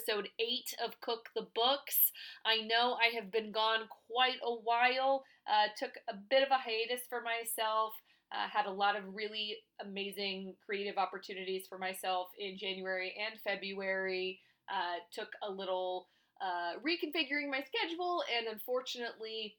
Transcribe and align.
episode 0.00 0.28
8 0.38 0.74
of 0.84 1.00
Cook 1.00 1.28
the 1.34 1.46
Books. 1.54 2.12
I 2.44 2.62
know 2.62 2.94
I 2.94 3.14
have 3.14 3.30
been 3.30 3.52
gone 3.52 3.80
quite 4.06 4.38
a 4.42 4.52
while, 4.52 5.24
uh, 5.46 5.68
took 5.78 5.92
a 6.08 6.14
bit 6.30 6.42
of 6.42 6.48
a 6.50 6.58
hiatus 6.58 7.06
for 7.08 7.22
myself. 7.22 7.94
Uh, 8.32 8.48
had 8.48 8.66
a 8.66 8.70
lot 8.70 8.96
of 8.96 9.02
really 9.12 9.56
amazing 9.84 10.54
creative 10.64 10.96
opportunities 10.98 11.66
for 11.68 11.78
myself 11.78 12.28
in 12.38 12.56
January 12.56 13.12
and 13.18 13.40
February. 13.40 14.38
Uh, 14.72 15.02
took 15.12 15.28
a 15.46 15.50
little 15.50 16.06
uh, 16.40 16.78
reconfiguring 16.78 17.50
my 17.50 17.62
schedule 17.66 18.22
and 18.34 18.46
unfortunately 18.46 19.56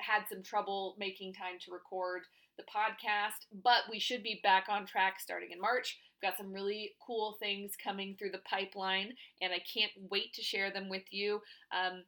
had 0.00 0.22
some 0.30 0.42
trouble 0.42 0.94
making 0.98 1.34
time 1.34 1.58
to 1.64 1.72
record 1.72 2.22
the 2.56 2.64
podcast, 2.64 3.46
but 3.64 3.82
we 3.90 3.98
should 3.98 4.22
be 4.22 4.40
back 4.42 4.66
on 4.68 4.86
track 4.86 5.18
starting 5.18 5.50
in 5.50 5.60
March. 5.60 5.98
Got 6.26 6.38
some 6.38 6.52
really 6.52 6.90
cool 7.06 7.36
things 7.38 7.74
coming 7.82 8.16
through 8.18 8.32
the 8.32 8.38
pipeline, 8.38 9.12
and 9.40 9.52
I 9.52 9.60
can't 9.60 9.92
wait 10.10 10.34
to 10.34 10.42
share 10.42 10.72
them 10.72 10.88
with 10.88 11.04
you. 11.12 11.40
Um, 11.70 12.02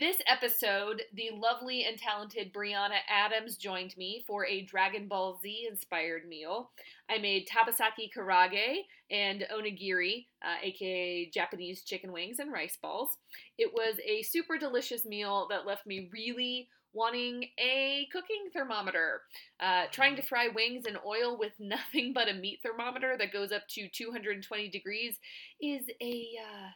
this 0.00 0.16
episode, 0.26 1.02
the 1.14 1.30
lovely 1.36 1.84
and 1.84 1.96
talented 1.96 2.52
Bryanna 2.52 2.98
Adams 3.08 3.56
joined 3.56 3.96
me 3.96 4.24
for 4.26 4.44
a 4.46 4.62
Dragon 4.62 5.06
Ball 5.06 5.38
Z 5.40 5.68
inspired 5.70 6.26
meal. 6.28 6.72
I 7.08 7.18
made 7.18 7.46
tebasaki 7.46 8.10
karaage 8.16 8.78
and 9.08 9.46
onigiri, 9.54 10.26
uh, 10.44 10.56
aka 10.60 11.30
Japanese 11.32 11.82
chicken 11.82 12.10
wings 12.10 12.40
and 12.40 12.52
rice 12.52 12.76
balls. 12.82 13.18
It 13.56 13.72
was 13.72 13.96
a 14.04 14.22
super 14.22 14.58
delicious 14.58 15.04
meal 15.04 15.46
that 15.50 15.64
left 15.64 15.86
me 15.86 16.10
really 16.12 16.68
wanting 16.92 17.44
a 17.58 18.08
cooking 18.12 18.50
thermometer. 18.52 19.22
Uh, 19.60 19.84
trying 19.90 20.16
to 20.16 20.22
fry 20.22 20.48
wings 20.48 20.86
in 20.86 20.96
oil 21.06 21.38
with 21.38 21.52
nothing 21.58 22.12
but 22.12 22.28
a 22.28 22.34
meat 22.34 22.60
thermometer 22.62 23.16
that 23.18 23.32
goes 23.32 23.52
up 23.52 23.62
to 23.68 23.88
220 23.88 24.68
degrees 24.68 25.18
is 25.60 25.82
a 26.00 26.30
uh, 26.40 26.68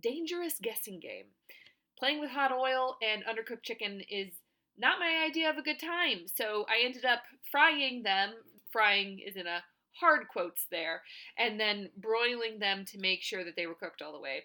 dangerous 0.00 0.54
guessing 0.60 1.00
game. 1.00 1.26
Playing 1.98 2.20
with 2.20 2.30
hot 2.30 2.52
oil 2.52 2.96
and 3.02 3.24
undercooked 3.24 3.62
chicken 3.62 4.02
is 4.10 4.32
not 4.76 4.98
my 4.98 5.24
idea 5.24 5.50
of 5.50 5.58
a 5.58 5.62
good 5.62 5.78
time, 5.78 6.26
so 6.26 6.64
I 6.68 6.84
ended 6.84 7.04
up 7.04 7.22
frying 7.50 8.02
them. 8.02 8.32
Frying 8.70 9.20
is 9.24 9.36
in 9.36 9.46
a 9.46 9.62
hard 10.00 10.28
quotes 10.28 10.66
there, 10.70 11.02
and 11.38 11.60
then 11.60 11.90
broiling 11.96 12.58
them 12.58 12.84
to 12.86 12.98
make 12.98 13.22
sure 13.22 13.44
that 13.44 13.54
they 13.56 13.66
were 13.66 13.74
cooked 13.74 14.02
all 14.02 14.12
the 14.12 14.20
way. 14.20 14.44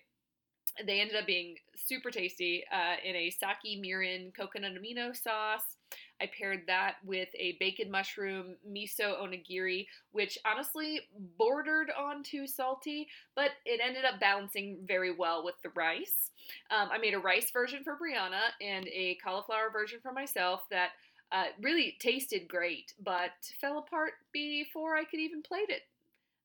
They 0.85 1.01
ended 1.01 1.15
up 1.15 1.25
being 1.25 1.55
super 1.75 2.11
tasty 2.11 2.63
uh, 2.71 2.95
in 3.03 3.15
a 3.15 3.29
sake 3.29 3.81
mirin 3.83 4.33
coconut 4.35 4.73
amino 4.73 5.15
sauce. 5.15 5.77
I 6.19 6.29
paired 6.37 6.63
that 6.67 6.95
with 7.05 7.29
a 7.37 7.57
bacon 7.59 7.91
mushroom 7.91 8.55
miso 8.67 9.21
onigiri, 9.21 9.85
which 10.11 10.37
honestly 10.45 11.01
bordered 11.37 11.91
on 11.97 12.23
too 12.23 12.47
salty, 12.47 13.07
but 13.35 13.51
it 13.65 13.79
ended 13.83 14.03
up 14.03 14.19
balancing 14.19 14.79
very 14.85 15.13
well 15.15 15.45
with 15.45 15.55
the 15.63 15.69
rice. 15.75 16.31
Um, 16.71 16.89
I 16.91 16.97
made 16.97 17.13
a 17.13 17.19
rice 17.19 17.51
version 17.51 17.83
for 17.83 17.97
Bryanna 17.97 18.51
and 18.61 18.87
a 18.87 19.17
cauliflower 19.23 19.69
version 19.71 19.99
for 20.01 20.11
myself 20.11 20.63
that 20.71 20.89
uh, 21.31 21.45
really 21.61 21.97
tasted 21.99 22.47
great, 22.47 22.93
but 23.03 23.31
fell 23.61 23.77
apart 23.77 24.13
before 24.33 24.95
I 24.95 25.03
could 25.03 25.19
even 25.19 25.41
plate 25.41 25.69
it. 25.69 25.83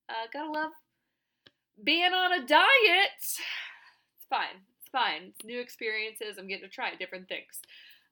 Uh, 0.08 0.26
gotta 0.32 0.50
love 0.50 0.72
being 1.82 2.12
on 2.12 2.32
a 2.32 2.46
diet 2.46 3.10
fine. 4.32 4.64
It's 4.80 4.88
fine. 4.88 5.34
It's 5.34 5.44
new 5.44 5.60
experiences. 5.60 6.38
I'm 6.38 6.48
getting 6.48 6.66
to 6.66 6.74
try 6.74 6.94
different 6.98 7.28
things. 7.28 7.60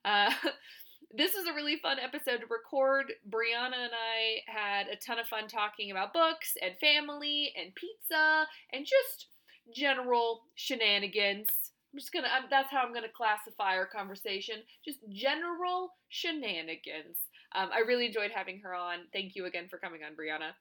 Uh, 0.05 0.29
this 1.17 1.33
is 1.33 1.47
a 1.47 1.53
really 1.53 1.77
fun 1.77 1.97
episode 1.97 2.41
to 2.41 2.45
record. 2.47 3.11
Bryanna 3.27 3.89
and 3.89 3.91
I 3.91 4.45
had 4.45 4.85
a 4.87 4.95
ton 4.95 5.17
of 5.17 5.25
fun 5.25 5.47
talking 5.47 5.89
about 5.89 6.13
books 6.13 6.57
and 6.61 6.73
family 6.79 7.53
and 7.59 7.73
pizza 7.73 8.45
and 8.71 8.85
just 8.85 9.27
general 9.75 10.43
shenanigans. 10.53 11.49
I'm 11.91 11.99
just 11.99 12.13
gonna, 12.13 12.29
I'm, 12.31 12.43
that's 12.51 12.69
how 12.69 12.83
I'm 12.83 12.93
gonna 12.93 13.09
classify 13.09 13.75
our 13.75 13.87
conversation. 13.87 14.57
Just 14.85 14.99
general 15.09 15.93
shenanigans. 16.09 17.17
Um, 17.55 17.69
I 17.73 17.79
really 17.79 18.05
enjoyed 18.05 18.31
having 18.31 18.59
her 18.59 18.75
on. 18.75 18.99
Thank 19.11 19.35
you 19.35 19.47
again 19.47 19.67
for 19.69 19.79
coming 19.79 20.01
on, 20.03 20.11
Bryanna. 20.13 20.51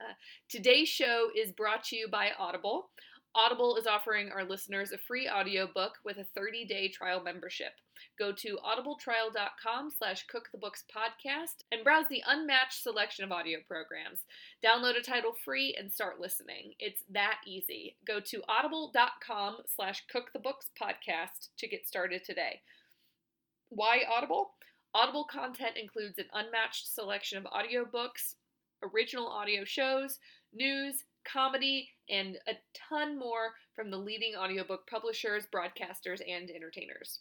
Uh, 0.00 0.14
today's 0.48 0.88
show 0.88 1.28
is 1.36 1.52
brought 1.52 1.84
to 1.84 1.96
you 1.96 2.08
by 2.08 2.30
Audible. 2.38 2.90
Audible 3.34 3.76
is 3.76 3.86
offering 3.86 4.30
our 4.32 4.44
listeners 4.44 4.90
a 4.90 4.98
free 4.98 5.28
audiobook 5.28 5.98
with 6.04 6.18
a 6.18 6.26
30-day 6.38 6.88
trial 6.88 7.22
membership. 7.22 7.72
Go 8.18 8.32
to 8.32 8.58
audibletrial.com 8.64 9.90
slash 9.96 10.26
cookthebookspodcast 10.26 11.62
and 11.70 11.84
browse 11.84 12.06
the 12.10 12.22
unmatched 12.26 12.82
selection 12.82 13.24
of 13.24 13.30
audio 13.30 13.58
programs. 13.68 14.24
Download 14.64 14.98
a 14.98 15.02
title 15.02 15.32
free 15.44 15.76
and 15.78 15.92
start 15.92 16.20
listening. 16.20 16.72
It's 16.80 17.04
that 17.10 17.38
easy. 17.46 17.96
Go 18.04 18.18
to 18.20 18.42
audible.com 18.48 19.58
slash 19.76 20.02
cookthebookspodcast 20.12 21.50
to 21.58 21.68
get 21.68 21.86
started 21.86 22.24
today. 22.24 22.60
Why 23.68 24.00
Audible? 24.12 24.54
Audible 24.92 25.24
content 25.24 25.76
includes 25.80 26.18
an 26.18 26.26
unmatched 26.34 26.92
selection 26.92 27.38
of 27.38 27.44
audiobooks, 27.44 28.34
original 28.82 29.28
audio 29.28 29.64
shows, 29.64 30.18
news, 30.52 31.04
comedy, 31.24 31.88
and 32.08 32.38
a 32.48 32.52
ton 32.88 33.18
more 33.18 33.54
from 33.74 33.90
the 33.90 33.98
leading 33.98 34.34
audiobook 34.36 34.88
publishers, 34.88 35.46
broadcasters, 35.52 36.20
and 36.26 36.50
entertainers. 36.50 37.20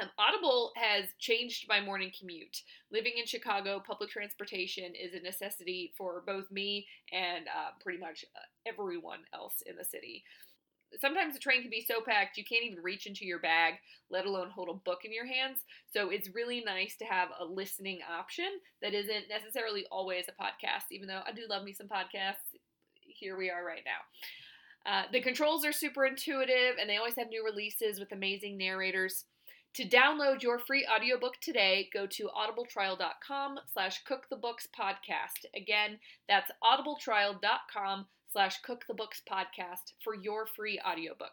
Um, 0.00 0.08
Audible 0.18 0.72
has 0.76 1.06
changed 1.18 1.66
my 1.68 1.80
morning 1.80 2.10
commute. 2.18 2.62
Living 2.90 3.12
in 3.18 3.26
Chicago, 3.26 3.82
public 3.86 4.10
transportation 4.10 4.94
is 4.94 5.12
a 5.14 5.20
necessity 5.20 5.92
for 5.96 6.22
both 6.26 6.50
me 6.50 6.86
and 7.12 7.46
uh, 7.48 7.70
pretty 7.82 7.98
much 7.98 8.24
uh, 8.34 8.40
everyone 8.66 9.20
else 9.34 9.62
in 9.66 9.76
the 9.76 9.84
city. 9.84 10.24
Sometimes 11.00 11.32
the 11.32 11.40
train 11.40 11.62
can 11.62 11.70
be 11.70 11.84
so 11.86 12.02
packed 12.02 12.36
you 12.36 12.44
can't 12.44 12.64
even 12.64 12.82
reach 12.82 13.06
into 13.06 13.24
your 13.24 13.38
bag, 13.38 13.74
let 14.10 14.26
alone 14.26 14.50
hold 14.50 14.68
a 14.68 14.74
book 14.74 15.00
in 15.04 15.12
your 15.12 15.26
hands. 15.26 15.58
So 15.90 16.10
it's 16.10 16.34
really 16.34 16.62
nice 16.64 16.96
to 16.96 17.04
have 17.06 17.28
a 17.40 17.44
listening 17.44 18.00
option 18.10 18.48
that 18.82 18.92
isn't 18.92 19.28
necessarily 19.28 19.86
always 19.90 20.26
a 20.28 20.42
podcast, 20.42 20.90
even 20.90 21.08
though 21.08 21.22
I 21.26 21.32
do 21.32 21.42
love 21.48 21.64
me 21.64 21.72
some 21.72 21.88
podcasts 21.88 22.56
here 23.18 23.36
we 23.36 23.50
are 23.50 23.64
right 23.64 23.82
now. 23.84 24.90
Uh, 24.90 25.04
the 25.12 25.20
controls 25.20 25.64
are 25.64 25.72
super 25.72 26.04
intuitive 26.04 26.76
and 26.80 26.88
they 26.88 26.96
always 26.96 27.16
have 27.16 27.28
new 27.28 27.44
releases 27.44 28.00
with 28.00 28.12
amazing 28.12 28.58
narrators. 28.58 29.24
To 29.74 29.88
download 29.88 30.42
your 30.42 30.58
free 30.58 30.86
audiobook 30.86 31.40
today, 31.40 31.88
go 31.94 32.06
to 32.06 32.28
audibletrial.com 32.28 33.60
slash 33.72 34.02
cookthebookspodcast. 34.04 35.46
Again, 35.56 35.98
that's 36.28 36.50
audibletrial.com 36.62 38.06
slash 38.30 38.60
cookthebookspodcast 38.62 39.92
for 40.04 40.14
your 40.14 40.46
free 40.46 40.80
audiobook. 40.86 41.32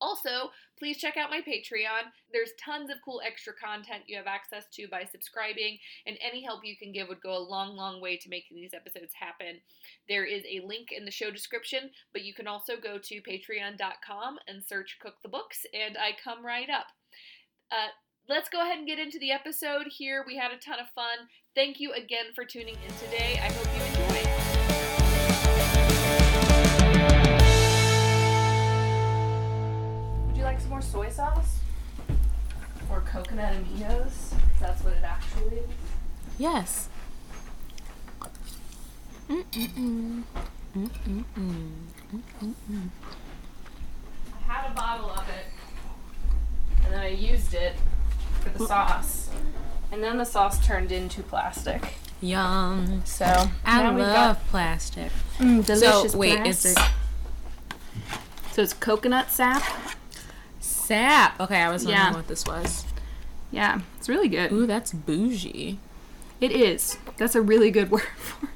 Also, 0.00 0.50
please 0.78 0.98
check 0.98 1.16
out 1.16 1.30
my 1.30 1.40
Patreon. 1.40 2.10
There's 2.32 2.52
tons 2.62 2.90
of 2.90 2.96
cool 3.04 3.20
extra 3.26 3.52
content 3.52 4.04
you 4.06 4.16
have 4.16 4.26
access 4.26 4.66
to 4.74 4.88
by 4.88 5.04
subscribing, 5.04 5.78
and 6.06 6.16
any 6.20 6.42
help 6.42 6.60
you 6.64 6.76
can 6.76 6.92
give 6.92 7.08
would 7.08 7.20
go 7.20 7.36
a 7.36 7.38
long, 7.38 7.76
long 7.76 8.00
way 8.00 8.16
to 8.16 8.28
making 8.28 8.56
these 8.56 8.74
episodes 8.74 9.14
happen. 9.18 9.60
There 10.08 10.24
is 10.24 10.44
a 10.44 10.64
link 10.64 10.88
in 10.96 11.04
the 11.04 11.10
show 11.10 11.30
description, 11.30 11.90
but 12.12 12.22
you 12.22 12.34
can 12.34 12.46
also 12.46 12.74
go 12.76 12.98
to 12.98 13.22
patreon.com 13.22 14.38
and 14.46 14.64
search 14.64 14.98
Cook 15.00 15.14
the 15.22 15.28
Books, 15.28 15.66
and 15.74 15.96
I 15.96 16.12
come 16.22 16.44
right 16.44 16.70
up. 16.70 16.86
Uh, 17.70 17.88
let's 18.28 18.48
go 18.48 18.62
ahead 18.62 18.78
and 18.78 18.86
get 18.86 18.98
into 18.98 19.18
the 19.18 19.32
episode 19.32 19.86
here. 19.88 20.24
We 20.26 20.36
had 20.36 20.52
a 20.52 20.58
ton 20.58 20.78
of 20.78 20.88
fun. 20.94 21.28
Thank 21.54 21.80
you 21.80 21.92
again 21.92 22.26
for 22.34 22.44
tuning 22.44 22.76
in 22.86 22.94
today. 22.94 23.40
I 23.42 23.50
hope 23.52 23.66
you 23.76 23.82
enjoy. 23.82 24.37
Like 30.58 30.62
some 30.62 30.70
more 30.70 30.82
soy 30.82 31.08
sauce? 31.08 31.58
Or 32.90 33.00
coconut 33.00 33.54
aminos? 33.54 34.34
That's 34.60 34.82
what 34.82 34.94
it 34.94 35.04
actually 35.04 35.58
is. 35.58 35.68
Yes. 36.38 36.88
Mm-mm-mm. 39.28 40.22
Mm-mm-mm. 40.76 41.70
Mm-mm-mm. 42.12 42.88
I 44.34 44.52
had 44.52 44.70
a 44.70 44.74
bottle 44.74 45.10
of 45.10 45.28
it, 45.28 45.46
and 46.84 46.94
then 46.94 47.00
I 47.00 47.08
used 47.08 47.54
it 47.54 47.76
for 48.40 48.48
the 48.50 48.66
sauce. 48.66 49.30
And 49.92 50.02
then 50.02 50.18
the 50.18 50.24
sauce 50.24 50.64
turned 50.66 50.90
into 50.90 51.22
plastic. 51.22 51.94
Yum. 52.20 53.02
So 53.04 53.48
I 53.64 53.90
love 53.90 54.36
got, 54.38 54.48
plastic. 54.48 55.12
Mm, 55.38 55.64
delicious 55.64 56.12
so, 56.12 56.18
wait, 56.18 56.40
plastic. 56.40 56.50
is 56.50 56.76
it? 56.76 56.78
So 58.52 58.62
it's 58.62 58.72
coconut 58.72 59.30
sap 59.30 59.62
sap. 60.88 61.38
Okay, 61.40 61.60
I 61.60 61.70
was 61.70 61.84
wondering 61.84 62.06
yeah. 62.06 62.14
what 62.14 62.28
this 62.28 62.46
was. 62.46 62.84
Yeah, 63.50 63.80
it's 63.96 64.08
really 64.08 64.28
good. 64.28 64.52
Ooh, 64.52 64.66
that's 64.66 64.92
bougie. 64.92 65.78
It 66.40 66.52
is. 66.52 66.98
That's 67.16 67.34
a 67.34 67.42
really 67.42 67.70
good 67.70 67.90
word 67.92 68.02
for 68.16 68.46
it. 68.46 68.52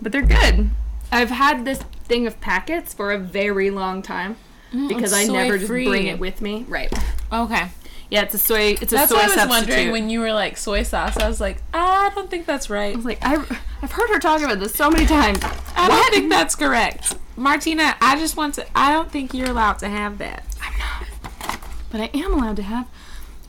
But 0.00 0.12
they're 0.12 0.22
good. 0.22 0.70
I've 1.10 1.30
had 1.30 1.64
this 1.64 1.82
thing 2.04 2.26
of 2.26 2.40
packets 2.40 2.94
for 2.94 3.12
a 3.12 3.18
very 3.18 3.70
long 3.70 4.02
time 4.02 4.36
mm, 4.72 4.88
because 4.88 5.12
I 5.12 5.26
never 5.26 5.58
just 5.58 5.68
bring 5.68 6.06
it 6.06 6.18
with 6.18 6.40
me. 6.40 6.64
Right. 6.68 6.92
Okay. 7.32 7.68
Yeah, 8.10 8.22
it's 8.22 8.34
a 8.34 8.38
soy. 8.38 8.76
It's 8.80 8.92
a 8.92 8.96
that's 8.96 9.10
soy 9.10 9.16
what 9.16 9.24
I 9.24 9.26
was 9.26 9.34
substitute. 9.34 9.68
wondering 9.68 9.90
when 9.92 10.08
you 10.08 10.20
were 10.20 10.32
like 10.32 10.56
soy 10.56 10.82
sauce. 10.82 11.16
I 11.18 11.28
was 11.28 11.40
like, 11.40 11.62
I 11.74 12.10
don't 12.14 12.30
think 12.30 12.46
that's 12.46 12.70
right. 12.70 12.94
I 12.94 12.96
was 12.96 13.04
like, 13.04 13.18
I, 13.22 13.34
I've 13.82 13.92
heard 13.92 14.08
her 14.10 14.18
talk 14.18 14.40
about 14.40 14.60
this 14.60 14.74
so 14.74 14.90
many 14.90 15.04
times. 15.04 15.40
I 15.76 15.88
don't 15.88 16.14
think 16.14 16.30
that's 16.30 16.54
correct. 16.54 17.16
Martina, 17.38 17.94
I 18.00 18.18
just 18.18 18.36
want 18.36 18.54
to. 18.54 18.66
I 18.76 18.92
don't 18.92 19.10
think 19.10 19.32
you're 19.32 19.48
allowed 19.50 19.78
to 19.80 19.88
have 19.88 20.18
that. 20.18 20.44
I'm 20.60 20.78
not. 20.78 21.60
But 21.90 22.00
I 22.00 22.10
am 22.14 22.34
allowed 22.34 22.56
to 22.56 22.62
have 22.62 22.88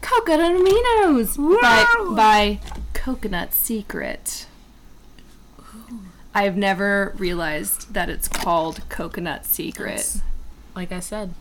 coconut 0.01 0.51
aminos 0.62 1.36
by, 1.62 2.15
by 2.15 2.59
Coconut 2.94 3.53
Secret. 3.53 4.45
I've 6.33 6.56
never 6.56 7.13
realized 7.18 7.94
that 7.94 8.09
it's 8.09 8.27
called 8.27 8.88
Coconut 8.89 9.45
Secret. 9.45 9.88
That's- 9.97 10.21
Like 10.75 10.91
I 10.91 11.00
said, 11.00 11.33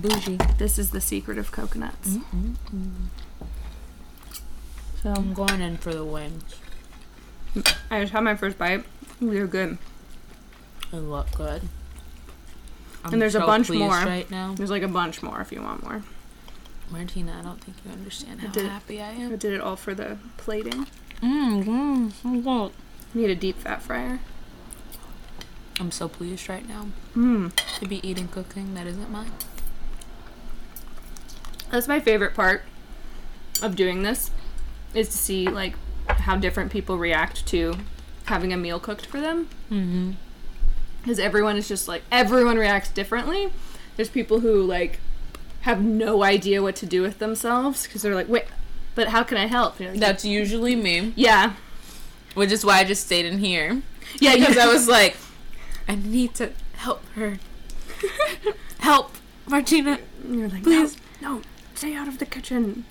bougie. 0.00 0.38
This 0.58 0.78
is 0.78 0.90
the 0.90 1.00
secret 1.00 1.38
of 1.38 1.50
coconuts. 1.50 2.18
So 5.02 5.10
I'm 5.10 5.32
going 5.34 5.60
in 5.60 5.78
for 5.78 5.92
the 5.94 6.04
win. 6.04 6.42
I 7.90 8.00
just 8.02 8.12
had 8.12 8.20
my 8.20 8.34
first 8.36 8.58
bite. 8.58 8.84
They're 9.20 9.46
good. 9.46 9.78
They 10.92 10.98
look 10.98 11.30
good. 11.32 11.62
I'm 13.04 13.12
And 13.12 13.22
there's 13.22 13.34
a 13.34 13.40
bunch 13.40 13.70
more. 13.70 13.90
right 13.90 14.28
now. 14.30 14.54
There's 14.54 14.70
like 14.70 14.82
a 14.82 14.88
bunch 14.88 15.22
more 15.22 15.40
if 15.40 15.52
you 15.52 15.60
want 15.62 15.82
more. 15.82 16.02
Martina, 16.90 17.36
I 17.38 17.42
don't 17.42 17.60
think 17.60 17.76
you 17.84 17.90
understand 17.92 18.40
how 18.40 18.48
did- 18.48 18.66
happy 18.66 19.00
I 19.02 19.10
am. 19.12 19.32
I 19.32 19.36
did 19.36 19.52
it 19.52 19.60
all 19.60 19.76
for 19.76 19.94
the 19.94 20.18
plating. 20.36 20.86
Mm, 21.22 22.12
mm, 22.22 22.72
Need 23.14 23.30
a 23.30 23.34
deep 23.34 23.58
fat 23.58 23.82
fryer. 23.82 24.20
I'm 25.80 25.90
so 25.90 26.08
pleased 26.08 26.48
right 26.48 26.66
now 26.68 26.86
Mmm. 27.16 27.52
to 27.80 27.86
be 27.88 28.06
eating 28.08 28.28
cooking 28.28 28.74
that 28.74 28.86
isn't 28.86 29.10
mine. 29.10 29.32
That's 31.70 31.88
my 31.88 31.98
favorite 32.00 32.34
part 32.34 32.62
of 33.62 33.74
doing 33.76 34.02
this 34.02 34.30
is 34.94 35.08
to 35.08 35.16
see 35.18 35.48
like 35.48 35.74
how 36.08 36.36
different 36.36 36.70
people 36.70 36.98
react 36.98 37.46
to 37.46 37.74
having 38.26 38.52
a 38.52 38.56
meal 38.56 38.78
cooked 38.78 39.06
for 39.06 39.20
them. 39.20 39.48
Mm-hmm. 39.70 40.12
Because 41.04 41.18
everyone 41.18 41.58
is 41.58 41.68
just 41.68 41.86
like 41.86 42.02
everyone 42.10 42.56
reacts 42.56 42.90
differently. 42.90 43.50
There's 43.96 44.08
people 44.08 44.40
who 44.40 44.62
like 44.62 45.00
have 45.60 45.82
no 45.82 46.22
idea 46.24 46.62
what 46.62 46.76
to 46.76 46.86
do 46.86 47.02
with 47.02 47.18
themselves 47.18 47.84
because 47.86 48.00
they're 48.00 48.14
like, 48.14 48.28
wait, 48.28 48.46
but 48.94 49.08
how 49.08 49.22
can 49.22 49.36
I 49.36 49.46
help? 49.46 49.78
Like, 49.78 49.98
That's 50.00 50.24
usually 50.24 50.74
me, 50.74 51.12
yeah, 51.14 51.54
which 52.34 52.50
is 52.50 52.64
why 52.64 52.78
I 52.78 52.84
just 52.84 53.04
stayed 53.04 53.26
in 53.26 53.38
here 53.38 53.82
yeah, 54.18 54.34
because 54.36 54.56
I 54.58 54.66
was 54.66 54.88
like, 54.98 55.16
I 55.88 55.96
need 55.96 56.34
to 56.36 56.52
help 56.76 57.04
her. 57.14 57.38
help, 58.80 59.12
Martina. 59.46 59.98
You're 60.28 60.48
like, 60.48 60.62
Please. 60.62 60.96
no, 61.20 61.36
no, 61.36 61.42
stay 61.74 61.94
out 61.94 62.08
of 62.08 62.18
the 62.18 62.26
kitchen. 62.26 62.84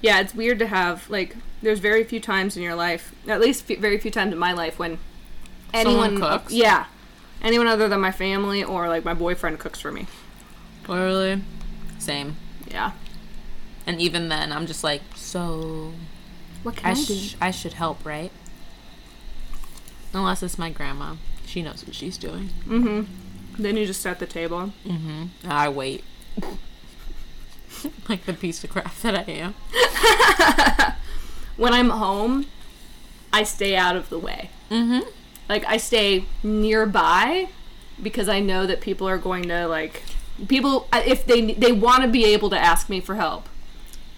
Yeah, 0.00 0.20
it's 0.20 0.34
weird 0.34 0.58
to 0.60 0.66
have 0.66 1.08
like. 1.10 1.36
There's 1.62 1.78
very 1.78 2.02
few 2.02 2.18
times 2.18 2.56
in 2.56 2.62
your 2.62 2.74
life, 2.74 3.14
at 3.28 3.40
least 3.40 3.70
f- 3.70 3.78
very 3.78 3.96
few 3.98 4.10
times 4.10 4.32
in 4.32 4.38
my 4.38 4.52
life, 4.52 4.78
when 4.78 4.98
Someone 5.72 6.06
anyone 6.14 6.20
cooks? 6.20 6.52
Yeah, 6.52 6.86
anyone 7.42 7.66
other 7.66 7.88
than 7.88 8.00
my 8.00 8.12
family 8.12 8.62
or 8.64 8.88
like 8.88 9.04
my 9.04 9.14
boyfriend 9.14 9.58
cooks 9.58 9.80
for 9.80 9.92
me. 9.92 10.06
Really? 10.88 11.42
Same. 11.98 12.36
Yeah. 12.68 12.92
And 13.86 14.00
even 14.00 14.28
then, 14.28 14.52
I'm 14.52 14.66
just 14.66 14.82
like, 14.84 15.02
so 15.14 15.92
What 16.62 16.76
can 16.76 16.86
I, 16.86 16.90
I, 16.92 16.94
do? 16.94 17.14
sh- 17.14 17.36
I 17.40 17.50
should 17.50 17.74
help, 17.74 18.04
right? 18.04 18.30
Unless 20.14 20.42
it's 20.42 20.58
my 20.58 20.70
grandma. 20.70 21.16
She 21.46 21.62
knows 21.62 21.84
what 21.84 21.94
she's 21.94 22.16
doing. 22.16 22.50
mm-hmm. 22.66 23.02
Then 23.62 23.76
you 23.76 23.86
just 23.86 24.00
set 24.00 24.18
the 24.18 24.26
table. 24.26 24.72
Mm-hmm. 24.86 25.24
I 25.50 25.68
wait. 25.68 26.04
like 28.08 28.24
the 28.24 28.32
piece 28.32 28.62
of 28.64 28.70
crap 28.70 28.94
that 29.00 29.14
I 29.28 29.30
am. 29.32 29.54
When 31.58 31.74
I'm 31.74 31.90
home, 31.90 32.46
I 33.32 33.42
stay 33.44 33.76
out 33.76 33.94
of 33.94 34.08
the 34.08 34.18
way. 34.18 34.48
Mm-hmm. 34.70 35.00
Like 35.52 35.66
I 35.66 35.76
stay 35.76 36.24
nearby 36.42 37.46
because 38.02 38.26
I 38.26 38.40
know 38.40 38.66
that 38.66 38.80
people 38.80 39.06
are 39.06 39.18
going 39.18 39.48
to 39.48 39.68
like 39.68 40.02
people 40.48 40.88
if 40.94 41.26
they 41.26 41.52
they 41.52 41.72
want 41.72 42.04
to 42.04 42.08
be 42.08 42.24
able 42.24 42.48
to 42.48 42.58
ask 42.58 42.88
me 42.88 43.02
for 43.02 43.16
help. 43.16 43.50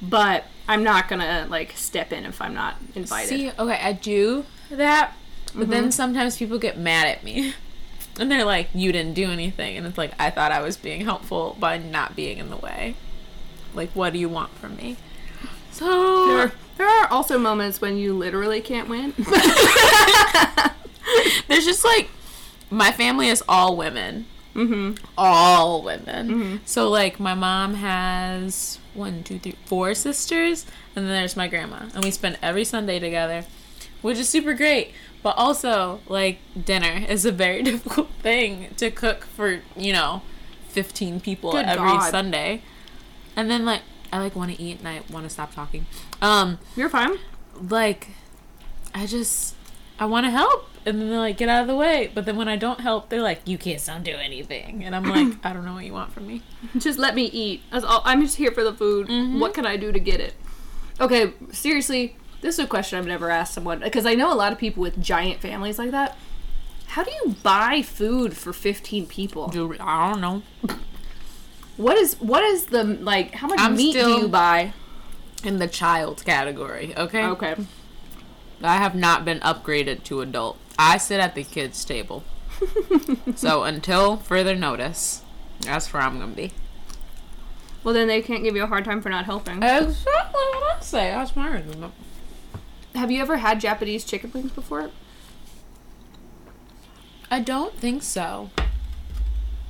But 0.00 0.44
I'm 0.68 0.84
not 0.84 1.08
going 1.08 1.20
to 1.20 1.48
like 1.50 1.72
step 1.72 2.12
in 2.12 2.24
if 2.24 2.40
I'm 2.40 2.54
not 2.54 2.76
invited. 2.94 3.28
See, 3.30 3.50
okay, 3.50 3.80
I 3.82 3.94
do 3.94 4.44
that, 4.70 5.14
but 5.56 5.70
then 5.70 5.84
mm-hmm. 5.84 5.90
sometimes 5.90 6.36
people 6.38 6.60
get 6.60 6.78
mad 6.78 7.08
at 7.08 7.24
me. 7.24 7.54
And 8.16 8.30
they're 8.30 8.44
like, 8.44 8.68
you 8.72 8.92
didn't 8.92 9.14
do 9.14 9.28
anything. 9.28 9.76
And 9.76 9.84
it's 9.88 9.98
like, 9.98 10.12
I 10.20 10.30
thought 10.30 10.52
I 10.52 10.60
was 10.60 10.76
being 10.76 11.00
helpful 11.00 11.56
by 11.58 11.78
not 11.78 12.14
being 12.14 12.38
in 12.38 12.48
the 12.48 12.56
way. 12.56 12.94
Like, 13.74 13.90
what 13.90 14.12
do 14.12 14.20
you 14.20 14.28
want 14.28 14.52
from 14.52 14.76
me? 14.76 14.98
So, 15.72 16.28
there, 16.28 16.52
there 16.76 16.86
are 16.86 17.08
also 17.08 17.40
moments 17.40 17.80
when 17.80 17.96
you 17.96 18.16
literally 18.16 18.60
can't 18.60 18.88
win. 18.88 19.14
there's 21.48 21.64
just 21.64 21.84
like, 21.84 22.08
my 22.70 22.90
family 22.92 23.28
is 23.28 23.42
all 23.48 23.76
women. 23.76 24.26
mm-hmm. 24.54 24.94
all 25.18 25.82
women. 25.82 26.28
Mhm. 26.28 26.58
So 26.64 26.88
like 26.88 27.18
my 27.18 27.34
mom 27.34 27.74
has 27.74 28.78
one, 28.94 29.22
two, 29.24 29.38
three, 29.40 29.56
four 29.66 29.94
sisters, 29.94 30.64
and 30.94 31.06
then 31.06 31.12
there's 31.12 31.36
my 31.36 31.48
grandma, 31.48 31.86
and 31.94 32.04
we 32.04 32.10
spend 32.12 32.38
every 32.40 32.64
Sunday 32.64 32.98
together, 33.00 33.44
which 34.00 34.16
is 34.18 34.28
super 34.28 34.54
great. 34.54 34.92
But 35.24 35.36
also 35.36 36.00
like 36.06 36.38
dinner 36.64 37.04
is 37.08 37.24
a 37.24 37.32
very 37.32 37.62
difficult 37.70 38.10
thing 38.22 38.68
to 38.76 38.90
cook 38.92 39.24
for 39.24 39.60
you 39.76 39.92
know, 39.92 40.22
fifteen 40.68 41.18
people 41.20 41.50
Good 41.52 41.66
every 41.66 41.88
God. 41.90 42.10
Sunday, 42.10 42.62
and 43.34 43.50
then 43.50 43.64
like 43.64 43.82
I 44.12 44.18
like 44.18 44.36
want 44.36 44.54
to 44.54 44.62
eat 44.62 44.78
and 44.78 44.86
I 44.86 45.00
want 45.10 45.24
to 45.24 45.30
stop 45.30 45.52
talking. 45.54 45.86
Um, 46.22 46.58
You're 46.76 46.88
fine. 46.90 47.18
like 47.60 48.08
I 48.94 49.06
just 49.06 49.53
I 49.98 50.06
want 50.06 50.26
to 50.26 50.30
help 50.30 50.68
and 50.86 51.00
then 51.00 51.08
they're 51.08 51.18
like 51.18 51.36
get 51.36 51.48
out 51.48 51.62
of 51.62 51.66
the 51.68 51.76
way 51.76 52.10
but 52.14 52.26
then 52.26 52.36
when 52.36 52.48
I 52.48 52.56
don't 52.56 52.80
help 52.80 53.08
they're 53.08 53.22
like 53.22 53.40
you 53.46 53.56
can't 53.56 53.80
don't 53.80 54.16
anything 54.18 54.84
and 54.84 54.94
I'm 54.94 55.04
like 55.04 55.36
I 55.44 55.52
don't 55.52 55.64
know 55.64 55.74
what 55.74 55.84
you 55.84 55.92
want 55.92 56.12
from 56.12 56.26
me 56.26 56.42
Just 56.78 56.98
let 56.98 57.14
me 57.14 57.24
eat. 57.26 57.62
I'm 58.04 58.20
just 58.22 58.36
here 58.36 58.50
for 58.50 58.64
the 58.64 58.72
food. 58.74 59.06
Mhm. 59.08 59.38
What 59.38 59.54
can 59.54 59.66
I 59.66 59.76
do 59.76 59.92
to 59.92 59.98
get 60.00 60.20
it? 60.20 60.34
Okay, 61.00 61.32
seriously, 61.52 62.16
this 62.40 62.58
is 62.58 62.64
a 62.64 62.68
question 62.68 62.98
I've 62.98 63.06
never 63.06 63.30
asked 63.30 63.54
someone 63.54 63.80
because 63.80 64.04
I 64.06 64.14
know 64.14 64.32
a 64.32 64.34
lot 64.34 64.52
of 64.52 64.58
people 64.58 64.80
with 64.82 65.00
giant 65.00 65.40
families 65.40 65.78
like 65.78 65.90
that. 65.92 66.16
How 66.88 67.02
do 67.04 67.10
you 67.24 67.34
buy 67.42 67.82
food 67.82 68.36
for 68.36 68.52
15 68.52 69.06
people? 69.06 69.48
do 69.48 69.74
I 69.80 70.10
don't 70.12 70.20
know 70.20 70.42
What 71.76 71.96
is 71.96 72.14
what 72.20 72.42
is 72.44 72.66
the 72.66 72.84
like? 72.84 73.32
How 73.34 73.48
much 73.48 73.58
I'm 73.60 73.76
meat 73.76 73.92
still- 73.92 74.16
do 74.16 74.22
you 74.22 74.28
buy? 74.28 74.72
in 75.42 75.58
the 75.58 75.66
child 75.68 76.24
category 76.24 76.94
okay 76.96 77.24
Okay. 77.26 77.54
I 78.64 78.76
have 78.76 78.94
not 78.94 79.24
been 79.24 79.40
upgraded 79.40 80.02
to 80.04 80.20
adult 80.20 80.58
I 80.78 80.96
sit 80.98 81.20
at 81.20 81.34
the 81.34 81.44
kids 81.44 81.84
table 81.84 82.24
so 83.36 83.64
until 83.64 84.16
further 84.16 84.54
notice 84.54 85.22
that's 85.60 85.92
where 85.92 86.02
I'm 86.02 86.18
gonna 86.18 86.32
be 86.32 86.52
Well, 87.82 87.94
then 87.94 88.08
they 88.08 88.22
can't 88.22 88.42
give 88.42 88.56
you 88.56 88.62
a 88.64 88.66
hard 88.66 88.84
time 88.84 89.00
for 89.02 89.08
not 89.08 89.24
helping. 89.24 89.62
exactly 89.62 90.02
what 90.32 90.76
I 90.76 90.80
say 90.80 91.10
that's 91.10 91.36
my 91.36 91.48
argument 91.48 91.92
Have 92.94 93.10
you 93.10 93.20
ever 93.20 93.36
had 93.38 93.60
Japanese 93.60 94.04
chicken 94.04 94.30
wings 94.32 94.52
before? 94.52 94.90
I 97.30 97.40
don't 97.40 97.76
think 97.76 98.02
so. 98.04 98.50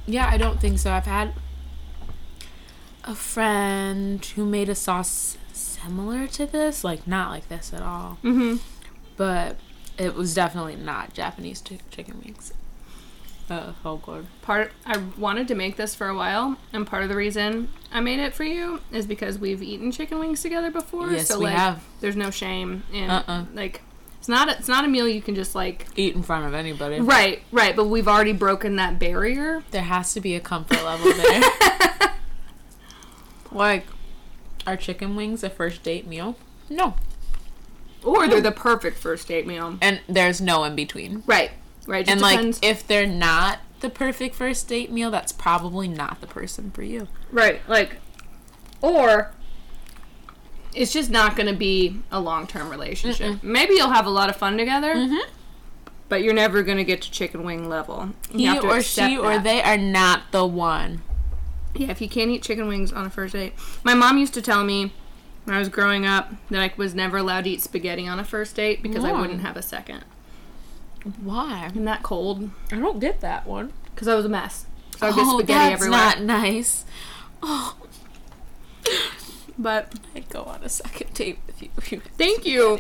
Yeah, 0.06 0.28
I 0.30 0.36
don't 0.36 0.60
think 0.60 0.78
so. 0.78 0.92
I've 0.92 1.06
had 1.06 1.32
a 3.04 3.14
friend 3.14 4.22
who 4.24 4.44
made 4.44 4.68
a 4.68 4.74
sauce 4.74 5.38
similar 5.52 6.26
to 6.26 6.44
this, 6.46 6.84
like 6.84 7.06
not 7.06 7.30
like 7.30 7.48
this 7.48 7.72
at 7.72 7.80
all, 7.80 8.18
Mm-hmm. 8.22 8.56
But 9.16 9.56
it 9.98 10.14
was 10.14 10.34
definitely 10.34 10.76
not 10.76 11.14
Japanese 11.14 11.60
chi- 11.60 11.78
chicken 11.90 12.20
wings. 12.24 12.52
Uh, 13.50 13.74
oh 13.84 13.96
god. 13.98 14.26
Part 14.40 14.72
I 14.86 14.96
wanted 15.18 15.48
to 15.48 15.54
make 15.54 15.76
this 15.76 15.94
for 15.94 16.08
a 16.08 16.14
while, 16.14 16.56
and 16.72 16.86
part 16.86 17.02
of 17.02 17.10
the 17.10 17.16
reason 17.16 17.68
I 17.92 18.00
made 18.00 18.18
it 18.18 18.32
for 18.32 18.44
you 18.44 18.80
is 18.90 19.06
because 19.06 19.38
we've 19.38 19.62
eaten 19.62 19.92
chicken 19.92 20.18
wings 20.18 20.40
together 20.40 20.70
before. 20.70 21.10
Yes, 21.10 21.28
so 21.28 21.38
we 21.38 21.44
like, 21.46 21.54
have. 21.54 21.84
there's 22.00 22.16
no 22.16 22.30
shame 22.30 22.84
in 22.92 23.10
Uh-uh. 23.10 23.44
like 23.52 23.82
it's 24.18 24.28
not 24.30 24.48
a, 24.48 24.52
it's 24.58 24.68
not 24.68 24.86
a 24.86 24.88
meal 24.88 25.06
you 25.06 25.20
can 25.20 25.34
just 25.34 25.54
like 25.54 25.86
Eat 25.94 26.14
in 26.14 26.22
front 26.22 26.46
of 26.46 26.54
anybody. 26.54 27.00
right 27.00 27.42
right. 27.52 27.76
But 27.76 27.84
we've 27.88 28.08
already 28.08 28.32
broken 28.32 28.76
that 28.76 28.98
barrier. 28.98 29.62
There 29.72 29.82
has 29.82 30.14
to 30.14 30.22
be 30.22 30.34
a 30.34 30.40
comfort 30.40 30.82
level 30.82 31.12
there. 31.12 31.42
like, 33.52 33.84
are 34.66 34.78
chicken 34.78 35.16
wings 35.16 35.44
a 35.44 35.50
first 35.50 35.82
date 35.82 36.06
meal? 36.06 36.36
No. 36.70 36.94
Or 38.04 38.28
they're 38.28 38.40
the 38.40 38.52
perfect 38.52 38.98
first 38.98 39.28
date 39.28 39.46
meal. 39.46 39.78
And 39.80 40.00
there's 40.08 40.40
no 40.40 40.64
in 40.64 40.74
between. 40.76 41.22
Right 41.26 41.50
right. 41.86 42.08
And 42.08 42.20
like 42.20 42.56
if 42.62 42.86
they're 42.86 43.06
not 43.06 43.60
the 43.80 43.90
perfect 43.90 44.34
first 44.34 44.68
date 44.68 44.90
meal 44.90 45.10
that's 45.10 45.32
probably 45.32 45.88
not 45.88 46.20
the 46.20 46.26
person 46.26 46.70
for 46.70 46.82
you 46.82 47.06
Right, 47.30 47.60
like, 47.68 47.96
or 48.80 49.32
it's 50.72 50.92
just 50.92 51.10
not 51.10 51.36
going 51.36 51.48
to 51.48 51.54
be 51.54 52.00
a 52.10 52.20
long 52.20 52.46
term 52.46 52.70
relationship. 52.70 53.42
Maybe 53.42 53.74
you'll 53.74 53.90
have 53.90 54.06
a 54.06 54.10
lot 54.10 54.28
of 54.28 54.36
fun 54.36 54.56
together, 54.56 54.94
mm-hmm. 54.94 55.30
but 56.08 56.22
you're 56.22 56.34
never 56.34 56.62
going 56.62 56.78
to 56.78 56.84
get 56.84 57.02
to 57.02 57.10
chicken 57.10 57.42
wing 57.42 57.68
level. 57.68 58.10
You 58.32 58.52
he 58.52 58.58
or 58.60 58.82
she 58.82 59.18
or 59.18 59.38
they 59.38 59.62
are 59.62 59.76
not 59.76 60.30
the 60.30 60.46
one 60.46 61.02
Yeah, 61.74 61.90
if 61.90 62.00
you 62.00 62.08
can't 62.08 62.30
eat 62.30 62.42
chicken 62.42 62.68
wings 62.68 62.92
on 62.92 63.04
a 63.04 63.10
first 63.10 63.34
date. 63.34 63.54
My 63.82 63.94
mom 63.94 64.16
used 64.16 64.34
to 64.34 64.42
tell 64.42 64.62
me 64.62 64.92
when 65.44 65.54
I 65.56 65.58
was 65.58 65.68
growing 65.68 66.06
up 66.06 66.32
that 66.50 66.60
I 66.60 66.72
was 66.76 66.94
never 66.94 67.18
allowed 67.18 67.44
to 67.44 67.50
eat 67.50 67.62
spaghetti 67.62 68.06
on 68.08 68.18
a 68.18 68.24
first 68.24 68.56
date 68.56 68.82
because 68.82 69.04
I 69.04 69.12
wouldn't 69.12 69.40
have 69.42 69.56
a 69.56 69.62
second. 69.62 70.04
Why? 71.22 71.66
Isn't 71.66 71.84
that 71.84 72.02
cold? 72.02 72.50
I 72.72 72.76
don't 72.76 72.98
get 72.98 73.20
that 73.20 73.46
one. 73.46 73.72
Because 73.94 74.08
I 74.08 74.14
was 74.14 74.24
a 74.24 74.28
mess. 74.28 74.66
So 74.98 75.06
I 75.06 75.10
get 75.10 75.18
oh, 75.20 75.38
spaghetti 75.38 75.70
that's 75.70 75.82
everywhere. 75.82 75.98
not 75.98 76.20
nice. 76.22 76.84
Oh, 77.42 77.76
But 79.58 79.92
I'd 80.14 80.28
go 80.30 80.42
on 80.44 80.62
a 80.62 80.68
second 80.68 81.12
date 81.14 81.38
with 81.46 81.62
you. 81.62 81.68
if 81.76 81.92
you 81.92 82.00
thank 82.16 82.46
you. 82.46 82.78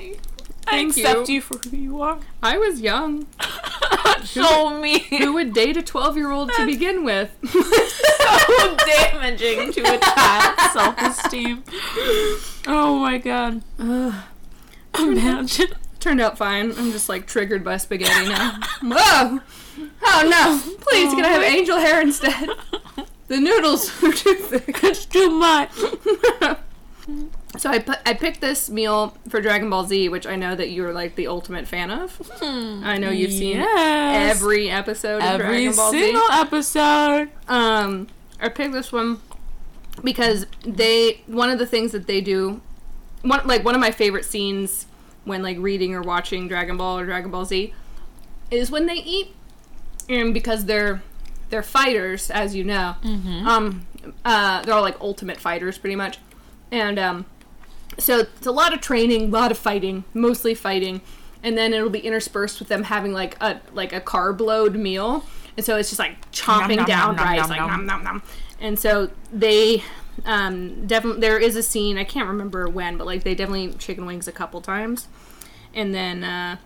Thank 0.66 0.96
I 0.96 1.00
accept 1.00 1.28
you. 1.28 1.34
you. 1.36 1.40
for 1.42 1.58
who 1.68 1.76
you 1.76 2.00
are. 2.00 2.18
I 2.42 2.56
was 2.56 2.80
young. 2.80 3.26
so 4.24 4.80
mean. 4.80 5.00
Who 5.10 5.34
would 5.34 5.52
date 5.52 5.76
a 5.76 5.82
12 5.82 6.16
year 6.16 6.30
old 6.30 6.50
to 6.54 6.64
begin 6.64 7.04
with? 7.04 7.30
so 7.46 8.76
damaging 8.76 9.72
to 9.72 9.80
a 9.94 9.98
child's 9.98 10.72
self-esteem. 10.72 11.62
Oh 12.66 12.98
my 12.98 13.18
god. 13.18 13.62
Ugh. 13.78 14.14
Imagine. 14.98 15.68
Turned 16.00 16.20
out 16.20 16.36
fine. 16.38 16.70
I'm 16.72 16.92
just 16.92 17.08
like 17.08 17.26
triggered 17.26 17.64
by 17.64 17.76
spaghetti 17.78 18.28
now. 18.28 18.58
Whoa! 18.82 19.40
Oh 20.04 20.28
no! 20.28 20.76
Please, 20.82 21.12
can 21.14 21.24
I 21.24 21.28
have 21.28 21.42
Oh. 21.42 21.44
angel 21.46 21.78
hair 21.78 22.00
instead? 22.00 22.48
The 23.28 23.38
noodles 23.40 23.88
are 24.04 24.12
too 24.12 24.34
thick. 24.34 24.84
It's 24.84 25.06
too 25.06 25.30
much. 25.30 25.70
so 27.56 27.70
I 27.70 27.78
put, 27.78 27.98
I 28.04 28.12
picked 28.14 28.40
this 28.42 28.68
meal 28.68 29.16
for 29.30 29.40
Dragon 29.40 29.70
Ball 29.70 29.84
Z, 29.86 30.10
which 30.10 30.26
I 30.26 30.36
know 30.36 30.54
that 30.54 30.70
you're 30.70 30.92
like 30.92 31.16
the 31.16 31.26
ultimate 31.26 31.66
fan 31.66 31.90
of. 31.90 32.20
I 32.42 32.98
know 32.98 33.10
you've 33.10 33.32
seen 33.32 33.56
Yes. 33.56 34.36
every 34.36 34.70
episode 34.70 35.22
of 35.22 35.40
every 35.40 35.46
Dragon 35.64 35.74
Ball 35.76 35.90
single 35.90 36.20
Z. 36.28 36.32
episode. 36.32 37.30
Um, 37.48 38.08
I 38.40 38.48
picked 38.50 38.74
this 38.74 38.92
one 38.92 39.20
because 40.02 40.46
they 40.62 41.22
one 41.26 41.50
of 41.50 41.58
the 41.58 41.66
things 41.66 41.92
that 41.92 42.06
they 42.06 42.20
do, 42.20 42.60
one 43.22 43.46
like 43.46 43.64
one 43.64 43.74
of 43.74 43.80
my 43.80 43.90
favorite 43.90 44.24
scenes 44.24 44.86
when 45.24 45.42
like 45.42 45.56
reading 45.58 45.94
or 45.94 46.02
watching 46.02 46.48
Dragon 46.48 46.76
Ball 46.76 46.98
or 46.98 47.04
Dragon 47.04 47.30
Ball 47.30 47.44
Z 47.44 47.72
is 48.50 48.70
when 48.70 48.86
they 48.86 48.96
eat, 48.96 49.34
and 50.08 50.34
because 50.34 50.64
they're 50.66 51.02
they're 51.50 51.62
fighters, 51.62 52.30
as 52.30 52.54
you 52.54 52.64
know. 52.64 52.96
Mm-hmm. 53.02 53.46
Um, 53.46 53.86
uh, 54.24 54.62
they're 54.62 54.74
all 54.74 54.82
like 54.82 55.00
ultimate 55.00 55.38
fighters, 55.38 55.78
pretty 55.78 55.96
much, 55.96 56.18
and 56.70 56.98
um, 56.98 57.26
so 57.98 58.20
it's 58.20 58.46
a 58.46 58.52
lot 58.52 58.72
of 58.72 58.80
training, 58.80 59.28
a 59.28 59.32
lot 59.32 59.50
of 59.50 59.58
fighting, 59.58 60.04
mostly 60.12 60.54
fighting, 60.54 61.00
and 61.42 61.56
then 61.56 61.72
it'll 61.72 61.90
be 61.90 62.00
interspersed 62.00 62.58
with 62.58 62.68
them 62.68 62.84
having 62.84 63.12
like 63.12 63.36
a 63.40 63.60
like 63.72 63.92
a 63.92 64.00
carb 64.00 64.40
load 64.40 64.74
meal, 64.74 65.24
and 65.56 65.64
so 65.64 65.76
it's 65.76 65.88
just 65.88 65.98
like 65.98 66.30
chomping 66.32 66.76
nom, 66.76 66.86
down 66.86 67.16
nom, 67.16 67.16
nom, 67.16 67.24
rice, 67.24 67.40
nom, 67.40 67.50
like 67.50 67.58
nom. 67.60 67.68
nom 67.68 67.86
nom 67.86 68.04
nom, 68.04 68.22
and 68.60 68.78
so 68.78 69.10
they. 69.32 69.82
Um, 70.24 70.86
definitely, 70.86 71.20
there 71.20 71.38
is 71.40 71.56
a 71.56 71.62
scene 71.62 71.98
I 71.98 72.04
can't 72.04 72.28
remember 72.28 72.68
when, 72.68 72.96
but 72.96 73.04
like 73.06 73.24
they 73.24 73.34
definitely 73.34 73.64
eat 73.64 73.78
chicken 73.80 74.06
wings 74.06 74.28
a 74.28 74.32
couple 74.32 74.60
times, 74.60 75.08
and 75.74 75.92
then 75.92 76.22
uh, 76.22 76.56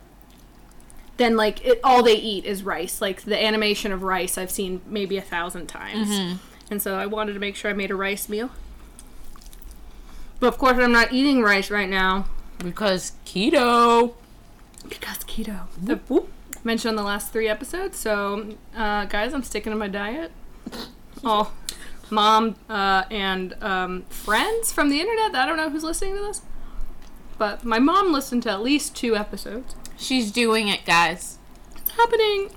then 1.17 1.35
like 1.35 1.65
it, 1.65 1.81
all 1.83 2.03
they 2.03 2.15
eat 2.17 2.45
is 2.45 2.63
rice. 2.63 3.01
Like 3.01 3.23
the 3.23 3.43
animation 3.43 3.91
of 3.91 4.03
rice, 4.03 4.37
I've 4.37 4.51
seen 4.51 4.83
maybe 4.87 5.17
a 5.17 5.23
thousand 5.23 5.67
times, 5.67 6.41
and 6.71 6.83
so 6.83 6.97
I 6.97 7.07
wanted 7.07 7.33
to 7.33 7.39
make 7.41 7.57
sure 7.57 7.71
I 7.71 7.75
made 7.75 7.91
a 7.91 7.97
rice 7.97 8.29
meal. 8.29 8.51
But 10.41 10.49
of 10.49 10.59
course, 10.59 10.77
I'm 10.79 10.93
not 10.93 11.13
eating 11.13 11.43
rice 11.43 11.71
right 11.71 11.89
now 11.89 12.27
Because 12.59 13.13
keto. 13.25 14.15
because 14.89 15.19
keto. 15.25 15.67
The 15.83 15.99
mentioned 16.63 16.91
on 16.91 16.97
the 16.97 17.03
last 17.03 17.33
three 17.33 17.49
episodes. 17.49 17.99
So, 17.99 18.55
uh, 18.77 19.07
guys, 19.07 19.33
I'm 19.33 19.43
sticking 19.43 19.73
to 19.73 19.79
my 19.79 19.89
diet. 19.89 20.33
Oh, 21.25 21.51
mom 22.11 22.57
uh, 22.69 23.05
and 23.11 23.55
um, 23.63 24.03
friends 24.11 24.73
from 24.73 24.89
the 24.91 25.01
internet. 25.01 25.35
I 25.35 25.47
don't 25.47 25.57
know 25.57 25.71
who's 25.71 25.85
listening 25.85 26.17
to 26.17 26.23
this, 26.23 26.43
but 27.39 27.65
my 27.65 27.79
mom 27.79 28.13
listened 28.13 28.43
to 28.45 28.51
at 28.51 28.63
least 28.63 28.95
two 28.97 29.17
episodes. 29.17 29.75
She's 29.97 30.31
doing 30.31 30.69
it, 30.69 30.85
guys. 30.85 31.39
It's 31.77 31.91
happening. 31.93 32.51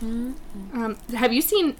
Um, 0.00 0.96
have 1.14 1.32
you 1.32 1.42
seen 1.42 1.76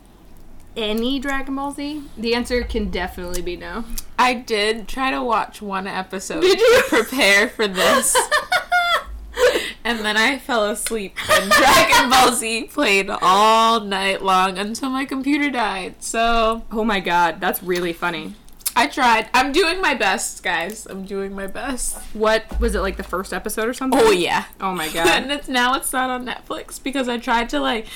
any 0.77 1.19
Dragon 1.19 1.55
Ball 1.57 1.73
Z? 1.73 2.03
The 2.17 2.35
answer 2.35 2.63
can 2.63 2.91
definitely 2.91 3.43
be 3.43 3.57
no. 3.57 3.85
I 4.19 4.35
did 4.35 4.89
try 4.89 5.11
to 5.11 5.23
watch 5.23 5.63
one 5.63 5.87
episode 5.87 6.41
Did 6.41 6.59
you? 6.59 6.83
to 6.83 6.89
prepare 6.89 7.49
for 7.49 7.69
this. 7.69 8.17
And 9.89 10.01
then 10.01 10.19
I 10.19 10.39
fell 10.39 10.69
asleep 10.69 11.17
and 11.31 11.51
Dragon 11.51 12.11
Ball 12.11 12.33
Z 12.33 12.65
played 12.65 13.09
all 13.09 13.81
night 13.81 14.21
long 14.21 14.59
until 14.59 14.91
my 14.91 15.07
computer 15.07 15.49
died. 15.49 16.03
So 16.03 16.63
oh 16.71 16.85
my 16.85 17.01
god, 17.01 17.41
that's 17.41 17.63
really 17.63 17.95
funny. 17.95 18.35
I 18.77 18.87
tried. 18.87 19.31
I'm 19.33 19.51
doing 19.51 19.81
my 19.81 19.95
best, 19.95 20.43
guys. 20.43 20.85
I'm 20.85 21.07
doing 21.07 21.35
my 21.35 21.47
best. 21.47 21.97
What 22.13 22.61
was 22.61 22.75
it 22.75 22.81
like 22.81 22.99
the 22.99 23.03
first 23.03 23.33
episode 23.33 23.67
or 23.67 23.73
something? 23.73 23.99
Oh 23.99 24.11
yeah. 24.11 24.45
Oh 24.61 24.75
my 24.75 24.89
god. 24.93 25.09
and 25.09 25.33
it's 25.33 25.49
now 25.49 25.73
it's 25.73 25.91
not 25.91 26.11
on 26.11 26.27
Netflix 26.27 26.81
because 26.83 27.09
I 27.09 27.17
tried 27.17 27.49
to 27.49 27.59
like 27.59 27.87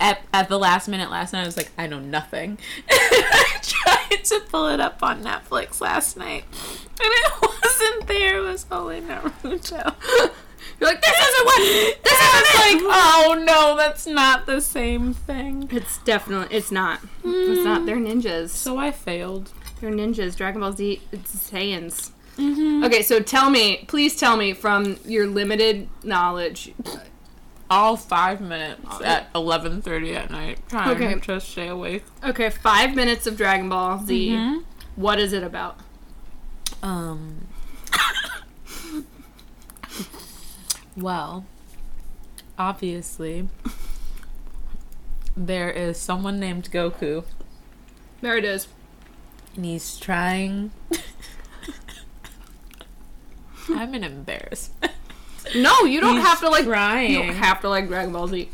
at, 0.00 0.22
at 0.32 0.48
the 0.48 0.58
last 0.58 0.88
minute 0.88 1.10
last 1.10 1.34
night 1.34 1.42
I 1.42 1.44
was 1.44 1.58
like 1.58 1.72
I 1.76 1.86
know 1.86 2.00
nothing. 2.00 2.56
I 2.90 3.58
tried 3.60 4.24
to 4.24 4.40
pull 4.48 4.68
it 4.68 4.80
up 4.80 5.02
on 5.02 5.22
Netflix 5.22 5.82
last 5.82 6.16
night 6.16 6.44
and 6.52 7.00
it 7.00 7.32
wasn't 7.42 8.06
there. 8.06 8.38
It 8.38 8.44
was 8.48 8.64
only 8.72 9.02
Naruto. 9.02 9.94
You're 10.80 10.88
like, 10.90 11.00
this 11.00 11.16
isn't 11.18 11.46
what. 11.46 11.58
This 12.02 12.12
I 12.20 12.42
isn't 12.42 12.76
was 12.76 12.82
it. 12.82 12.86
like, 12.86 12.94
oh 12.96 13.42
no, 13.46 13.76
that's 13.76 14.06
not 14.06 14.46
the 14.46 14.60
same 14.60 15.14
thing. 15.14 15.68
It's 15.72 15.98
definitely. 15.98 16.54
It's 16.56 16.70
not. 16.70 17.00
It's 17.24 17.64
not. 17.64 17.86
They're 17.86 17.96
ninjas. 17.96 18.50
So 18.50 18.76
I 18.78 18.90
failed. 18.90 19.52
They're 19.80 19.90
ninjas. 19.90 20.36
Dragon 20.36 20.60
Ball 20.60 20.72
Z. 20.72 21.00
It's 21.12 21.34
Saiyans. 21.50 22.10
Mm-hmm. 22.36 22.82
Okay, 22.84 23.02
so 23.02 23.20
tell 23.20 23.48
me, 23.48 23.84
please 23.86 24.16
tell 24.16 24.36
me 24.36 24.52
from 24.54 24.96
your 25.04 25.26
limited 25.28 25.88
knowledge. 26.02 26.72
All 27.70 27.96
five 27.96 28.40
minutes 28.40 29.00
at 29.02 29.28
eleven 29.34 29.80
thirty 29.80 30.14
at 30.16 30.30
night, 30.30 30.58
trying 30.68 30.90
Okay. 30.90 31.18
to 31.18 31.40
stay 31.40 31.68
awake. 31.68 32.04
Okay, 32.24 32.50
five 32.50 32.94
minutes 32.94 33.26
of 33.26 33.36
Dragon 33.36 33.68
Ball 33.68 34.04
Z. 34.04 34.30
Mhm. 34.30 34.64
What 34.96 35.18
is 35.20 35.32
it 35.32 35.42
about? 35.42 35.78
Um. 36.82 37.46
well, 40.96 41.44
obviously, 42.58 43.48
there 45.36 45.70
is 45.70 45.98
someone 45.98 46.38
named 46.40 46.70
Goku, 46.70 47.24
There 48.20 48.36
it 48.36 48.44
is. 48.44 48.68
and 49.56 49.64
he's 49.64 49.96
trying. 49.98 50.70
I'm 53.68 53.94
an 53.94 54.04
embarrassment. 54.04 54.92
No, 55.56 55.84
you 55.84 56.00
don't 56.00 56.16
He's 56.16 56.24
have 56.26 56.40
to 56.40 56.50
like. 56.50 56.64
trying. 56.64 57.12
You 57.12 57.18
don't 57.22 57.34
have 57.34 57.60
to 57.62 57.68
like 57.68 57.86
Dragon 57.88 58.12
Ball 58.12 58.28
Z. 58.28 58.48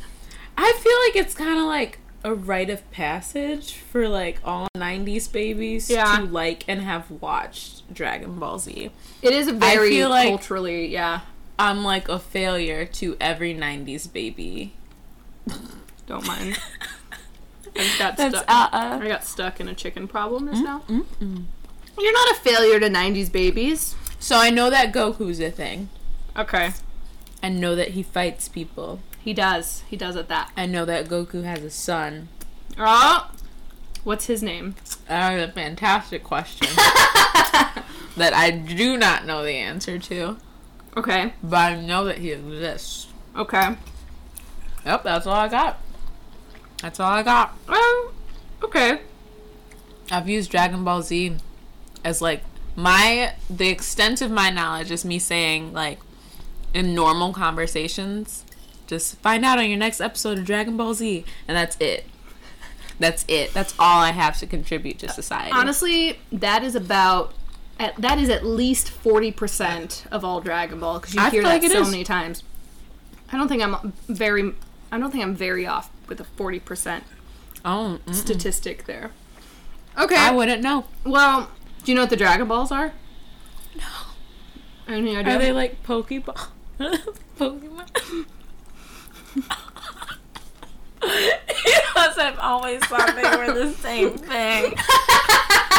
I 0.56 0.72
feel 0.82 0.96
like 1.06 1.24
it's 1.26 1.34
kind 1.34 1.58
of 1.58 1.66
like 1.66 1.98
a 2.22 2.34
rite 2.34 2.68
of 2.68 2.88
passage 2.90 3.74
for 3.74 4.06
like 4.08 4.38
all 4.44 4.68
90s 4.76 5.30
babies 5.32 5.88
Yeah. 5.88 6.18
to 6.18 6.24
like 6.24 6.64
and 6.68 6.82
have 6.82 7.10
watched 7.10 7.92
Dragon 7.94 8.38
Ball 8.38 8.58
Z. 8.58 8.90
It 9.22 9.32
is 9.32 9.48
a 9.48 9.52
very 9.52 9.90
feel 9.90 10.10
like- 10.10 10.28
culturally, 10.28 10.86
yeah. 10.88 11.20
I'm 11.60 11.84
like 11.84 12.08
a 12.08 12.18
failure 12.18 12.86
to 12.86 13.16
every 13.20 13.54
90s 13.54 14.10
baby. 14.10 14.72
Don't 16.06 16.26
mind. 16.26 16.58
I 17.76 17.98
got 17.98 18.16
That's 18.16 18.38
stuck. 18.38 18.44
uh, 18.48 18.68
uh 18.72 18.98
I 19.02 19.06
got 19.08 19.24
stuck 19.24 19.60
in 19.60 19.68
a 19.68 19.74
chicken 19.74 20.08
problem 20.08 20.48
just 20.48 20.64
now. 20.64 20.82
mm-mm. 20.88 21.44
You're 21.98 22.12
not 22.12 22.30
a 22.30 22.34
failure 22.40 22.80
to 22.80 22.88
'90s 22.88 23.30
babies. 23.30 23.94
So 24.18 24.36
I 24.38 24.50
know 24.50 24.70
that 24.70 24.92
Goku's 24.92 25.38
a 25.38 25.50
thing. 25.50 25.88
Okay. 26.36 26.70
I 27.42 27.48
know 27.50 27.76
that 27.76 27.88
he 27.88 28.02
fights 28.02 28.48
people. 28.48 29.00
He 29.20 29.34
does. 29.34 29.82
He 29.88 29.96
does 29.96 30.16
at 30.16 30.28
that. 30.28 30.50
I 30.56 30.64
know 30.66 30.84
that 30.86 31.08
Goku 31.08 31.44
has 31.44 31.62
a 31.62 31.70
son. 31.70 32.28
Oh, 32.78 33.30
what's 34.02 34.26
his 34.26 34.42
name? 34.42 34.76
That 35.08 35.34
is 35.38 35.48
a 35.48 35.52
fantastic 35.52 36.24
question 36.24 36.68
that 38.16 38.32
I 38.34 38.50
do 38.50 38.96
not 38.96 39.26
know 39.26 39.44
the 39.44 39.52
answer 39.52 39.98
to, 39.98 40.38
Okay. 41.00 41.32
but 41.42 41.56
I 41.56 41.80
know 41.80 42.04
that 42.04 42.18
he 42.18 42.30
exists. 42.32 43.06
Okay. 43.34 43.74
Yep, 44.84 45.02
that's 45.02 45.26
all 45.26 45.34
I 45.34 45.48
got. 45.48 45.78
That's 46.82 47.00
all 47.00 47.10
I 47.10 47.22
got. 47.22 47.56
Um. 47.68 48.12
Okay. 48.62 49.00
I've 50.10 50.28
used 50.28 50.50
Dragon 50.50 50.84
Ball 50.84 51.02
Z 51.02 51.36
as 52.04 52.20
like 52.20 52.42
my 52.76 53.34
the 53.48 53.68
extent 53.68 54.20
of 54.20 54.30
my 54.30 54.50
knowledge 54.50 54.90
is 54.90 55.04
me 55.04 55.18
saying 55.18 55.72
like 55.72 56.00
in 56.74 56.94
normal 56.94 57.32
conversations, 57.32 58.44
just 58.86 59.16
find 59.20 59.44
out 59.44 59.58
on 59.58 59.68
your 59.68 59.78
next 59.78 60.00
episode 60.00 60.38
of 60.38 60.44
Dragon 60.44 60.76
Ball 60.76 60.92
Z, 60.92 61.24
and 61.48 61.56
that's 61.56 61.76
it. 61.80 62.04
That's 62.98 63.24
it. 63.26 63.54
That's 63.54 63.74
all 63.78 64.00
I 64.00 64.10
have 64.10 64.38
to 64.40 64.46
contribute 64.46 64.98
to 64.98 65.08
society. 65.08 65.52
Honestly, 65.52 66.18
that 66.30 66.62
is 66.62 66.74
about 66.74 67.32
at, 67.80 67.96
that 67.96 68.18
is 68.18 68.28
at 68.28 68.44
least 68.44 68.92
40% 69.02 70.06
of 70.12 70.24
all 70.24 70.40
Dragon 70.40 70.78
Ball 70.78 71.00
because 71.00 71.14
you 71.14 71.20
I 71.20 71.30
hear 71.30 71.42
that 71.42 71.62
like 71.62 71.72
so 71.72 71.80
is. 71.80 71.90
many 71.90 72.04
times. 72.04 72.44
I 73.32 73.36
don't 73.36 73.48
think 73.48 73.62
I'm 73.62 73.92
very 74.06 74.52
I 74.92 74.98
don't 74.98 75.10
think 75.10 75.24
I'm 75.24 75.34
very 75.34 75.66
off 75.66 75.90
with 76.08 76.20
a 76.20 76.24
40% 76.24 77.02
oh, 77.64 77.98
statistic 78.12 78.84
there. 78.84 79.12
Okay. 79.98 80.16
I 80.16 80.30
wouldn't 80.30 80.62
know. 80.62 80.84
Well, 81.04 81.50
do 81.84 81.90
you 81.90 81.96
know 81.96 82.02
what 82.02 82.10
the 82.10 82.16
Dragon 82.16 82.46
Balls 82.46 82.70
are? 82.70 82.92
No. 83.76 83.84
Any 84.86 85.16
idea? 85.16 85.34
Are 85.34 85.38
they 85.38 85.52
like 85.52 85.82
Pokeball? 85.82 86.48
Pokemon? 87.38 88.26
because 91.00 92.18
I've 92.18 92.38
always 92.38 92.84
thought 92.84 93.14
they 93.14 93.36
were 93.36 93.52
the 93.52 93.72
same 93.74 94.10
thing. 94.18 94.74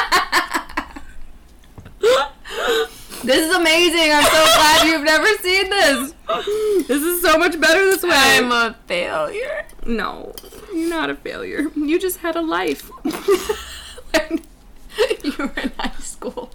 This 3.24 3.48
is 3.48 3.56
amazing. 3.56 4.12
I'm 4.12 4.24
so 4.24 4.32
glad 4.32 4.88
you've 4.88 5.04
never 5.04 5.28
seen 5.38 5.70
this. 5.70 6.14
This 6.88 7.04
is 7.04 7.22
so 7.22 7.38
much 7.38 7.60
better 7.60 7.86
this 7.86 8.02
way. 8.02 8.12
I'm 8.14 8.52
a 8.52 8.76
failure. 8.88 9.66
no, 9.86 10.34
you're 10.74 10.90
not 10.90 11.12
a 11.12 11.16
failure. 11.16 11.68
You 11.76 12.00
just 12.00 12.18
had 12.18 12.36
a 12.36 12.42
life. 12.42 12.90
when 14.12 14.42
you 15.24 15.34
were 15.38 15.52
in 15.62 15.72
high 15.78 15.92
school. 16.00 16.52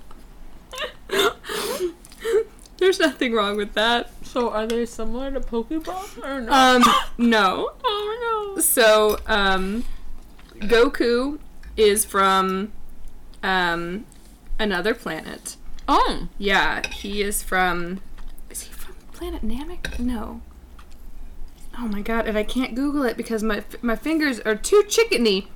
There's 2.79 2.99
nothing 3.01 3.33
wrong 3.33 3.57
with 3.57 3.73
that. 3.75 4.11
So 4.25 4.51
are 4.51 4.67
they 4.67 4.87
similar 4.87 5.31
to 5.31 5.41
Pokeball 5.41 6.25
or 6.25 6.41
no? 6.41 6.53
Um, 6.53 6.83
no. 7.19 7.71
oh 7.85 8.55
no. 8.57 8.61
So, 8.61 9.19
um, 9.27 9.85
Goku 10.59 11.39
is 11.77 12.05
from, 12.05 12.73
um, 13.43 14.05
another 14.59 14.95
planet. 14.95 15.57
Oh. 15.89 16.29
Yeah, 16.39 16.87
he 16.89 17.23
is 17.23 17.43
from. 17.43 18.01
Is 18.51 18.63
he 18.63 18.73
from 18.73 18.95
planet 19.13 19.43
Namek? 19.47 19.99
No. 19.99 20.41
Oh 21.79 21.87
my 21.89 22.01
god, 22.01 22.27
and 22.27 22.37
I 22.39 22.43
can't 22.43 22.75
Google 22.75 23.03
it 23.05 23.17
because 23.17 23.43
my 23.43 23.63
my 23.83 23.97
fingers 23.97 24.41
are 24.41 24.55
too 24.57 24.83
chickeny. 24.89 25.47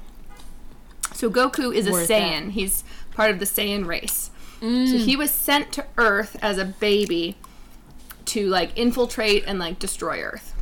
So 1.15 1.31
Goku 1.31 1.75
is 1.75 1.87
a 1.87 1.91
Saiyan. 1.93 2.45
that. 2.47 2.51
He's 2.53 2.85
part 3.15 3.31
of 3.31 3.39
the 3.39 3.45
Saiyan 3.47 3.87
race. 3.87 4.31
So 4.61 4.67
Mm. 4.67 4.99
he 5.05 5.17
was 5.17 5.31
sent 5.31 5.73
to 5.73 5.87
Earth 5.97 6.37
as 6.43 6.59
a 6.59 6.67
baby 6.67 7.37
to 8.27 8.47
like 8.47 8.77
infiltrate 8.79 9.45
and 9.47 9.59
like 9.59 9.79
destroy 9.79 10.21
Earth. 10.23 10.55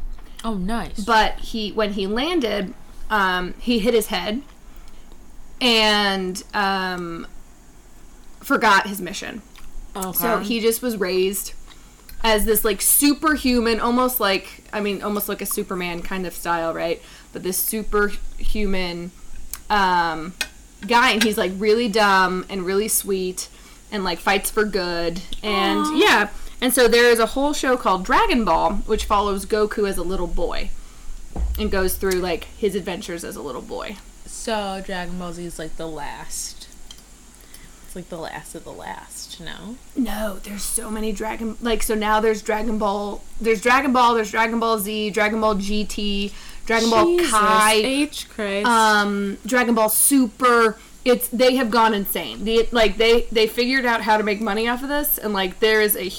Oh, 0.44 0.54
nice. 0.54 1.00
But 1.04 1.40
he 1.40 1.72
when 1.72 1.94
he 1.94 2.06
landed, 2.06 2.72
um, 3.10 3.54
he 3.58 3.80
hit 3.80 3.92
his 3.94 4.06
head 4.06 4.42
and 5.60 6.42
um, 6.54 7.26
forgot 8.48 8.86
his 8.86 9.00
mission. 9.00 9.42
okay. 9.94 10.16
So 10.16 10.38
he 10.38 10.58
just 10.58 10.80
was 10.80 10.96
raised 10.96 11.52
as 12.24 12.46
this 12.46 12.64
like 12.64 12.80
superhuman, 12.80 13.78
almost 13.78 14.18
like 14.20 14.64
I 14.72 14.80
mean, 14.80 15.02
almost 15.02 15.28
like 15.28 15.42
a 15.42 15.46
Superman 15.46 16.00
kind 16.02 16.26
of 16.26 16.32
style, 16.32 16.72
right? 16.74 17.00
But 17.32 17.42
this 17.42 17.58
superhuman 17.58 19.10
um, 19.68 20.32
guy, 20.86 21.10
and 21.10 21.22
he's 21.22 21.36
like 21.36 21.52
really 21.56 21.88
dumb 21.88 22.46
and 22.48 22.64
really 22.64 22.88
sweet, 22.88 23.48
and 23.92 24.02
like 24.02 24.18
fights 24.18 24.50
for 24.50 24.64
good, 24.64 25.20
and 25.42 25.80
Aw. 25.80 25.94
yeah. 25.94 26.28
And 26.60 26.72
so 26.74 26.88
there 26.88 27.08
is 27.08 27.20
a 27.20 27.26
whole 27.26 27.52
show 27.52 27.76
called 27.76 28.04
Dragon 28.04 28.44
Ball, 28.44 28.72
which 28.86 29.04
follows 29.04 29.46
Goku 29.46 29.88
as 29.88 29.96
a 29.96 30.02
little 30.02 30.26
boy, 30.26 30.70
and 31.58 31.70
goes 31.70 31.96
through 31.96 32.18
like 32.18 32.44
his 32.56 32.74
adventures 32.74 33.24
as 33.24 33.36
a 33.36 33.42
little 33.42 33.62
boy. 33.62 33.96
So 34.26 34.82
Dragon 34.84 35.18
Ball 35.18 35.34
Z 35.34 35.44
is 35.44 35.58
like 35.58 35.76
the 35.76 35.86
last. 35.86 36.57
It's 37.98 38.10
like 38.12 38.16
the 38.18 38.22
last 38.22 38.54
of 38.54 38.62
the 38.64 38.72
last, 38.72 39.40
no? 39.40 39.76
No, 39.96 40.38
there's 40.42 40.62
so 40.62 40.88
many 40.90 41.10
Dragon 41.10 41.56
like 41.60 41.82
so 41.82 41.94
now 41.94 42.20
there's 42.20 42.42
Dragon 42.42 42.78
Ball 42.78 43.22
there's 43.40 43.60
Dragon 43.60 43.92
Ball, 43.92 44.14
there's 44.14 44.30
Dragon 44.30 44.60
Ball 44.60 44.78
Z, 44.78 45.10
Dragon 45.10 45.40
Ball 45.40 45.56
GT, 45.56 46.32
Dragon 46.64 46.90
Ball 46.90 47.18
Kai, 47.18 47.72
H 47.74 48.28
Christ. 48.28 48.66
um 48.66 49.38
Dragon 49.44 49.74
Ball 49.74 49.88
Super. 49.88 50.76
It's 51.04 51.26
they 51.28 51.56
have 51.56 51.70
gone 51.70 51.92
insane. 51.92 52.44
The 52.44 52.68
like 52.70 52.98
they 52.98 53.22
they 53.32 53.46
figured 53.48 53.84
out 53.84 54.02
how 54.02 54.16
to 54.16 54.22
make 54.22 54.40
money 54.40 54.68
off 54.68 54.82
of 54.82 54.88
this 54.88 55.18
and 55.18 55.32
like 55.32 55.58
there 55.60 55.80
is 55.80 55.96
a 55.96 56.10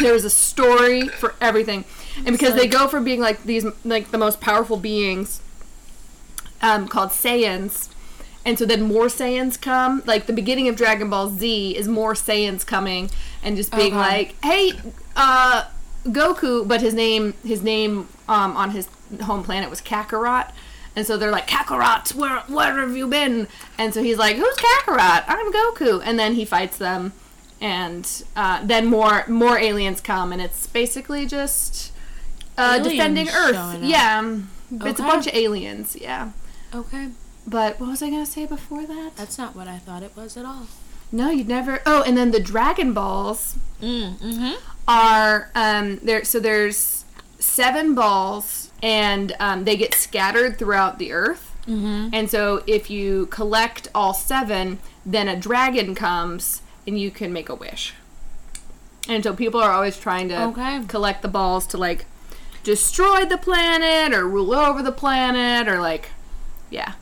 there 0.00 0.14
is 0.14 0.24
a 0.24 0.30
story 0.30 1.06
for 1.06 1.34
everything. 1.40 1.84
And 2.16 2.32
because 2.32 2.54
they 2.54 2.66
go 2.66 2.88
from 2.88 3.04
being 3.04 3.20
like 3.20 3.44
these 3.44 3.64
like 3.84 4.10
the 4.10 4.18
most 4.18 4.40
powerful 4.40 4.76
beings 4.76 5.40
um 6.62 6.88
called 6.88 7.10
Saiyans 7.10 7.88
and 8.44 8.58
so 8.58 8.64
then 8.66 8.82
more 8.82 9.06
Saiyans 9.06 9.60
come. 9.60 10.02
Like 10.06 10.26
the 10.26 10.32
beginning 10.32 10.68
of 10.68 10.76
Dragon 10.76 11.08
Ball 11.10 11.28
Z 11.30 11.76
is 11.76 11.88
more 11.88 12.14
Saiyans 12.14 12.66
coming 12.66 13.10
and 13.42 13.56
just 13.56 13.70
being 13.72 13.92
Okay. 13.94 13.96
like, 13.96 14.34
"Hey, 14.44 14.72
uh, 15.16 15.64
Goku," 16.06 16.66
but 16.66 16.80
his 16.80 16.94
name 16.94 17.34
his 17.44 17.62
name 17.62 18.08
um, 18.28 18.56
on 18.56 18.70
his 18.70 18.88
home 19.22 19.42
planet 19.44 19.70
was 19.70 19.80
Kakarot. 19.80 20.50
And 20.94 21.06
so 21.06 21.16
they're 21.16 21.30
like, 21.30 21.46
Kakarot, 21.48 22.14
where 22.14 22.40
where 22.48 22.78
have 22.80 22.94
you 22.94 23.06
been? 23.08 23.48
And 23.78 23.94
so 23.94 24.02
he's 24.02 24.18
like, 24.18 24.36
Who's 24.36 24.54
Kakarot? 24.56 25.24
I'm 25.26 25.50
Goku. 25.52 26.02
And 26.04 26.18
then 26.18 26.34
he 26.34 26.44
fights 26.44 26.76
them, 26.76 27.12
and 27.62 28.06
uh, 28.36 28.60
then 28.62 28.86
more 28.86 29.24
more 29.26 29.58
aliens 29.58 30.00
come, 30.02 30.32
and 30.32 30.42
it's 30.42 30.66
basically 30.66 31.24
just 31.24 31.92
uh, 32.58 32.78
defending 32.80 33.28
Earth. 33.30 33.78
Yeah, 33.82 34.18
um, 34.18 34.50
it's 34.70 35.00
a 35.00 35.02
bunch 35.02 35.26
of 35.26 35.34
aliens. 35.34 35.96
Yeah. 35.98 36.32
okay. 36.74 37.08
But 37.46 37.80
what 37.80 37.88
was 37.90 38.02
I 38.02 38.10
gonna 38.10 38.26
say 38.26 38.46
before 38.46 38.86
that? 38.86 39.12
That's 39.16 39.36
not 39.38 39.56
what 39.56 39.66
I 39.68 39.78
thought 39.78 40.02
it 40.02 40.12
was 40.16 40.36
at 40.36 40.44
all. 40.44 40.66
No, 41.10 41.30
you'd 41.30 41.48
never. 41.48 41.80
Oh, 41.84 42.02
and 42.02 42.16
then 42.16 42.30
the 42.30 42.40
Dragon 42.40 42.92
Balls 42.94 43.56
Mm, 43.82 44.16
mm-hmm. 44.18 44.52
are 44.86 45.50
um 45.54 45.98
there. 46.02 46.24
So 46.24 46.38
there's 46.40 47.04
seven 47.40 47.94
balls, 47.94 48.70
and 48.82 49.34
um, 49.40 49.64
they 49.64 49.76
get 49.76 49.92
scattered 49.94 50.56
throughout 50.58 50.98
the 50.98 51.12
Earth. 51.12 51.50
Mm-hmm. 51.66 52.08
And 52.12 52.30
so 52.30 52.62
if 52.66 52.88
you 52.90 53.26
collect 53.26 53.88
all 53.94 54.14
seven, 54.14 54.78
then 55.04 55.28
a 55.28 55.36
dragon 55.36 55.94
comes, 55.96 56.62
and 56.86 56.98
you 56.98 57.10
can 57.10 57.32
make 57.32 57.48
a 57.48 57.54
wish. 57.54 57.94
And 59.08 59.24
so 59.24 59.34
people 59.34 59.60
are 59.60 59.72
always 59.72 59.98
trying 59.98 60.28
to 60.28 60.40
Okay. 60.44 60.80
collect 60.86 61.22
the 61.22 61.28
balls 61.28 61.66
to 61.68 61.76
like 61.78 62.06
destroy 62.62 63.24
the 63.24 63.36
planet 63.38 64.14
or 64.16 64.28
rule 64.28 64.54
over 64.54 64.80
the 64.82 64.92
planet 64.92 65.66
or 65.68 65.80
like, 65.80 66.10
yeah. 66.70 66.92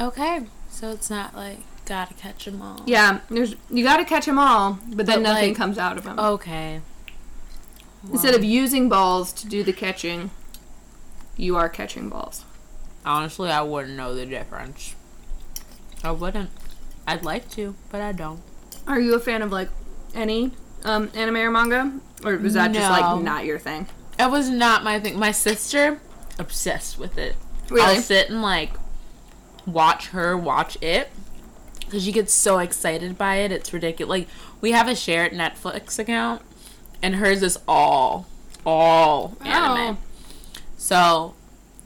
Okay. 0.00 0.46
So 0.70 0.90
it's 0.90 1.08
not 1.10 1.34
like 1.34 1.58
gotta 1.84 2.14
catch 2.14 2.46
them 2.46 2.60
all. 2.62 2.82
Yeah, 2.86 3.20
there's 3.30 3.54
you 3.70 3.84
got 3.84 3.98
to 3.98 4.04
catch 4.04 4.26
them 4.26 4.38
all, 4.38 4.78
but 4.88 5.06
then 5.06 5.22
But, 5.22 5.30
nothing 5.30 5.50
like- 5.50 5.56
comes 5.56 5.78
out 5.78 5.96
of 5.96 6.04
them. 6.04 6.18
Okay. 6.18 6.80
Instead 8.10 8.34
of 8.34 8.44
using 8.44 8.88
balls 8.90 9.32
to 9.32 9.46
do 9.48 9.62
the 9.62 9.72
catching, 9.72 10.30
you 11.36 11.56
are 11.56 11.70
catching 11.70 12.10
balls. 12.10 12.44
Honestly, 13.06 13.50
I 13.50 13.62
wouldn't 13.62 13.96
know 13.96 14.14
the 14.14 14.26
difference. 14.26 14.94
I 16.02 16.10
wouldn't. 16.10 16.50
I'd 17.06 17.22
like 17.22 17.50
to, 17.52 17.74
but 17.90 18.02
I 18.02 18.12
don't. 18.12 18.40
Are 18.86 19.00
you 19.00 19.14
a 19.14 19.20
fan 19.20 19.40
of 19.40 19.52
like 19.52 19.70
any 20.14 20.52
um, 20.84 21.10
anime 21.14 21.36
or 21.36 21.50
manga, 21.50 21.98
or 22.24 22.36
was 22.36 22.54
that 22.54 22.72
just 22.72 22.90
like 22.90 23.22
not 23.22 23.46
your 23.46 23.58
thing? 23.58 23.86
It 24.18 24.30
was 24.30 24.50
not 24.50 24.84
my 24.84 25.00
thing. 25.00 25.18
My 25.18 25.32
sister, 25.32 26.00
obsessed 26.38 26.98
with 26.98 27.16
it. 27.16 27.36
Really? 27.70 27.96
I'll 27.96 28.00
sit 28.02 28.28
and 28.28 28.42
like 28.42 28.70
watch 29.66 30.08
her 30.08 30.36
watch 30.36 30.76
it 30.80 31.10
because 31.80 32.04
she 32.04 32.12
gets 32.12 32.32
so 32.32 32.58
excited 32.58 33.16
by 33.16 33.36
it. 33.36 33.52
It's 33.52 33.72
ridiculous. 33.72 34.08
Like 34.08 34.28
we 34.60 34.72
have 34.72 34.88
a 34.88 34.96
shared 34.96 35.32
Netflix 35.32 35.98
account, 35.98 36.42
and 37.02 37.16
hers 37.16 37.42
is 37.42 37.58
all 37.68 38.26
all 38.66 39.36
anime. 39.40 39.96
Oh. 39.96 39.98
So 40.76 41.34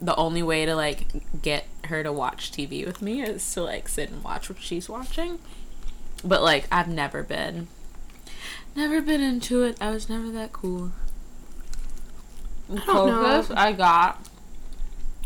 the 0.01 0.15
only 0.15 0.41
way 0.41 0.65
to 0.65 0.75
like 0.75 1.41
get 1.41 1.65
her 1.85 2.03
to 2.03 2.11
watch 2.11 2.51
TV 2.51 2.85
with 2.85 3.01
me 3.01 3.21
is 3.21 3.53
to 3.53 3.63
like 3.63 3.87
sit 3.89 4.09
and 4.09 4.23
watch 4.23 4.49
what 4.49 4.59
she's 4.61 4.89
watching. 4.89 5.39
But 6.23 6.41
like 6.41 6.67
I've 6.71 6.87
never 6.87 7.23
been 7.23 7.67
never 8.75 9.01
been 9.01 9.21
into 9.21 9.63
it. 9.63 9.77
I 9.81 9.91
was 9.91 10.09
never 10.09 10.31
that 10.31 10.53
cool. 10.53 10.91
The 12.69 12.77
don't 12.77 13.07
know. 13.07 13.55
I 13.55 13.73
got 13.73 14.25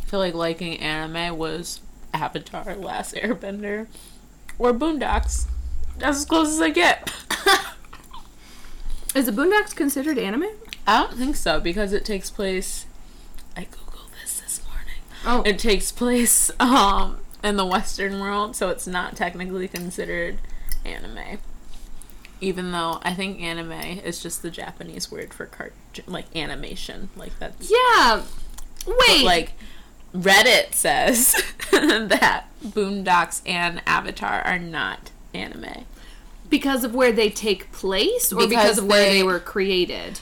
to 0.08 0.18
like 0.18 0.34
liking 0.34 0.80
anime 0.80 1.38
was 1.38 1.82
Avatar 2.14 2.76
Last 2.76 3.16
Airbender 3.16 3.88
or 4.60 4.74
Boondocks. 4.74 5.46
That's 5.98 6.20
as 6.20 6.26
close 6.26 6.50
as 6.50 6.62
I 6.62 6.70
get. 6.70 7.12
Is 9.16 9.26
the 9.28 9.32
Boondocks 9.32 9.76
considered 9.76 10.18
anime? 10.18 10.48
I 10.88 11.04
don't 11.04 11.14
think 11.18 11.36
so 11.36 11.60
because 11.60 11.94
it 11.94 12.04
takes 12.04 12.30
place. 12.30 12.86
I 13.56 13.66
googled 13.66 14.10
this 14.22 14.40
this 14.40 14.62
morning. 14.66 14.96
Oh, 15.26 15.44
It 15.48 15.60
takes 15.60 15.92
place 15.92 16.50
um 16.60 17.18
in 17.44 17.58
the 17.58 17.66
Western 17.66 18.20
world, 18.20 18.56
so 18.56 18.70
it's 18.70 18.88
not 18.88 19.16
technically 19.16 19.68
considered 19.68 20.40
anime. 20.86 21.40
Even 22.42 22.72
though 22.72 23.00
I 23.04 23.14
think 23.14 23.40
anime 23.42 23.72
is 23.72 24.22
just 24.22 24.42
the 24.42 24.50
Japanese 24.50 25.12
word 25.12 25.34
for 25.34 25.46
cart 25.46 25.74
like 26.08 26.26
animation, 26.36 27.10
like 27.16 27.38
that's 27.40 27.72
yeah. 27.72 28.24
Wait, 28.86 29.24
like 29.24 29.54
Reddit 30.14 30.74
says 30.74 31.34
that 31.72 32.46
Boondocks 32.64 33.42
and 33.46 33.82
Avatar 33.88 34.42
are 34.42 34.60
not 34.60 35.12
anime. 35.34 35.86
because 36.50 36.84
of 36.84 36.94
where 36.94 37.12
they 37.12 37.30
take 37.32 37.72
place, 37.72 38.32
or 38.32 38.38
because, 38.48 38.50
Because 38.50 38.78
of 38.78 38.86
where 38.86 39.10
they 39.10 39.18
they- 39.18 39.24
were 39.24 39.40
created? 39.40 40.20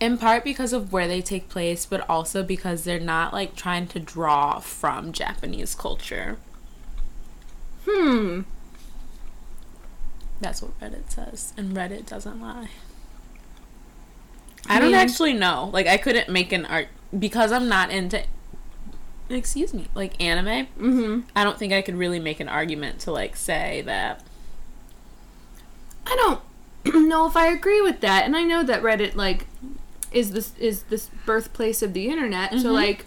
In 0.00 0.18
part 0.18 0.44
because 0.44 0.72
of 0.74 0.92
where 0.92 1.08
they 1.08 1.22
take 1.22 1.48
place, 1.48 1.86
but 1.86 2.04
also 2.08 2.42
because 2.42 2.84
they're 2.84 3.00
not 3.00 3.32
like 3.32 3.56
trying 3.56 3.86
to 3.88 3.98
draw 4.00 4.58
from 4.60 5.10
Japanese 5.12 5.74
culture. 5.74 6.36
Hmm. 7.88 8.42
That's 10.40 10.60
what 10.60 10.78
Reddit 10.80 11.10
says, 11.10 11.54
and 11.56 11.74
Reddit 11.74 12.06
doesn't 12.06 12.40
lie. 12.40 12.68
I 14.68 14.76
I 14.76 14.80
don't 14.80 14.92
actually 14.94 15.32
know. 15.32 15.70
Like, 15.72 15.86
I 15.86 15.96
couldn't 15.96 16.28
make 16.28 16.52
an 16.52 16.66
art 16.66 16.88
because 17.18 17.50
I'm 17.52 17.68
not 17.68 17.90
into 17.90 18.22
excuse 19.28 19.72
me, 19.74 19.86
like 19.94 20.20
anime, 20.22 20.66
Mm-hmm. 20.78 21.20
I 21.34 21.44
don't 21.44 21.58
think 21.58 21.72
I 21.72 21.82
could 21.82 21.96
really 21.96 22.20
make 22.20 22.40
an 22.40 22.48
argument 22.48 23.00
to 23.00 23.10
like 23.12 23.36
say 23.36 23.82
that. 23.86 24.22
I 26.06 26.14
don't 26.16 26.40
know 27.08 27.26
if 27.26 27.36
I 27.36 27.48
agree 27.48 27.80
with 27.82 28.00
that, 28.00 28.24
and 28.24 28.36
I 28.36 28.42
know 28.42 28.62
that 28.62 28.82
Reddit 28.82 29.14
like 29.16 29.46
is 30.12 30.30
this 30.32 30.52
is 30.58 30.84
this 30.84 31.10
birthplace 31.26 31.82
of 31.82 31.92
the 31.92 32.08
internet. 32.08 32.52
So 32.52 32.70
Mhm. 32.70 32.74
like, 32.74 33.06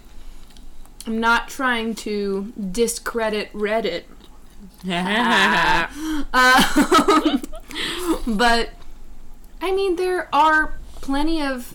I'm 1.08 1.20
not 1.20 1.48
trying 1.48 1.96
to 1.96 2.52
discredit 2.72 3.52
Reddit, 3.54 4.04
um, 6.34 7.42
but 8.28 8.70
I 9.62 9.72
mean 9.72 9.96
there 9.96 10.28
are 10.34 10.74
plenty 10.96 11.42
of 11.42 11.74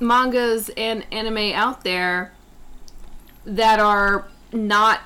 mangas 0.00 0.68
and 0.76 1.06
anime 1.12 1.52
out 1.54 1.84
there 1.84 2.32
that 3.56 3.80
are 3.80 4.26
not 4.52 5.00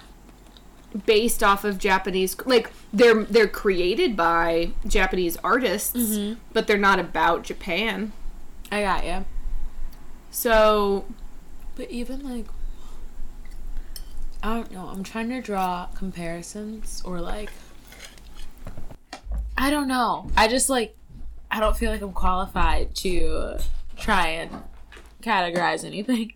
based 1.07 1.43
off 1.43 1.65
of 1.65 1.79
Japanese 1.79 2.37
like 2.45 2.71
they're 2.93 3.25
they're 3.25 3.49
created 3.49 4.15
by 4.17 4.71
Japanese 4.87 5.39
artists 5.43 5.97
Mhm. 5.97 6.37
but 6.53 6.67
they're 6.67 6.77
not 6.77 6.99
about 6.99 7.43
Japan. 7.45 8.13
I 8.71 8.83
got 8.83 9.05
you. 9.05 9.25
So 10.31 11.07
But 11.77 11.91
even 11.91 12.21
like, 12.23 12.47
I 14.43 14.55
don't 14.55 14.71
know. 14.73 14.87
I'm 14.89 15.03
trying 15.03 15.31
to 15.31 15.41
draw 15.41 15.87
comparisons 15.95 17.01
or 17.07 17.21
like, 17.21 17.51
I 19.57 19.71
don't 19.71 19.89
know. 19.89 20.31
I 20.37 20.49
just 20.49 20.69
like, 20.69 20.95
I 21.51 21.61
don't 21.61 21.77
feel 21.77 21.91
like 21.91 22.03
I'm 22.03 22.13
qualified 22.13 22.95
to 22.97 23.59
try 23.97 24.29
and 24.29 24.51
categorize 25.23 25.85
anything. 25.85 26.35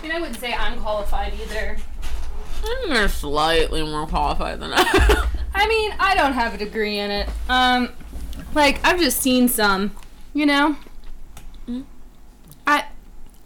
I 0.00 0.02
mean 0.02 0.12
I 0.12 0.18
wouldn't 0.18 0.40
say 0.40 0.54
I'm 0.54 0.80
qualified 0.80 1.34
either. 1.34 1.76
I'm 2.64 3.08
slightly 3.08 3.82
more 3.82 4.06
qualified 4.06 4.60
than 4.60 4.72
I. 4.72 5.28
I 5.54 5.68
mean, 5.68 5.92
I 5.98 6.14
don't 6.14 6.32
have 6.32 6.54
a 6.54 6.56
degree 6.56 6.98
in 6.98 7.10
it. 7.10 7.28
Um 7.50 7.90
like 8.54 8.80
I've 8.82 8.98
just 8.98 9.20
seen 9.20 9.48
some, 9.48 9.94
you 10.32 10.46
know? 10.46 10.76
Mm. 11.68 11.84
I 12.66 12.86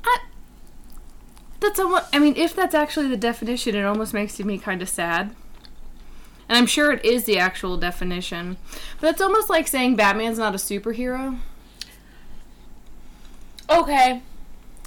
I 0.05 0.19
that's 1.59 1.77
somewhat 1.77 2.09
I 2.13 2.21
mean, 2.21 2.37
if 2.37 2.55
that's 2.55 2.75
actually 2.75 3.09
the 3.09 3.17
definition, 3.17 3.75
it 3.75 3.85
almost 3.85 4.15
makes 4.15 4.39
me 4.39 4.57
kind 4.57 4.81
of 4.81 4.89
sad. 4.89 5.35
And 6.49 6.57
I'm 6.57 6.67
sure 6.67 6.93
it 6.93 7.05
is 7.05 7.25
the 7.25 7.37
actual 7.39 7.77
definition. 7.77 8.59
But 9.01 9.11
it's 9.11 9.21
almost 9.21 9.51
like 9.51 9.67
saying 9.67 9.97
Batman's 9.97 10.39
not 10.39 10.55
a 10.55 10.59
superhero. 10.59 11.41
okay, 13.69 14.23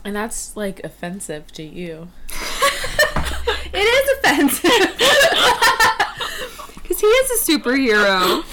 and 0.07 0.15
that's 0.15 0.55
like 0.55 0.79
offensive 0.85 1.51
to 1.51 1.63
you. 1.63 2.07
It 3.73 3.79
is 3.79 4.17
offensive. 4.17 4.71
Because 6.81 7.01
he 7.01 7.07
is 7.07 7.49
a 7.49 7.51
superhero. 7.51 8.45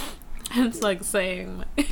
It's 0.56 0.82
like 0.82 1.04
saying. 1.04 1.64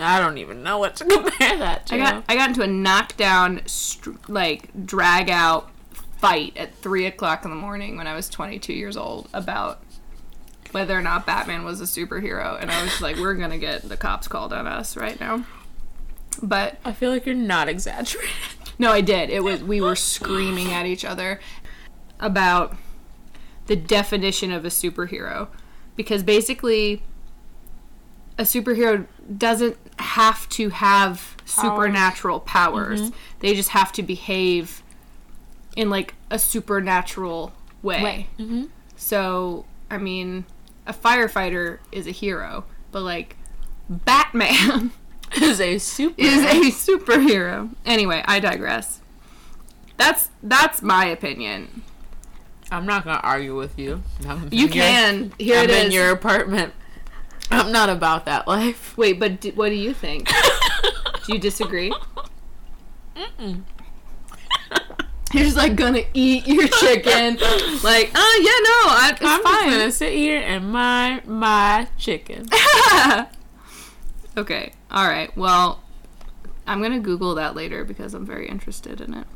I 0.00 0.18
don't 0.18 0.38
even 0.38 0.62
know 0.62 0.78
what 0.78 0.96
to 0.96 1.04
compare 1.04 1.58
that 1.58 1.86
to. 1.86 1.94
I 1.94 1.98
got 1.98 2.24
I 2.26 2.36
got 2.36 2.48
into 2.48 2.62
a 2.62 2.66
knockdown, 2.66 3.60
str- 3.66 4.12
like 4.28 4.70
drag 4.86 5.28
out 5.28 5.70
fight 6.16 6.56
at 6.56 6.74
three 6.76 7.04
o'clock 7.04 7.44
in 7.44 7.50
the 7.50 7.56
morning 7.56 7.98
when 7.98 8.06
I 8.06 8.14
was 8.14 8.30
22 8.30 8.72
years 8.72 8.96
old 8.96 9.28
about 9.34 9.82
whether 10.72 10.98
or 10.98 11.02
not 11.02 11.26
Batman 11.26 11.64
was 11.64 11.82
a 11.82 11.84
superhero, 11.84 12.60
and 12.60 12.70
I 12.70 12.82
was 12.82 13.02
like, 13.02 13.16
we're 13.16 13.34
gonna 13.34 13.58
get 13.58 13.82
the 13.82 13.98
cops 13.98 14.26
called 14.26 14.54
on 14.54 14.66
us 14.66 14.96
right 14.96 15.20
now. 15.20 15.44
But 16.42 16.78
I 16.84 16.92
feel 16.92 17.10
like 17.10 17.26
you're 17.26 17.34
not 17.34 17.68
exaggerating. 17.68 18.30
no, 18.78 18.92
I 18.92 19.00
did. 19.00 19.30
It 19.30 19.42
was 19.42 19.62
we 19.62 19.80
were 19.80 19.96
screaming 19.96 20.72
at 20.72 20.86
each 20.86 21.04
other 21.04 21.40
about 22.20 22.76
the 23.66 23.76
definition 23.76 24.52
of 24.52 24.64
a 24.64 24.68
superhero 24.68 25.48
because 25.96 26.22
basically 26.22 27.02
a 28.38 28.42
superhero 28.42 29.06
doesn't 29.36 29.76
have 29.98 30.48
to 30.50 30.70
have 30.70 31.36
supernatural 31.44 32.40
powers. 32.40 33.12
They 33.40 33.54
just 33.54 33.70
have 33.70 33.92
to 33.92 34.02
behave 34.02 34.82
in 35.76 35.90
like 35.90 36.14
a 36.30 36.38
supernatural 36.38 37.52
way. 37.82 38.28
Mm-hmm. 38.38 38.64
So, 38.96 39.64
I 39.90 39.98
mean, 39.98 40.44
a 40.86 40.92
firefighter 40.92 41.78
is 41.92 42.06
a 42.06 42.10
hero, 42.10 42.64
but 42.90 43.02
like 43.02 43.36
Batman 43.88 44.92
Is 45.40 45.60
a 45.60 45.78
super. 45.78 46.14
is 46.20 46.44
a 46.44 46.70
superhero. 46.70 47.70
Anyway, 47.84 48.22
I 48.26 48.38
digress. 48.40 49.00
That's 49.96 50.30
that's 50.42 50.82
my 50.82 51.06
opinion. 51.06 51.82
I'm 52.70 52.86
not 52.86 53.04
gonna 53.04 53.20
argue 53.22 53.56
with 53.56 53.78
you. 53.78 54.02
I'm 54.28 54.48
You 54.52 54.66
in 54.66 54.72
your- 54.72 54.84
can. 54.84 55.32
Here 55.38 55.58
I'm 55.58 55.64
it 55.64 55.70
is. 55.70 55.84
in 55.86 55.90
your 55.92 56.10
apartment. 56.10 56.72
I'm 57.50 57.70
not 57.72 57.88
about 57.90 58.24
that 58.26 58.46
life. 58.48 58.96
Wait, 58.96 59.18
but 59.20 59.40
d- 59.40 59.50
what 59.52 59.68
do 59.68 59.74
you 59.74 59.92
think? 59.94 60.28
do 61.26 61.32
you 61.32 61.38
disagree? 61.38 61.92
Mm-mm. 63.16 63.62
You're 65.32 65.44
just 65.44 65.56
like 65.56 65.74
gonna 65.76 66.02
eat 66.14 66.46
your 66.46 66.68
chicken, 66.68 67.36
like, 67.82 68.10
oh 68.14 68.40
yeah, 68.40 68.60
no, 68.62 68.94
I, 68.94 69.10
it's 69.12 69.20
I'm 69.22 69.42
just 69.42 69.64
gonna 69.64 69.90
sit 69.92 70.12
here 70.12 70.38
and 70.40 70.70
mind 70.70 71.26
my 71.26 71.88
chicken. 71.98 72.46
Okay, 74.36 74.72
all 74.90 75.06
right. 75.08 75.34
Well, 75.36 75.82
I'm 76.66 76.80
gonna 76.82 77.00
Google 77.00 77.34
that 77.36 77.54
later 77.54 77.84
because 77.84 78.14
I'm 78.14 78.26
very 78.26 78.48
interested 78.48 79.00
in 79.00 79.14
it. 79.14 79.26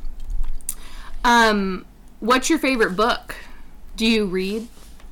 Um, 1.23 1.85
what's 2.19 2.49
your 2.49 2.59
favorite 2.59 2.95
book? 2.95 3.35
Do 3.95 4.05
you 4.05 4.25
read? 4.25 4.67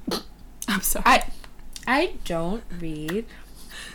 I'm 0.67 0.81
sorry. 0.81 1.03
I 1.05 1.23
I 1.87 2.13
don't 2.25 2.63
read. 2.79 3.25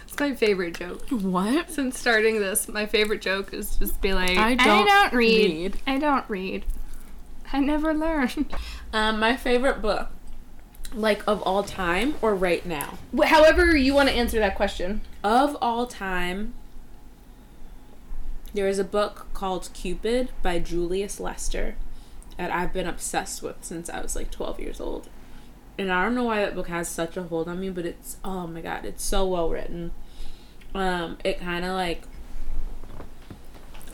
it's 0.05 0.19
my 0.19 0.35
favorite 0.35 0.75
joke. 0.75 1.09
What? 1.11 1.71
Since 1.71 1.99
starting 1.99 2.41
this, 2.41 2.69
my 2.69 2.87
favorite 2.87 3.21
joke 3.21 3.53
is 3.53 3.77
just 3.77 4.01
be 4.01 4.15
like, 4.15 4.39
I 4.39 4.55
don't 4.55 5.13
read. 5.13 5.51
read." 5.75 5.81
I 5.87 5.99
don't 5.99 6.25
read. 6.29 6.65
I 7.53 7.61
never 7.61 7.93
learn. 7.95 8.47
Um, 8.95 9.21
my 9.21 9.37
favorite 9.39 9.81
book, 9.81 10.09
like 10.95 11.23
of 11.27 11.43
all 11.43 11.63
time 11.63 12.15
or 12.23 12.35
right 12.35 12.65
now. 12.65 12.99
However, 13.25 13.77
you 13.77 13.95
want 13.95 14.09
to 14.09 14.15
answer 14.15 14.39
that 14.39 14.55
question. 14.55 15.03
Of 15.25 15.57
all 15.61 15.87
time, 15.87 16.55
there 18.55 18.69
is 18.69 18.79
a 18.79 18.85
book 18.85 19.29
called 19.35 19.71
Cupid 19.73 20.31
by 20.43 20.59
Julius 20.59 21.19
Lester 21.19 21.77
that 22.37 22.51
I've 22.51 22.73
been 22.73 22.87
obsessed 22.87 23.43
with 23.43 23.57
since 23.63 23.89
I 23.89 24.01
was 24.01 24.17
like 24.17 24.31
12 24.31 24.61
years 24.61 24.81
old. 24.81 25.09
And 25.79 25.91
I 25.91 26.05
don't 26.05 26.15
know 26.15 26.25
why 26.25 26.41
that 26.41 26.55
book 26.55 26.69
has 26.69 26.89
such 26.89 27.17
a 27.17 27.23
hold 27.23 27.49
on 27.49 27.61
me, 27.61 27.71
but 27.71 27.87
it's 27.87 28.19
oh 28.25 28.47
my 28.47 28.61
god, 28.61 28.85
it's 28.85 29.03
so 29.03 29.27
well 29.27 29.49
written. 29.49 29.93
Um, 30.75 31.19
it 31.25 31.41
kind 31.41 31.65
of 31.65 31.73
like 31.73 32.03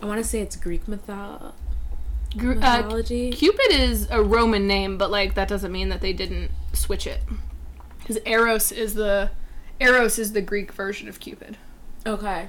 I 0.02 0.06
want 0.06 0.22
to 0.22 0.28
say 0.28 0.40
it's 0.40 0.56
Greek 0.56 0.86
mytho- 0.86 1.42
uh, 1.42 1.52
mythology. 2.36 3.30
Cupid 3.30 3.70
is 3.70 4.08
a 4.10 4.22
Roman 4.22 4.66
name, 4.66 4.98
but 4.98 5.10
like 5.10 5.34
that 5.34 5.48
doesn't 5.48 5.72
mean 5.72 5.88
that 5.88 6.00
they 6.00 6.12
didn't 6.12 6.50
switch 6.78 7.06
it. 7.06 7.20
Because 7.98 8.18
Eros 8.24 8.72
is 8.72 8.94
the 8.94 9.30
Eros 9.80 10.18
is 10.18 10.32
the 10.32 10.40
Greek 10.42 10.72
version 10.72 11.08
of 11.08 11.20
Cupid. 11.20 11.56
Okay. 12.06 12.48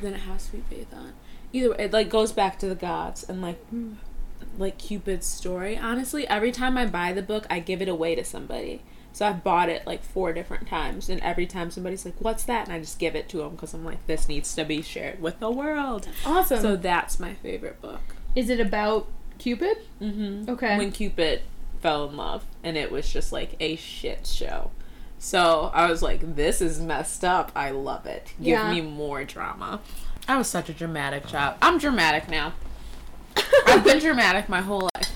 Then 0.00 0.14
it 0.14 0.20
has 0.20 0.46
to 0.46 0.56
be 0.56 0.76
Phaethon. 0.76 1.12
Either 1.52 1.70
way, 1.70 1.76
it 1.78 1.92
like 1.92 2.08
goes 2.08 2.32
back 2.32 2.58
to 2.58 2.68
the 2.68 2.74
gods 2.74 3.24
and 3.28 3.40
like 3.40 3.58
like 4.58 4.78
Cupid's 4.78 5.26
story. 5.26 5.76
Honestly, 5.76 6.26
every 6.28 6.52
time 6.52 6.76
I 6.76 6.86
buy 6.86 7.12
the 7.12 7.22
book, 7.22 7.46
I 7.48 7.60
give 7.60 7.80
it 7.80 7.88
away 7.88 8.14
to 8.14 8.24
somebody. 8.24 8.82
So 9.12 9.26
I've 9.26 9.42
bought 9.42 9.68
it 9.68 9.86
like 9.86 10.02
four 10.04 10.32
different 10.32 10.68
times, 10.68 11.08
and 11.08 11.20
every 11.22 11.46
time 11.46 11.70
somebody's 11.70 12.04
like, 12.04 12.14
"What's 12.20 12.44
that?" 12.44 12.66
and 12.66 12.72
I 12.72 12.78
just 12.78 12.98
give 12.98 13.16
it 13.16 13.28
to 13.30 13.38
them 13.38 13.52
because 13.52 13.74
I'm 13.74 13.84
like, 13.84 14.06
"This 14.06 14.28
needs 14.28 14.54
to 14.54 14.64
be 14.64 14.82
shared 14.82 15.20
with 15.20 15.40
the 15.40 15.50
world." 15.50 16.08
Awesome. 16.24 16.60
So 16.60 16.76
that's 16.76 17.18
my 17.18 17.34
favorite 17.34 17.80
book. 17.80 18.00
is 18.36 18.50
it 18.50 18.60
about 18.60 19.08
Cupid? 19.38 19.78
Mm-hmm. 20.00 20.50
Okay. 20.50 20.76
When 20.76 20.92
Cupid 20.92 21.42
fell 21.80 22.08
in 22.08 22.16
love, 22.16 22.44
and 22.62 22.76
it 22.76 22.90
was 22.92 23.10
just 23.12 23.32
like 23.32 23.54
a 23.60 23.76
shit 23.76 24.26
show. 24.26 24.70
So 25.18 25.70
I 25.74 25.90
was 25.90 26.02
like, 26.02 26.36
"This 26.36 26.60
is 26.60 26.80
messed 26.80 27.24
up. 27.24 27.50
I 27.54 27.70
love 27.70 28.06
it. 28.06 28.32
Give 28.38 28.46
Yeah. 28.48 28.70
me 28.72 28.80
more 28.80 29.24
drama." 29.24 29.80
I 30.28 30.36
was 30.36 30.46
such 30.48 30.68
a 30.68 30.72
dramatic 30.74 31.26
child. 31.26 31.56
I'm 31.62 31.78
dramatic 31.78 32.28
now. 32.28 32.52
I've 33.66 33.82
been 33.84 33.98
dramatic 33.98 34.48
my 34.48 34.60
whole 34.60 34.88
life, 34.94 35.10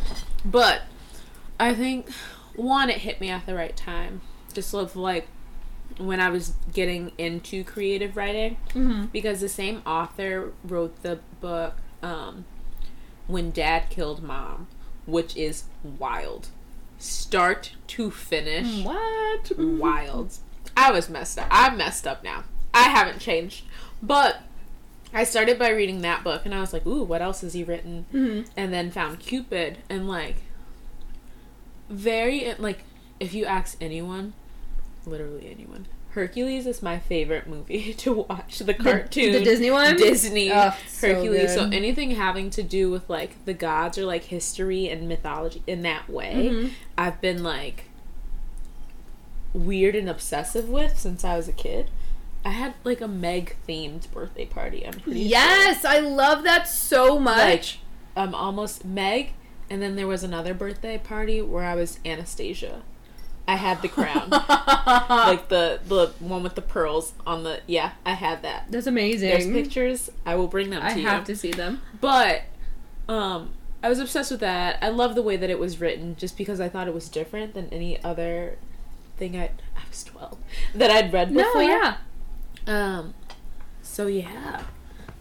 but 0.44 0.82
I 1.60 1.74
think 1.74 2.10
one, 2.56 2.90
it 2.90 2.98
hit 2.98 3.20
me 3.20 3.28
at 3.30 3.46
the 3.46 3.54
right 3.54 3.76
time. 3.76 4.20
Just 4.52 4.72
of 4.74 4.96
like 4.96 5.28
when 5.98 6.20
I 6.20 6.30
was 6.30 6.54
getting 6.72 7.12
into 7.18 7.62
creative 7.64 8.16
writing, 8.16 8.56
Mm-hmm. 8.70 9.06
because 9.06 9.40
the 9.40 9.48
same 9.48 9.82
author 9.86 10.52
wrote 10.64 11.02
the 11.02 11.18
book 11.40 11.74
um, 12.02 12.44
when 13.26 13.50
dad 13.50 13.90
killed 13.90 14.22
mom 14.22 14.66
which 15.06 15.36
is 15.36 15.64
wild 15.82 16.48
start 16.98 17.72
to 17.88 18.10
finish 18.10 18.84
What? 18.84 19.50
wild 19.58 20.38
i 20.76 20.90
was 20.92 21.08
messed 21.10 21.38
up 21.38 21.48
i'm 21.50 21.76
messed 21.76 22.06
up 22.06 22.22
now 22.22 22.44
i 22.72 22.82
haven't 22.84 23.18
changed 23.20 23.64
but 24.02 24.42
I 25.14 25.24
started 25.24 25.58
by 25.58 25.68
reading 25.68 26.00
that 26.00 26.24
book 26.24 26.46
and 26.46 26.54
I 26.54 26.60
was 26.60 26.72
like, 26.72 26.86
ooh, 26.86 27.02
what 27.04 27.20
else 27.20 27.42
has 27.42 27.52
he 27.52 27.62
written? 27.62 28.06
Mhm. 28.14 28.48
And 28.56 28.72
then 28.72 28.90
found 28.90 29.18
Cupid 29.20 29.76
and 29.90 30.08
like 30.08 30.36
very 31.90 32.54
like 32.58 32.84
if 33.20 33.34
you 33.34 33.44
ask 33.44 33.76
anyone, 33.80 34.32
literally 35.06 35.50
anyone, 35.50 35.86
Hercules 36.12 36.66
is 36.66 36.82
my 36.82 36.98
favorite 36.98 37.46
movie 37.46 37.94
to 37.98 38.12
watch. 38.28 38.58
The 38.58 38.74
cartoon, 38.74 39.32
the 39.32 39.42
Disney 39.42 39.70
one? 39.70 39.96
Disney 39.96 40.50
Oh, 40.52 40.74
so 40.88 41.14
Hercules. 41.14 41.54
So, 41.54 41.64
good. 41.64 41.74
anything 41.74 42.12
having 42.12 42.50
to 42.50 42.62
do 42.62 42.90
with 42.90 43.08
like 43.08 43.44
the 43.46 43.54
gods 43.54 43.96
or 43.98 44.04
like 44.04 44.24
history 44.24 44.88
and 44.88 45.08
mythology 45.08 45.62
in 45.66 45.82
that 45.82 46.08
way, 46.10 46.48
Mhm. 46.50 46.70
I've 46.98 47.20
been 47.20 47.42
like 47.42 47.84
weird 49.52 49.94
and 49.94 50.08
obsessive 50.08 50.68
with 50.68 50.98
since 50.98 51.24
I 51.24 51.36
was 51.36 51.48
a 51.48 51.52
kid. 51.52 51.90
I 52.44 52.50
had 52.50 52.74
like 52.84 53.00
a 53.00 53.08
Meg 53.08 53.56
themed 53.68 54.10
birthday 54.10 54.46
party. 54.46 54.86
I'm 54.86 54.94
pretty 54.94 55.20
sure. 55.20 55.28
Yes, 55.28 55.84
I 55.84 55.98
love 56.00 56.42
that 56.44 56.66
so 56.68 57.18
much. 57.18 57.78
um 58.16 58.34
almost 58.34 58.84
Meg, 58.84 59.30
and 59.70 59.80
then 59.80 59.96
there 59.96 60.06
was 60.06 60.22
another 60.22 60.52
birthday 60.52 60.98
party 60.98 61.40
where 61.40 61.64
I 61.64 61.74
was 61.74 61.98
Anastasia. 62.04 62.82
I 63.52 63.56
had 63.56 63.82
the 63.82 63.88
crown, 63.88 64.30
like 64.30 65.48
the 65.48 65.80
the 65.86 66.12
one 66.20 66.42
with 66.42 66.54
the 66.54 66.62
pearls 66.62 67.12
on 67.26 67.44
the 67.44 67.60
yeah. 67.66 67.92
I 68.06 68.14
had 68.14 68.42
that. 68.42 68.66
That's 68.70 68.86
amazing. 68.86 69.28
There's 69.30 69.46
pictures. 69.46 70.10
I 70.24 70.34
will 70.36 70.48
bring 70.48 70.70
them 70.70 70.80
to 70.80 70.86
I 70.86 70.94
you. 70.94 71.06
have 71.06 71.24
to 71.24 71.36
see 71.36 71.50
them. 71.52 71.82
But 72.00 72.42
um, 73.08 73.50
I 73.82 73.88
was 73.88 73.98
obsessed 73.98 74.30
with 74.30 74.40
that. 74.40 74.78
I 74.82 74.88
love 74.88 75.14
the 75.14 75.22
way 75.22 75.36
that 75.36 75.50
it 75.50 75.58
was 75.58 75.80
written, 75.80 76.16
just 76.16 76.36
because 76.38 76.60
I 76.60 76.68
thought 76.68 76.88
it 76.88 76.94
was 76.94 77.08
different 77.08 77.54
than 77.54 77.68
any 77.70 78.02
other 78.02 78.56
thing 79.18 79.36
I 79.36 79.44
I 79.76 79.82
was 79.88 80.02
twelve 80.04 80.38
that 80.74 80.90
I'd 80.90 81.12
read 81.12 81.30
No, 81.32 81.44
before. 81.44 81.62
yeah. 81.62 81.96
Um. 82.66 83.14
So 83.82 84.06
yeah, 84.06 84.62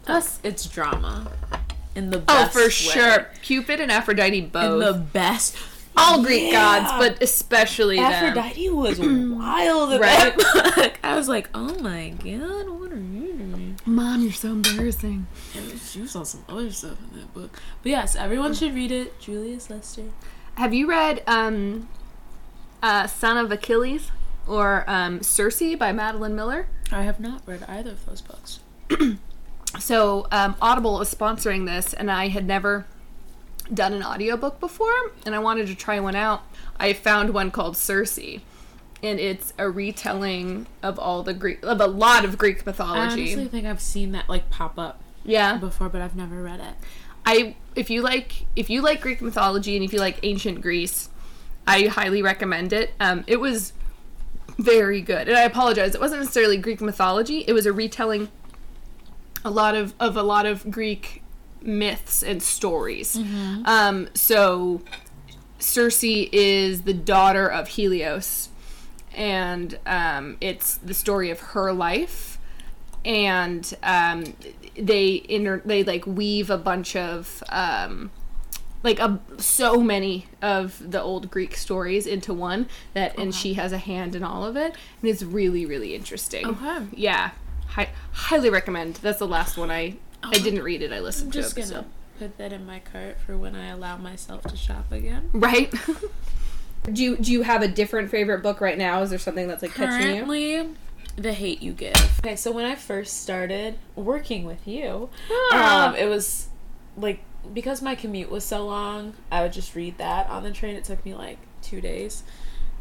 Us. 0.08 0.40
it's 0.44 0.66
drama. 0.68 1.32
In 1.94 2.10
the 2.10 2.24
Oh, 2.30 2.46
for 2.48 2.62
way. 2.64 2.70
sure. 2.70 3.28
Cupid 3.42 3.82
and 3.82 3.92
Aphrodite 3.92 4.38
In 4.38 4.48
both. 4.48 4.82
the 4.82 4.94
best. 4.98 5.58
All 5.98 6.24
Greek 6.24 6.52
Yeah. 6.52 6.80
gods, 6.80 6.92
but 6.98 7.22
especially 7.22 7.98
them. 7.98 8.12
Aphrodite 8.12 8.70
was 8.70 9.00
wild 9.00 10.00
Right. 10.00 10.36
that 10.38 10.76
book. 10.76 11.00
I 11.04 11.16
was 11.16 11.28
like, 11.28 11.50
oh 11.54 11.78
my 11.80 12.10
god, 12.10 12.70
what 12.70 12.92
are 12.92 12.96
you 12.98 13.34
doing? 13.34 13.80
Mom, 13.86 14.22
you're 14.24 14.32
so 14.32 14.50
embarrassing. 14.52 15.28
And 15.56 15.80
she 15.80 16.08
saw 16.08 16.24
some 16.24 16.46
other 16.48 16.72
stuff 16.72 16.98
in 17.12 17.20
that 17.20 17.34
book. 17.34 17.62
But 17.84 17.90
yes, 17.90 18.16
everyone 18.16 18.54
should 18.54 18.74
read 18.74 18.92
it. 18.92 19.20
Julius 19.20 19.70
Lester. 19.70 20.06
Have 20.56 20.74
you 20.74 20.88
read 20.88 21.24
um, 21.28 21.90
uh, 22.82 23.08
Song 23.08 23.38
of 23.38 23.52
Achilles 23.52 24.12
or 24.48 24.84
um, 24.88 25.22
Circe 25.24 25.76
by 25.78 25.92
Madeline 25.92 26.36
Miller? 26.36 26.68
I 26.92 27.04
have 27.04 27.20
not 27.20 27.42
read 27.46 27.64
either 27.68 27.92
of 27.92 28.06
those 28.06 28.22
books. 28.22 28.60
So 29.80 30.28
um, 30.34 30.56
Audible 30.62 31.00
is 31.00 31.14
sponsoring 31.16 31.66
this, 31.66 31.94
and 31.94 32.12
I 32.12 32.28
had 32.28 32.46
never 32.46 32.86
done 33.74 33.94
an 33.94 34.04
audiobook 34.04 34.60
before, 34.60 35.12
and 35.26 35.36
I 35.36 35.40
wanted 35.40 35.68
to 35.68 35.76
try 35.76 36.00
one 36.00 36.16
out. 36.16 36.44
I 36.80 36.94
found 36.94 37.34
one 37.34 37.52
called 37.52 37.78
Circe, 37.78 38.18
and 38.18 39.20
it's 39.20 39.54
a 39.58 39.70
retelling 39.70 40.68
of 40.84 41.00
all 41.00 41.24
the 41.24 41.34
Greek, 41.34 41.64
of 41.64 41.80
a 41.82 41.88
lot 41.88 42.26
of 42.26 42.38
Greek 42.38 42.60
I 42.60 42.64
mythology. 42.66 43.22
honestly 43.24 43.48
think 43.48 43.66
I've 43.66 43.82
seen 43.82 44.12
that 44.14 44.30
like 44.30 44.50
pop 44.50 44.78
up 44.78 45.02
yeah, 45.24 45.58
before, 45.58 45.90
but 45.90 46.02
I've 46.02 46.16
never 46.16 46.42
read 46.42 46.60
it. 46.60 46.76
I 47.26 47.56
if 47.76 47.90
you 47.90 48.02
like 48.02 48.46
if 48.56 48.70
you 48.70 48.82
like 48.82 49.02
Greek 49.02 49.22
mythology 49.22 49.76
and 49.76 49.86
if 49.86 49.94
you 49.94 50.00
like 50.00 50.20
ancient 50.24 50.62
Greece, 50.62 51.10
I 51.68 51.84
highly 51.84 52.22
recommend 52.22 52.74
it. 52.74 52.94
Um, 53.00 53.24
it 53.28 53.40
was 53.40 53.74
very 54.58 55.02
good, 55.02 55.28
and 55.28 55.38
I 55.38 55.44
apologize. 55.44 55.96
It 55.96 56.02
wasn't 56.02 56.22
necessarily 56.22 56.58
Greek 56.58 56.82
mythology. 56.82 57.46
It 57.48 57.54
was 57.54 57.66
a 57.66 57.74
retelling 57.74 58.30
a 59.44 59.50
lot 59.50 59.76
of 59.76 59.94
of 60.00 60.16
a 60.18 60.24
lot 60.24 60.46
of 60.46 60.70
Greek 60.70 61.21
myths 61.62 62.24
and 62.24 62.42
stories. 62.42 63.18
Um, 63.66 64.08
so 64.14 64.82
Circe 65.60 66.04
is 66.04 66.82
the 66.82 66.94
daughter 66.94 67.48
of 67.48 67.68
Helios, 67.70 68.50
and 69.14 69.78
um, 69.86 70.38
it's 70.42 70.78
the 70.78 70.94
story 70.94 71.30
of 71.30 71.40
her 71.40 71.72
life. 71.72 72.38
And 73.04 73.72
um, 73.82 74.36
they 74.78 75.24
inter- 75.28 75.62
they 75.66 75.84
like 75.84 76.06
weave 76.06 76.50
a 76.52 76.58
bunch 76.58 76.96
of 76.96 77.44
um, 77.50 78.12
like 78.84 79.00
a, 79.00 79.20
so 79.38 79.82
many 79.82 80.28
of 80.42 80.92
the 80.92 81.02
old 81.02 81.32
Greek 81.32 81.56
stories 81.56 82.06
into 82.06 82.32
one 82.34 82.68
that, 82.94 83.18
and 83.18 83.34
she 83.34 83.56
has 83.56 83.72
a 83.72 83.80
hand 83.80 84.16
in 84.16 84.24
all 84.24 84.44
of 84.46 84.56
it, 84.56 84.76
and 85.02 85.10
it's 85.10 85.24
really 85.24 85.66
really 85.66 85.96
interesting. 85.96 86.46
Okay. 86.46 86.86
Yeah, 86.96 87.32
Hi- 87.70 87.90
highly 88.12 88.50
recommend. 88.52 88.96
That's 88.96 89.20
the 89.20 89.28
last 89.28 89.58
one 89.58 89.72
I 89.72 89.96
I 90.24 90.34
didn't 90.40 90.64
read 90.64 90.82
it. 90.82 90.92
I 90.92 91.00
listened 91.00 91.28
I'm 91.28 91.32
to 91.34 91.42
just 91.42 91.58
it. 91.58 91.62
gonna 91.62 91.84
so- 91.84 91.86
put 92.20 92.38
that 92.38 92.54
in 92.54 92.66
my 92.66 92.80
cart 92.80 93.18
for 93.26 93.36
when 93.38 93.56
I 93.56 93.68
allow 93.70 93.98
myself 93.98 94.44
to 94.44 94.56
shop 94.56 94.92
again. 94.92 95.30
Right. 95.34 95.74
do 96.92 97.04
you 97.04 97.18
do 97.18 97.32
you 97.32 97.42
have 97.44 97.62
a 97.62 97.68
different 97.68 98.10
favorite 98.12 98.42
book 98.44 98.62
right 98.62 98.78
now? 98.78 99.02
Is 99.02 99.10
there 99.10 99.20
something 99.20 99.48
that's 99.48 99.62
like 99.62 99.74
catching 99.74 100.08
you? 100.08 100.14
Currently, 100.16 100.70
The 101.16 101.34
Hate 101.34 101.62
You 101.62 101.74
Give. 101.74 101.96
Okay, 102.20 102.36
so 102.36 102.52
when 102.52 102.66
I 102.66 102.76
first 102.76 103.22
started 103.22 103.78
working 103.96 104.46
with 104.46 104.68
you, 104.68 105.10
Ah. 105.52 105.90
um, 105.90 105.96
it 105.96 106.06
was 106.06 106.48
like 106.98 107.22
because 107.54 107.82
my 107.82 107.96
commute 107.96 108.30
was 108.30 108.44
so 108.44 108.66
long, 108.68 109.14
I 109.32 109.42
would 109.42 109.54
just 109.54 109.76
read 109.76 109.98
that 109.98 110.30
on 110.30 110.44
the 110.44 110.52
train. 110.52 110.76
It 110.76 110.84
took 110.84 111.04
me 111.06 111.16
like 111.16 111.40
two 111.64 111.82
days. 111.82 112.24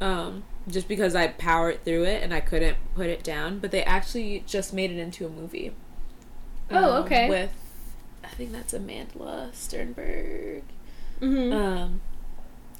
Um, 0.02 0.44
just 0.68 0.88
because 0.88 1.14
I 1.14 1.28
powered 1.28 1.84
through 1.84 2.04
it 2.04 2.22
and 2.22 2.32
I 2.32 2.40
couldn't 2.40 2.76
put 2.94 3.06
it 3.08 3.22
down. 3.22 3.58
But 3.58 3.70
they 3.70 3.82
actually 3.84 4.44
just 4.46 4.72
made 4.72 4.90
it 4.90 4.98
into 4.98 5.26
a 5.26 5.28
movie. 5.30 5.72
Oh, 6.70 6.96
um, 6.96 7.04
okay. 7.04 7.28
With, 7.28 7.50
I 8.24 8.28
think 8.28 8.52
that's 8.52 8.72
Amandla 8.72 9.52
Stenberg. 9.52 10.62
Mm-hmm. 11.20 11.52
Um, 11.52 12.00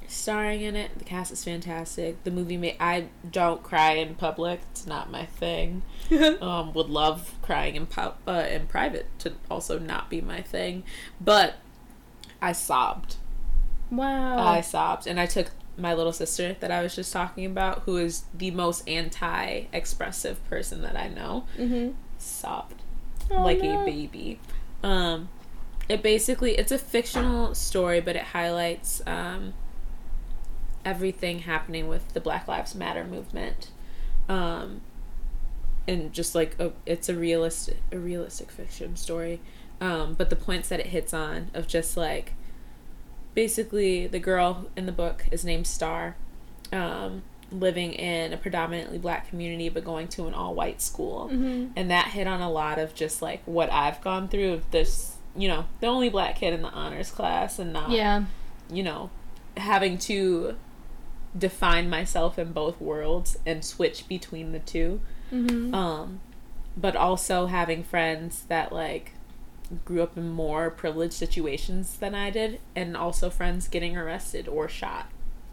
starring 0.07 0.61
in 0.61 0.75
it, 0.75 0.97
the 0.97 1.03
cast 1.03 1.31
is 1.31 1.43
fantastic. 1.43 2.23
The 2.23 2.31
movie 2.31 2.57
made 2.57 2.77
I 2.79 3.07
don't 3.29 3.63
cry 3.63 3.93
in 3.93 4.15
public; 4.15 4.61
it's 4.71 4.87
not 4.87 5.11
my 5.11 5.25
thing. 5.25 5.83
um, 6.41 6.73
would 6.73 6.89
love 6.89 7.35
crying 7.41 7.75
in 7.75 7.85
pub 7.85 8.15
uh, 8.27 8.45
in 8.49 8.67
private 8.67 9.07
to 9.19 9.33
also 9.49 9.77
not 9.77 10.09
be 10.09 10.21
my 10.21 10.41
thing, 10.41 10.83
but 11.19 11.55
I 12.41 12.53
sobbed. 12.53 13.17
wow. 13.89 14.37
I 14.37 14.61
sobbed, 14.61 15.07
and 15.07 15.19
I 15.19 15.25
took 15.25 15.51
my 15.77 15.93
little 15.93 16.13
sister 16.13 16.55
that 16.59 16.71
I 16.71 16.81
was 16.81 16.95
just 16.95 17.13
talking 17.13 17.45
about, 17.45 17.83
who 17.83 17.97
is 17.97 18.23
the 18.33 18.51
most 18.51 18.87
anti-expressive 18.87 20.43
person 20.49 20.81
that 20.81 20.95
I 20.95 21.07
know, 21.07 21.45
mm-hmm. 21.57 21.93
sobbed 22.17 22.81
Oh, 23.31 23.43
like 23.43 23.61
no. 23.61 23.81
a 23.81 23.85
baby. 23.85 24.39
Um, 24.83 25.29
it 25.87 26.01
basically 26.01 26.57
it's 26.57 26.71
a 26.71 26.77
fictional 26.77 27.53
story, 27.55 28.01
but 28.01 28.15
it 28.15 28.23
highlights 28.23 29.01
um, 29.05 29.53
everything 30.85 31.39
happening 31.39 31.87
with 31.87 32.13
the 32.13 32.19
Black 32.19 32.47
Lives 32.47 32.75
Matter 32.75 33.03
movement, 33.03 33.71
um, 34.29 34.81
and 35.87 36.13
just 36.13 36.35
like 36.35 36.59
a, 36.59 36.71
it's 36.85 37.09
a 37.09 37.15
realistic 37.15 37.77
a 37.91 37.97
realistic 37.97 38.51
fiction 38.51 38.95
story. 38.95 39.39
Um, 39.79 40.13
but 40.13 40.29
the 40.29 40.35
points 40.35 40.69
that 40.69 40.79
it 40.79 40.87
hits 40.87 41.13
on 41.13 41.49
of 41.53 41.67
just 41.67 41.97
like 41.97 42.33
basically 43.33 44.07
the 44.07 44.19
girl 44.19 44.67
in 44.75 44.85
the 44.85 44.91
book 44.91 45.25
is 45.31 45.43
named 45.43 45.65
Star, 45.67 46.15
um, 46.71 47.23
living 47.51 47.91
in 47.93 48.31
a 48.33 48.37
predominantly 48.37 48.97
black 48.97 49.27
community 49.29 49.67
but 49.69 49.83
going 49.83 50.07
to 50.07 50.25
an 50.27 50.33
all 50.33 50.55
white 50.55 50.81
school 50.81 51.29
Mm-hmm. 51.31 51.71
and 51.75 51.91
that 51.91 52.07
hit 52.07 52.25
on 52.27 52.39
a 52.41 52.49
lot 52.49 52.79
of 52.79 52.95
just 52.95 53.21
like 53.21 53.41
what 53.45 53.71
I've 53.71 53.99
gone 54.01 54.27
through 54.29 54.53
of 54.53 54.71
this, 54.71 55.17
you 55.35 55.47
know, 55.49 55.65
the 55.81 55.87
only 55.87 56.09
black 56.09 56.37
kid 56.37 56.53
in 56.53 56.61
the 56.61 56.69
honors 56.69 57.11
class 57.11 57.59
and 57.59 57.73
not, 57.73 57.91
Yeah. 57.91 58.23
you 58.69 58.83
know, 58.83 59.09
having 59.57 59.97
to 59.99 60.55
define 61.37 61.89
myself 61.89 62.37
in 62.39 62.51
both 62.53 62.79
worlds 62.79 63.37
and 63.45 63.63
switch 63.63 64.07
between 64.07 64.51
the 64.53 64.59
two. 64.59 65.01
Mm-hmm. 65.31 65.73
Um, 65.73 66.19
but 66.77 66.95
also 66.95 67.47
having 67.47 67.83
friends 67.83 68.43
that 68.47 68.71
like 68.73 69.13
grew 69.85 70.01
up 70.01 70.17
in 70.17 70.29
more 70.29 70.69
privileged 70.69 71.13
situations 71.13 71.95
than 71.97 72.13
I 72.15 72.29
did, 72.29 72.59
and 72.75 72.95
also 72.97 73.29
friends 73.29 73.67
getting 73.69 73.95
arrested 73.95 74.47
or 74.47 74.67
shot. 74.67 75.07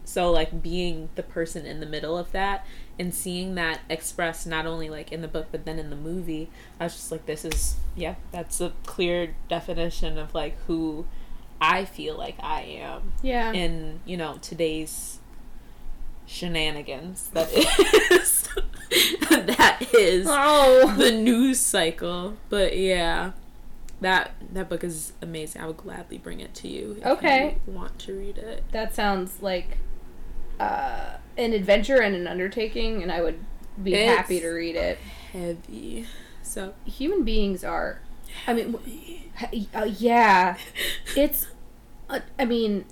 So 0.09 0.31
like 0.31 0.63
being 0.63 1.09
the 1.13 1.21
person 1.23 1.65
in 1.67 1.79
the 1.81 1.85
middle 1.85 2.17
of 2.17 2.31
that 2.31 2.65
and 2.97 3.13
seeing 3.13 3.53
that 3.55 3.81
expressed 3.89 4.47
not 4.47 4.65
only 4.65 4.89
like 4.89 5.11
in 5.11 5.21
the 5.21 5.27
book 5.27 5.47
but 5.51 5.65
then 5.65 5.77
in 5.77 5.91
the 5.91 5.95
movie, 5.95 6.49
I 6.79 6.85
was 6.85 6.93
just 6.95 7.11
like, 7.11 7.25
this 7.27 7.45
is 7.45 7.75
yeah, 7.95 8.15
that's 8.31 8.59
a 8.59 8.71
clear 8.85 9.35
definition 9.47 10.17
of 10.17 10.33
like 10.33 10.57
who 10.65 11.05
I 11.61 11.85
feel 11.85 12.17
like 12.17 12.35
I 12.41 12.61
am 12.63 13.13
Yeah. 13.21 13.51
in 13.53 13.99
you 14.05 14.17
know 14.17 14.37
today's 14.41 15.19
shenanigans 16.25 17.29
that 17.33 17.49
is 18.11 18.47
that 19.29 19.87
is 19.93 20.27
oh. 20.29 20.93
the 20.97 21.11
news 21.11 21.59
cycle 21.59 22.37
but 22.49 22.77
yeah 22.77 23.31
that 24.01 24.31
that 24.53 24.69
book 24.69 24.83
is 24.83 25.11
amazing 25.23 25.59
i 25.61 25.65
would 25.65 25.75
gladly 25.77 26.17
bring 26.19 26.39
it 26.39 26.53
to 26.53 26.67
you 26.67 26.97
if 26.99 27.05
Okay. 27.05 27.57
you 27.67 27.73
want 27.73 27.97
to 27.99 28.13
read 28.17 28.37
it 28.37 28.63
That 28.71 28.93
sounds 28.95 29.41
like 29.41 29.77
uh, 30.59 31.17
an 31.37 31.53
adventure 31.53 32.01
and 32.01 32.15
an 32.15 32.27
undertaking, 32.27 33.01
and 33.01 33.11
I 33.11 33.21
would 33.21 33.39
be 33.81 33.93
It's- 33.93 34.17
happy 34.17 34.39
to 34.41 34.49
read 34.49 34.75
it. 34.75 34.97
heavy 35.31 36.05
so 36.41 36.73
Human 36.85 37.23
beings 37.23 37.63
are 37.63 38.01
I 38.47 38.53
mean, 38.53 38.75
uh, 39.73 39.83
yeah, 39.85 40.57
it's. 41.15 41.47
Uh, 42.09 42.19
I 42.37 42.45
mean, 42.45 42.85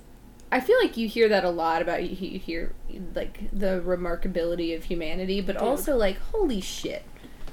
I 0.50 0.58
feel 0.60 0.76
like 0.82 0.96
you 0.96 1.06
hear 1.08 1.28
that 1.28 1.44
a 1.44 1.50
lot 1.50 1.80
about 1.82 2.02
you, 2.08 2.38
hear 2.38 2.72
like 3.14 3.48
the 3.52 3.80
remarkability 3.84 4.76
of 4.76 4.84
humanity, 4.84 5.40
but 5.40 5.56
also 5.56 5.96
like 5.96 6.18
holy 6.32 6.60
shit, 6.60 7.04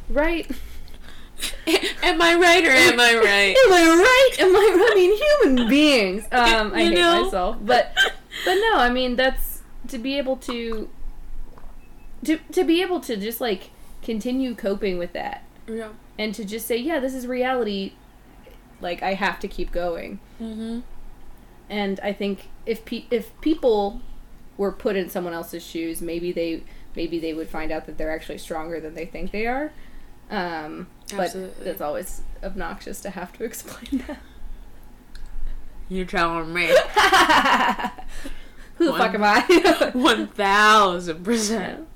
right? 0.09 0.49
am 2.03 2.21
I 2.21 2.35
right 2.35 2.63
or 2.65 2.71
am 2.71 2.99
I 2.99 3.15
right? 3.15 3.55
Am 3.65 3.73
I 3.73 3.85
right? 4.01 4.39
Am 4.39 4.55
I? 4.55 4.91
I 4.91 4.95
mean, 4.95 5.17
human 5.53 5.69
beings. 5.69 6.23
Um, 6.31 6.73
I 6.73 6.81
You 6.81 6.89
hate 6.89 6.95
know? 6.99 7.23
myself, 7.25 7.57
but 7.61 7.91
but 8.45 8.55
no, 8.55 8.77
I 8.77 8.89
mean 8.89 9.15
that's 9.15 9.54
to 9.89 9.97
be 9.97 10.17
able 10.17 10.37
to 10.37 10.89
to 12.23 12.37
to 12.51 12.63
be 12.63 12.81
able 12.81 12.99
to 13.01 13.17
just 13.17 13.39
like 13.41 13.69
continue 14.03 14.55
coping 14.55 14.97
with 14.97 15.13
that 15.13 15.43
Yeah. 15.67 15.89
and 16.19 16.33
to 16.35 16.45
just 16.45 16.67
say, 16.67 16.77
yeah, 16.77 16.99
this 16.99 17.13
is 17.13 17.25
reality. 17.27 17.93
Like 18.81 19.01
I 19.03 19.13
have 19.13 19.39
to 19.39 19.47
keep 19.47 19.71
going. 19.71 20.19
Mm-hmm. 20.41 20.79
And 21.69 21.99
I 22.01 22.13
think 22.13 22.49
if 22.65 22.85
pe- 22.85 23.05
if 23.09 23.39
people 23.41 24.01
were 24.57 24.71
put 24.71 24.95
in 24.95 25.09
someone 25.09 25.33
else's 25.33 25.63
shoes, 25.65 26.01
maybe 26.01 26.31
they 26.31 26.63
maybe 26.95 27.19
they 27.19 27.33
would 27.33 27.49
find 27.49 27.71
out 27.71 27.85
that 27.87 27.97
they're 27.97 28.11
actually 28.13 28.37
stronger 28.37 28.79
than 28.79 28.93
they 28.93 29.05
think 29.05 29.31
they 29.31 29.47
are. 29.47 29.71
Um, 30.29 30.87
but 31.11 31.25
Absolutely. 31.25 31.67
it's 31.67 31.81
always 31.81 32.21
obnoxious 32.43 33.01
to 33.01 33.09
have 33.11 33.33
to 33.37 33.43
explain 33.49 34.03
that. 34.07 34.19
You're 35.89 36.05
telling 36.05 36.51
me. 36.53 36.71
Who 38.77 38.85
the 38.85 38.91
One- 38.91 38.99
fuck 38.99 39.13
am 39.15 39.23
I? 39.23 39.89
One 39.93 40.27
thousand 40.27 41.23
percent. 41.23 41.87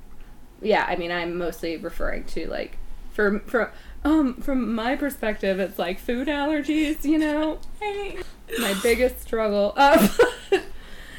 yeah, 0.61 0.85
I 0.87 0.95
mean, 0.95 1.11
I'm 1.11 1.37
mostly 1.37 1.77
referring 1.77 2.23
to 2.25 2.47
like 2.47 2.77
from 3.11 3.41
from 3.41 3.67
um 4.03 4.35
from 4.35 4.73
my 4.73 4.95
perspective, 4.95 5.59
it's 5.59 5.77
like 5.77 5.99
food 5.99 6.27
allergies. 6.27 7.03
You 7.03 7.17
know, 7.17 7.59
hey. 7.81 8.17
my 8.59 8.73
biggest 8.81 9.21
struggle. 9.21 9.73
Um, 9.77 10.09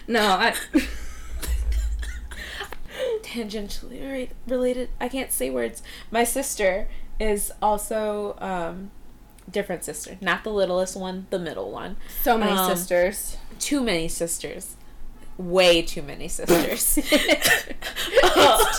no, 0.09 0.23
I. 0.23 0.55
Tangentially 3.23 4.01
re- 4.11 4.31
related. 4.47 4.89
I 5.01 5.09
can't 5.09 5.33
say 5.33 5.51
words. 5.51 5.83
My 6.11 6.25
sister 6.25 6.89
is 7.19 7.53
also 7.63 8.37
um, 8.41 8.91
different 9.51 9.85
sister, 9.85 10.17
not 10.21 10.43
the 10.45 10.51
littlest 10.51 10.97
one, 10.97 11.27
the 11.31 11.39
middle 11.39 11.71
one. 11.71 11.97
So 12.23 12.37
many 12.37 12.53
Um, 12.53 12.75
sisters. 12.77 13.37
Too 13.59 13.83
many 13.83 14.09
sisters. 14.09 14.77
Way 15.41 15.81
too 15.81 16.03
many 16.03 16.29
sisters. 16.29 16.99
It's 17.13 17.65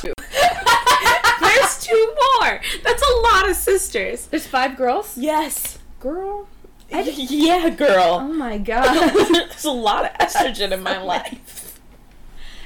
two. 0.01 0.13
Oh. 0.15 1.39
There's 1.41 1.79
two 1.83 2.15
more. 2.39 2.61
That's 2.83 3.01
a 3.01 3.13
lot 3.21 3.49
of 3.49 3.55
sisters. 3.55 4.27
There's 4.27 4.45
five 4.45 4.77
girls. 4.77 5.17
Yes. 5.17 5.79
Girl. 5.99 6.47
yeah, 6.91 7.69
girl. 7.69 8.19
Oh 8.21 8.27
my 8.27 8.59
god. 8.59 9.11
There's 9.33 9.65
a 9.65 9.71
lot 9.71 10.05
of 10.05 10.11
estrogen 10.19 10.71
in 10.71 10.83
my 10.83 11.01
life. 11.01 11.79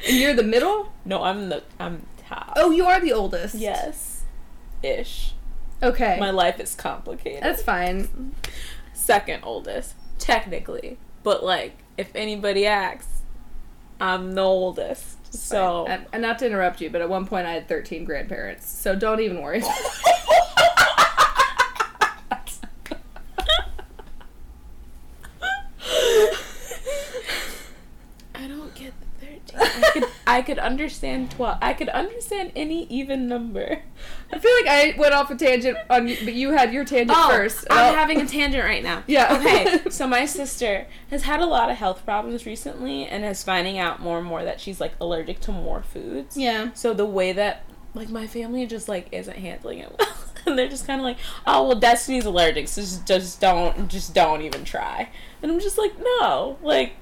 and 0.06 0.18
you're 0.18 0.34
the 0.34 0.44
middle. 0.44 0.92
No, 1.06 1.24
I'm 1.24 1.48
the 1.48 1.64
I'm 1.80 2.06
top. 2.28 2.54
Oh, 2.58 2.72
you 2.72 2.86
are 2.86 3.00
the 3.00 3.14
oldest. 3.14 3.56
Yes. 3.56 4.24
Ish. 4.84 5.34
Okay. 5.82 6.18
My 6.20 6.32
life 6.32 6.60
is 6.60 6.76
complicated. 6.76 7.44
That's 7.44 7.64
fine. 7.64 8.36
second 8.94 9.44
oldest, 9.44 9.96
technically. 10.20 10.98
But 11.24 11.46
like, 11.46 11.78
if 11.98 12.14
anybody 12.14 12.66
asks, 12.66 13.15
I'm 14.00 14.34
the 14.34 14.42
oldest. 14.42 15.34
So 15.34 15.86
And, 15.88 16.06
and 16.14 16.22
not 16.22 16.40
to 16.40 16.46
interrupt 16.46 16.82
you, 16.82 16.90
but 16.90 17.02
at 17.02 17.10
one 17.10 17.26
point 17.26 17.46
I 17.46 17.52
had 17.54 17.68
13 17.68 18.06
grandparents, 18.06 18.70
so 18.70 18.96
don't 18.96 19.20
even 19.20 19.42
worry. 19.42 19.62
I 28.34 28.48
don't 28.48 28.74
get 28.76 28.94
the 29.00 29.26
thirteen. 29.26 29.60
I 29.62 29.90
could 29.94 30.04
I 30.28 30.42
could 30.42 30.60
understand 30.60 31.32
twelve. 31.32 31.58
I 31.62 31.74
could 31.74 31.90
understand 31.90 32.52
any 32.56 32.86
even 32.88 33.28
number. 33.28 33.80
I 34.34 34.40
feel 34.40 34.52
like 34.62 34.68
I 34.68 34.96
went 34.98 35.14
off 35.14 35.30
a 35.30 35.36
tangent 35.36 35.78
on 35.90 36.08
you, 36.08 36.18
but 36.24 36.34
you 36.34 36.52
had 36.52 36.74
your 36.74 36.84
tangent 36.84 37.18
oh, 37.18 37.30
first. 37.30 37.66
I'm 37.70 37.94
Oh. 37.94 37.96
having 37.96 38.20
a 38.22 38.26
tangent 38.26 38.64
right 38.64 38.84
now. 38.84 39.04
Yeah. 39.08 39.38
Okay. 39.40 39.90
so 39.90 40.08
my 40.08 40.26
sister 40.26 40.88
has 41.12 41.24
had 41.24 41.40
a 41.42 41.46
lot 41.46 41.70
of 41.70 41.78
health 41.78 42.04
problems 42.06 42.46
recently 42.46 43.06
and 43.06 43.24
is 43.24 43.44
finding 43.44 43.78
out 43.78 44.02
more 44.02 44.18
and 44.18 44.28
more 44.28 44.44
that 44.44 44.60
she's 44.60 44.82
like 44.82 44.94
allergic 45.00 45.40
to 45.42 45.52
more 45.52 45.84
foods. 45.84 46.36
Yeah. 46.36 46.72
So 46.74 46.94
the 46.94 47.06
way 47.06 47.32
that 47.34 47.64
like 47.94 48.10
my 48.10 48.28
family 48.28 48.66
just 48.66 48.90
like 48.90 49.08
isn't 49.12 49.38
handling 49.38 49.80
it 49.80 49.96
well. 50.00 50.08
and 50.46 50.58
they're 50.60 50.68
just 50.68 50.86
kind 50.88 51.00
of 51.00 51.06
like, 51.06 51.18
"Oh, 51.48 51.68
well 51.68 51.80
Destiny's 51.80 52.26
allergic, 52.26 52.68
so 52.68 52.82
just 52.82 53.06
just 53.08 53.40
don't 53.40 53.88
just 53.90 54.14
don't 54.14 54.42
even 54.42 54.66
try." 54.66 55.10
And 55.42 55.52
I'm 55.52 55.60
just 55.60 55.78
like, 55.78 55.94
"No. 55.98 56.58
Like 56.62 56.94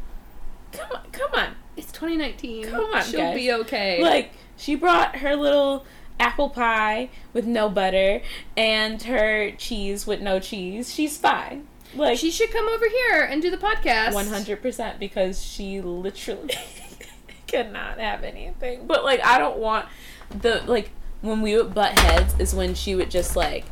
come 0.71 0.91
on, 0.91 1.01
come 1.12 1.31
on. 1.33 1.55
It's 1.77 1.91
2019. 1.91 2.65
Come 2.69 2.86
on, 2.93 3.03
She'll 3.03 3.19
guys. 3.21 3.36
be 3.36 3.51
okay. 3.51 4.03
Like 4.03 4.31
she 4.57 4.75
brought 4.75 5.15
her 5.17 5.36
little 5.36 5.86
apple 6.19 6.49
pie 6.49 7.10
with 7.34 7.45
no 7.45 7.69
butter 7.69 8.21
and 8.56 9.02
her 9.04 9.52
cheese 9.52 10.06
with 10.08 10.21
no 10.21 10.39
cheese. 10.39 10.93
She's 10.93 11.17
fine. 11.17 11.67
Like 11.95 12.17
she 12.17 12.32
should 12.32 12.52
come 12.52 12.67
over 12.67 12.88
here 12.88 13.21
and 13.21 13.41
do 13.41 13.52
the 13.52 13.58
podcast. 13.58 14.13
One 14.13 14.28
hundred 14.28 14.62
percent 14.62 14.99
because 14.99 15.43
she 15.43 15.82
literally 15.82 16.56
cannot 17.47 17.99
have 17.99 18.23
anything. 18.23 18.88
But 18.88 19.04
like 19.04 19.23
I 19.23 19.38
don't 19.38 19.58
want 19.58 19.88
the 20.30 20.63
like 20.65 20.89
when 21.21 21.41
we 21.41 21.56
would 21.56 21.73
butt 21.73 21.97
heads 21.99 22.36
is 22.39 22.54
when 22.54 22.73
she 22.73 22.95
would 22.95 23.12
just 23.12 23.36
like 23.36 23.65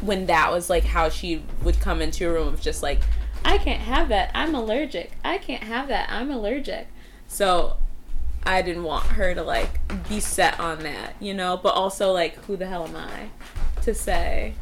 when 0.00 0.26
that 0.26 0.50
was 0.50 0.68
like 0.68 0.84
how 0.84 1.08
she 1.08 1.42
would 1.62 1.80
come 1.80 2.02
into 2.02 2.28
a 2.28 2.32
room 2.32 2.48
of 2.48 2.60
just 2.60 2.82
like 2.82 3.00
I 3.44 3.58
can't 3.58 3.80
have 3.80 4.08
that. 4.10 4.30
I'm 4.34 4.54
allergic. 4.54 5.12
I 5.24 5.38
can't 5.38 5.64
have 5.64 5.88
that. 5.88 6.08
I'm 6.10 6.30
allergic. 6.30 6.88
So 7.26 7.78
I 8.44 8.62
didn't 8.62 8.84
want 8.84 9.06
her 9.06 9.34
to 9.34 9.42
like 9.42 9.80
be 10.08 10.20
set 10.20 10.58
on 10.58 10.80
that, 10.80 11.14
you 11.20 11.34
know, 11.34 11.56
but 11.56 11.74
also 11.74 12.12
like 12.12 12.36
who 12.44 12.56
the 12.56 12.66
hell 12.66 12.86
am 12.86 12.96
I 12.96 13.28
to 13.82 13.94
say 13.94 14.54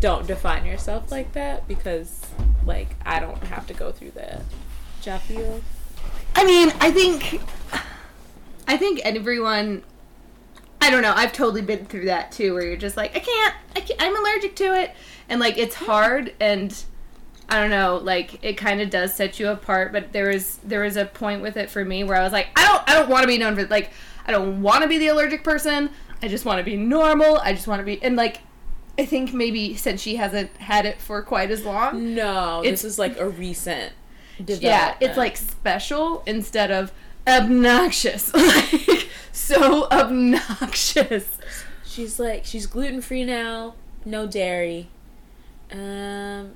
don't 0.00 0.26
define 0.26 0.66
yourself 0.66 1.10
like 1.12 1.32
that 1.32 1.66
because 1.68 2.26
like 2.66 2.96
I 3.04 3.20
don't 3.20 3.42
have 3.44 3.66
to 3.68 3.74
go 3.74 3.92
through 3.92 4.12
that. 4.12 4.42
Feel? 5.02 5.60
I 6.36 6.44
mean, 6.44 6.72
I 6.80 6.92
think, 6.92 7.40
I 8.68 8.76
think 8.76 9.00
everyone. 9.00 9.82
I 10.80 10.90
don't 10.90 11.02
know. 11.02 11.12
I've 11.14 11.32
totally 11.32 11.62
been 11.62 11.86
through 11.86 12.04
that 12.04 12.30
too, 12.30 12.54
where 12.54 12.64
you're 12.64 12.76
just 12.76 12.96
like, 12.96 13.16
I 13.16 13.18
can't, 13.18 13.54
I 13.74 13.80
can't 13.80 14.00
I'm 14.00 14.16
allergic 14.16 14.54
to 14.56 14.80
it, 14.80 14.92
and 15.28 15.40
like 15.40 15.58
it's 15.58 15.74
hard, 15.86 16.34
and 16.38 16.72
I 17.48 17.60
don't 17.60 17.70
know, 17.70 18.00
like 18.02 18.42
it 18.42 18.54
kind 18.54 18.80
of 18.80 18.90
does 18.90 19.14
set 19.14 19.38
you 19.38 19.48
apart. 19.48 19.92
But 19.92 20.12
there 20.12 20.28
was 20.28 20.58
there 20.58 20.80
was 20.82 20.96
a 20.96 21.04
point 21.04 21.42
with 21.42 21.56
it 21.56 21.70
for 21.70 21.84
me 21.84 22.04
where 22.04 22.16
I 22.16 22.22
was 22.22 22.32
like, 22.32 22.48
I 22.56 22.66
don't, 22.66 22.88
I 22.88 22.94
don't 22.94 23.08
want 23.08 23.22
to 23.22 23.28
be 23.28 23.38
known 23.38 23.54
for 23.56 23.66
like, 23.66 23.90
I 24.26 24.32
don't 24.32 24.62
want 24.62 24.82
to 24.82 24.88
be 24.88 24.98
the 24.98 25.08
allergic 25.08 25.44
person. 25.44 25.90
I 26.22 26.28
just 26.28 26.44
want 26.44 26.58
to 26.58 26.64
be 26.64 26.76
normal. 26.76 27.38
I 27.38 27.52
just 27.52 27.66
want 27.66 27.80
to 27.80 27.84
be, 27.84 28.00
and 28.02 28.14
like, 28.14 28.40
I 28.96 29.04
think 29.04 29.32
maybe 29.32 29.74
since 29.74 30.00
she 30.00 30.16
hasn't 30.16 30.56
had 30.58 30.86
it 30.86 31.00
for 31.00 31.20
quite 31.22 31.50
as 31.50 31.64
long, 31.64 32.14
No, 32.14 32.62
this 32.62 32.84
is 32.84 32.98
like 32.98 33.18
a 33.18 33.28
recent 33.28 33.92
yeah, 34.46 34.96
it's 35.00 35.16
like 35.16 35.36
special 35.36 36.22
instead 36.26 36.70
of 36.70 36.92
obnoxious. 37.26 38.32
like 38.34 39.08
so 39.32 39.88
obnoxious. 39.90 41.38
she's 41.84 42.18
like 42.18 42.44
she's 42.44 42.66
gluten 42.66 43.00
free 43.00 43.24
now, 43.24 43.74
no 44.04 44.26
dairy. 44.26 44.88
Um 45.70 46.52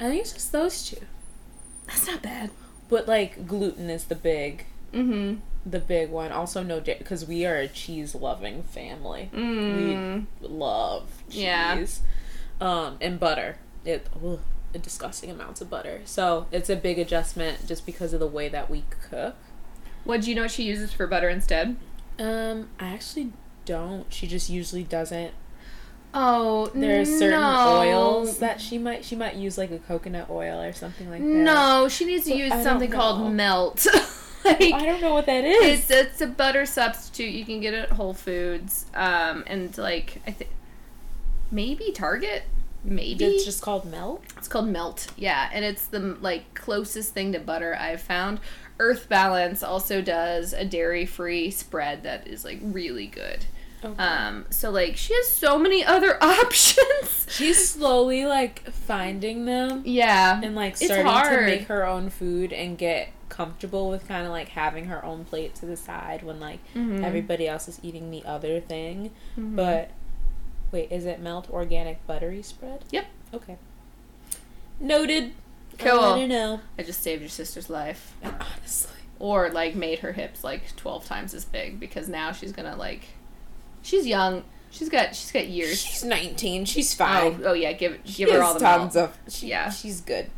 I 0.00 0.04
think 0.08 0.22
it's 0.22 0.32
just 0.32 0.50
those 0.52 0.88
two. 0.88 1.04
That's 1.86 2.06
not 2.06 2.22
bad. 2.22 2.50
But 2.88 3.06
like 3.06 3.46
gluten 3.46 3.88
is 3.90 4.04
the 4.04 4.14
big 4.16 4.64
Mm-hmm. 4.92 5.36
the 5.70 5.78
big 5.78 6.10
one. 6.10 6.32
Also 6.32 6.64
no 6.64 6.80
dairy 6.80 6.98
because 6.98 7.24
we 7.24 7.46
are 7.46 7.54
a 7.56 7.68
cheese 7.68 8.14
loving 8.16 8.64
family. 8.64 9.30
Mm. 9.32 10.26
We 10.40 10.48
love 10.48 11.22
cheese. 11.30 11.42
Yeah. 11.42 11.84
Um, 12.60 12.96
and 13.00 13.20
butter. 13.20 13.58
It 13.84 14.08
ugh, 14.24 14.40
disgusting 14.72 15.30
amounts 15.30 15.60
of 15.60 15.70
butter. 15.70 16.00
So 16.06 16.46
it's 16.50 16.68
a 16.70 16.74
big 16.76 16.98
adjustment 16.98 17.66
just 17.68 17.86
because 17.86 18.12
of 18.12 18.18
the 18.20 18.26
way 18.26 18.48
that 18.48 18.68
we 18.68 18.84
cook. 19.10 19.36
What 20.02 20.22
do 20.22 20.30
you 20.30 20.34
know 20.34 20.42
what 20.42 20.50
she 20.50 20.64
uses 20.64 20.92
for 20.92 21.06
butter 21.06 21.28
instead? 21.28 21.76
Um, 22.18 22.68
I 22.80 22.88
actually 22.88 23.32
don't. 23.64 24.12
She 24.12 24.26
just 24.26 24.50
usually 24.50 24.82
doesn't. 24.82 25.32
Oh, 26.12 26.66
There 26.74 27.00
are 27.00 27.04
certain 27.04 27.30
no. 27.40 27.78
oils 27.78 28.38
that 28.38 28.60
she 28.60 28.78
might 28.78 29.04
she 29.04 29.14
might 29.14 29.36
use 29.36 29.56
like 29.56 29.70
a 29.70 29.78
coconut 29.78 30.28
oil 30.28 30.60
or 30.60 30.72
something 30.72 31.08
like 31.08 31.20
that. 31.20 31.26
No, 31.26 31.88
she 31.88 32.04
needs 32.04 32.24
to 32.24 32.30
But 32.30 32.38
use 32.38 32.52
I 32.52 32.62
something 32.62 32.90
called 32.90 33.32
melt. 33.32 33.86
like 34.44 34.60
I 34.74 34.84
don't 34.86 35.00
know 35.00 35.14
what 35.14 35.26
that 35.26 35.44
is. 35.44 35.88
it's 35.88 35.90
it's 35.90 36.20
a 36.20 36.26
butter 36.26 36.66
substitute 36.66 37.32
you 37.32 37.44
can 37.44 37.60
get 37.60 37.74
it 37.74 37.84
at 37.84 37.92
Whole 37.92 38.14
Foods. 38.14 38.86
Um, 38.94 39.44
and 39.46 39.76
like 39.78 40.20
I 40.26 40.32
think 40.32 40.50
maybe 41.50 41.92
Target. 41.92 42.42
Maybe 42.82 43.26
It's 43.26 43.44
just 43.44 43.60
called 43.62 43.84
melt. 43.84 44.24
It's 44.38 44.48
called 44.48 44.66
Melt. 44.66 45.08
Yeah, 45.16 45.50
and 45.52 45.66
it's 45.66 45.84
the 45.84 45.98
like 46.00 46.54
closest 46.54 47.12
thing 47.12 47.32
to 47.34 47.38
butter 47.38 47.76
I've 47.78 48.00
found. 48.00 48.40
Earth 48.78 49.06
Balance 49.06 49.62
also 49.62 50.00
does 50.00 50.54
a 50.54 50.64
dairy-free 50.64 51.50
spread 51.50 52.02
that 52.04 52.26
is 52.26 52.42
like 52.42 52.58
really 52.62 53.06
good. 53.06 53.44
Okay. 53.84 54.02
Um, 54.02 54.46
so 54.50 54.70
like 54.70 54.96
she 54.96 55.14
has 55.14 55.28
so 55.30 55.58
many 55.58 55.84
other 55.94 56.22
options. 56.22 57.26
She's 57.30 57.68
slowly 57.70 58.26
like 58.26 58.68
finding 58.70 59.44
them 59.46 59.82
Yeah. 59.86 60.40
and 60.42 60.54
like 60.54 60.76
starting 60.76 61.06
to 61.06 61.46
make 61.46 61.68
her 61.68 61.86
own 61.86 62.10
food 62.10 62.52
and 62.52 62.76
get 62.76 63.08
comfortable 63.28 63.88
with 63.88 64.06
kind 64.08 64.26
of 64.26 64.32
like 64.32 64.48
having 64.48 64.86
her 64.86 65.02
own 65.04 65.24
plate 65.24 65.54
to 65.54 65.66
the 65.66 65.76
side 65.76 66.22
when 66.22 66.40
like 66.40 66.58
Mhm. 66.74 67.02
everybody 67.04 67.46
else 67.48 67.68
is 67.68 67.78
eating 67.82 68.10
the 68.10 68.24
other 68.24 68.60
thing. 68.60 69.12
Mhm. 69.38 69.56
But 69.56 69.90
wait, 70.72 70.90
is 70.92 71.06
it 71.06 71.20
melt 71.20 71.48
organic 71.50 72.06
buttery 72.06 72.42
spread? 72.42 72.84
Yep. 72.90 73.06
Okay. 73.32 73.56
Noted. 74.78 75.32
Cool. 75.78 76.00
Let 76.00 76.20
her 76.20 76.26
know. 76.26 76.60
I 76.78 76.82
just 76.82 77.02
saved 77.02 77.22
your 77.22 77.30
sister's 77.30 77.70
life. 77.70 78.14
Honestly, 78.22 78.92
Or 79.18 79.50
like 79.50 79.74
made 79.74 80.00
her 80.00 80.12
hips 80.12 80.42
like 80.44 80.74
twelve 80.76 81.04
times 81.06 81.32
as 81.34 81.44
big 81.44 81.78
because 81.80 82.08
now 82.08 82.32
she's 82.32 82.52
gonna 82.52 82.76
like 82.76 83.04
she's 83.82 84.06
young. 84.06 84.44
She's 84.70 84.88
got 84.88 85.14
she's 85.16 85.32
got 85.32 85.46
years. 85.48 85.80
she's 85.80 86.04
19. 86.04 86.64
She's 86.64 86.92
Oh, 86.94 86.96
fine. 87.04 87.42
oh 87.44 87.52
yeah, 87.54 87.72
give 87.72 87.98
She 88.04 88.24
give 88.24 88.34
her 88.34 88.42
all 88.42 88.54
the 88.54 88.60
tons 88.60 88.94
milk. 88.94 89.10
of. 89.26 89.32
She, 89.34 89.48
Yeah. 89.48 89.70
she's 89.70 90.00
good. 90.00 90.30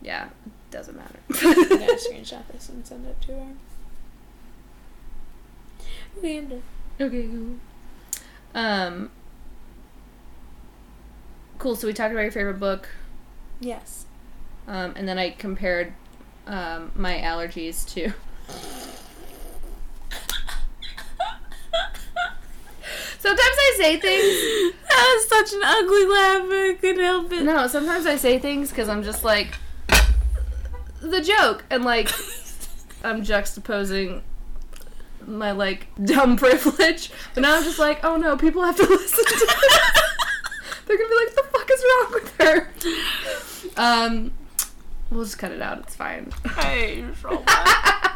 Yeah, 0.00 0.28
doesn't 0.70 0.96
matter. 0.96 1.18
Gonna 1.28 1.86
screenshot 1.96 2.46
this 2.52 2.68
and 2.68 2.86
send 2.86 3.06
it 3.06 3.20
to 3.22 3.32
her. 3.32 3.46
Amanda. 6.18 6.60
Okay, 7.00 7.26
cool. 7.26 7.56
Um, 8.54 9.10
cool. 11.58 11.74
So 11.74 11.86
we 11.88 11.92
talked 11.92 12.12
about 12.12 12.22
your 12.22 12.30
favorite 12.30 12.60
book, 12.60 12.88
Yes. 13.60 14.04
um, 14.68 14.92
and 14.96 15.08
then 15.08 15.18
I 15.18 15.30
compared 15.30 15.92
um, 16.46 16.92
my 16.94 17.14
allergies 17.18 17.88
to. 17.94 18.12
Sometimes 23.24 23.56
I 23.58 23.74
say 23.78 23.96
things. 23.98 24.74
That 24.94 25.14
was 25.16 25.28
such 25.28 25.52
an 25.54 25.60
ugly 25.64 26.06
laugh. 26.06 26.42
I 26.44 26.76
couldn't 26.80 27.02
help 27.02 27.32
it. 27.32 27.42
No, 27.42 27.66
sometimes 27.66 28.06
I 28.06 28.16
say 28.16 28.38
things 28.38 28.68
because 28.68 28.88
I'm 28.88 29.02
just 29.02 29.24
like 29.24 29.54
the 31.00 31.20
joke, 31.20 31.64
and 31.68 31.84
like 31.84 32.08
I'm 33.02 33.24
juxtaposing 33.24 34.20
my 35.26 35.50
like 35.52 35.88
dumb 36.04 36.36
privilege. 36.44 37.10
But 37.34 37.40
now 37.40 37.56
I'm 37.56 37.64
just 37.64 37.78
like, 37.78 38.04
oh 38.04 38.16
no, 38.16 38.36
people 38.36 38.62
have 38.62 38.76
to 38.76 38.86
listen 38.86 39.24
to 39.24 39.34
this. 39.34 39.54
They're 40.86 40.98
gonna 40.98 41.08
be 41.08 41.16
like, 41.16 41.34
the 41.34 41.44
fuck 41.50 41.70
is 41.72 41.84
wrong 41.88 42.12
with 42.12 42.36
her? 42.40 42.68
Um, 43.76 44.32
we'll 45.10 45.24
just 45.24 45.38
cut 45.38 45.50
it 45.50 45.62
out. 45.62 45.78
It's 45.78 45.96
fine. 45.96 46.30
Hey, 46.56 47.00
you're 47.00 47.14
so 47.16 47.38
bad. 47.38 48.10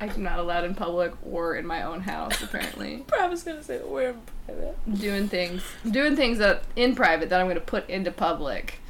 I'm 0.00 0.22
not 0.22 0.38
allowed 0.38 0.64
in 0.64 0.74
public 0.74 1.12
or 1.24 1.56
in 1.56 1.66
my 1.66 1.82
own 1.82 2.00
house. 2.00 2.42
Apparently, 2.42 3.04
I 3.18 3.28
was 3.28 3.42
gonna 3.42 3.62
say 3.62 3.80
we're 3.84 4.10
in 4.10 4.20
private. 4.46 4.98
doing 4.98 5.28
things, 5.28 5.62
doing 5.88 6.16
things 6.16 6.38
that 6.38 6.64
in 6.76 6.94
private 6.94 7.28
that 7.30 7.40
I'm 7.40 7.48
gonna 7.48 7.60
put 7.60 7.88
into 7.88 8.10
public. 8.10 8.80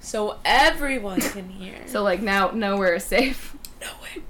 So 0.00 0.38
everyone 0.44 1.20
can 1.20 1.48
hear. 1.50 1.76
So 1.86 2.02
like 2.02 2.20
now, 2.22 2.50
nowhere 2.52 2.94
is 2.94 3.04
safe. 3.04 3.56
no 3.80 3.88
way. 4.02 4.22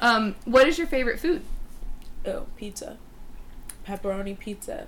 Um, 0.00 0.34
what 0.44 0.66
is 0.66 0.78
your 0.78 0.86
favorite 0.88 1.20
food? 1.20 1.42
Oh, 2.26 2.46
pizza. 2.56 2.96
Pepperoni 3.86 4.36
pizza. 4.38 4.86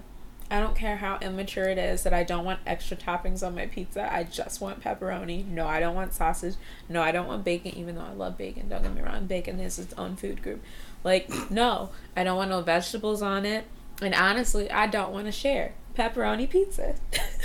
I 0.50 0.60
don't 0.60 0.76
care 0.76 0.96
how 0.96 1.18
immature 1.20 1.64
it 1.68 1.78
is 1.78 2.02
that 2.04 2.12
I 2.12 2.22
don't 2.22 2.44
want 2.44 2.60
extra 2.66 2.96
toppings 2.96 3.44
on 3.44 3.54
my 3.54 3.66
pizza. 3.66 4.12
I 4.12 4.24
just 4.24 4.60
want 4.60 4.80
pepperoni. 4.82 5.46
No, 5.46 5.66
I 5.66 5.80
don't 5.80 5.94
want 5.94 6.12
sausage. 6.12 6.54
No, 6.88 7.02
I 7.02 7.12
don't 7.12 7.26
want 7.26 7.44
bacon, 7.44 7.74
even 7.76 7.94
though 7.96 8.02
I 8.02 8.12
love 8.12 8.36
bacon. 8.38 8.68
Don't 8.68 8.82
get 8.82 8.94
me 8.94 9.00
wrong. 9.00 9.26
Bacon 9.26 9.58
is 9.58 9.78
its 9.78 9.94
own 9.94 10.16
food 10.16 10.42
group. 10.42 10.62
Like, 11.02 11.28
no, 11.50 11.90
I 12.16 12.24
don't 12.24 12.36
want 12.36 12.50
no 12.50 12.60
vegetables 12.60 13.22
on 13.22 13.46
it. 13.46 13.64
And 14.02 14.14
honestly, 14.14 14.70
I 14.70 14.86
don't 14.86 15.12
want 15.12 15.26
to 15.26 15.32
share. 15.32 15.72
Pepperoni 15.96 16.48
pizza. 16.48 16.94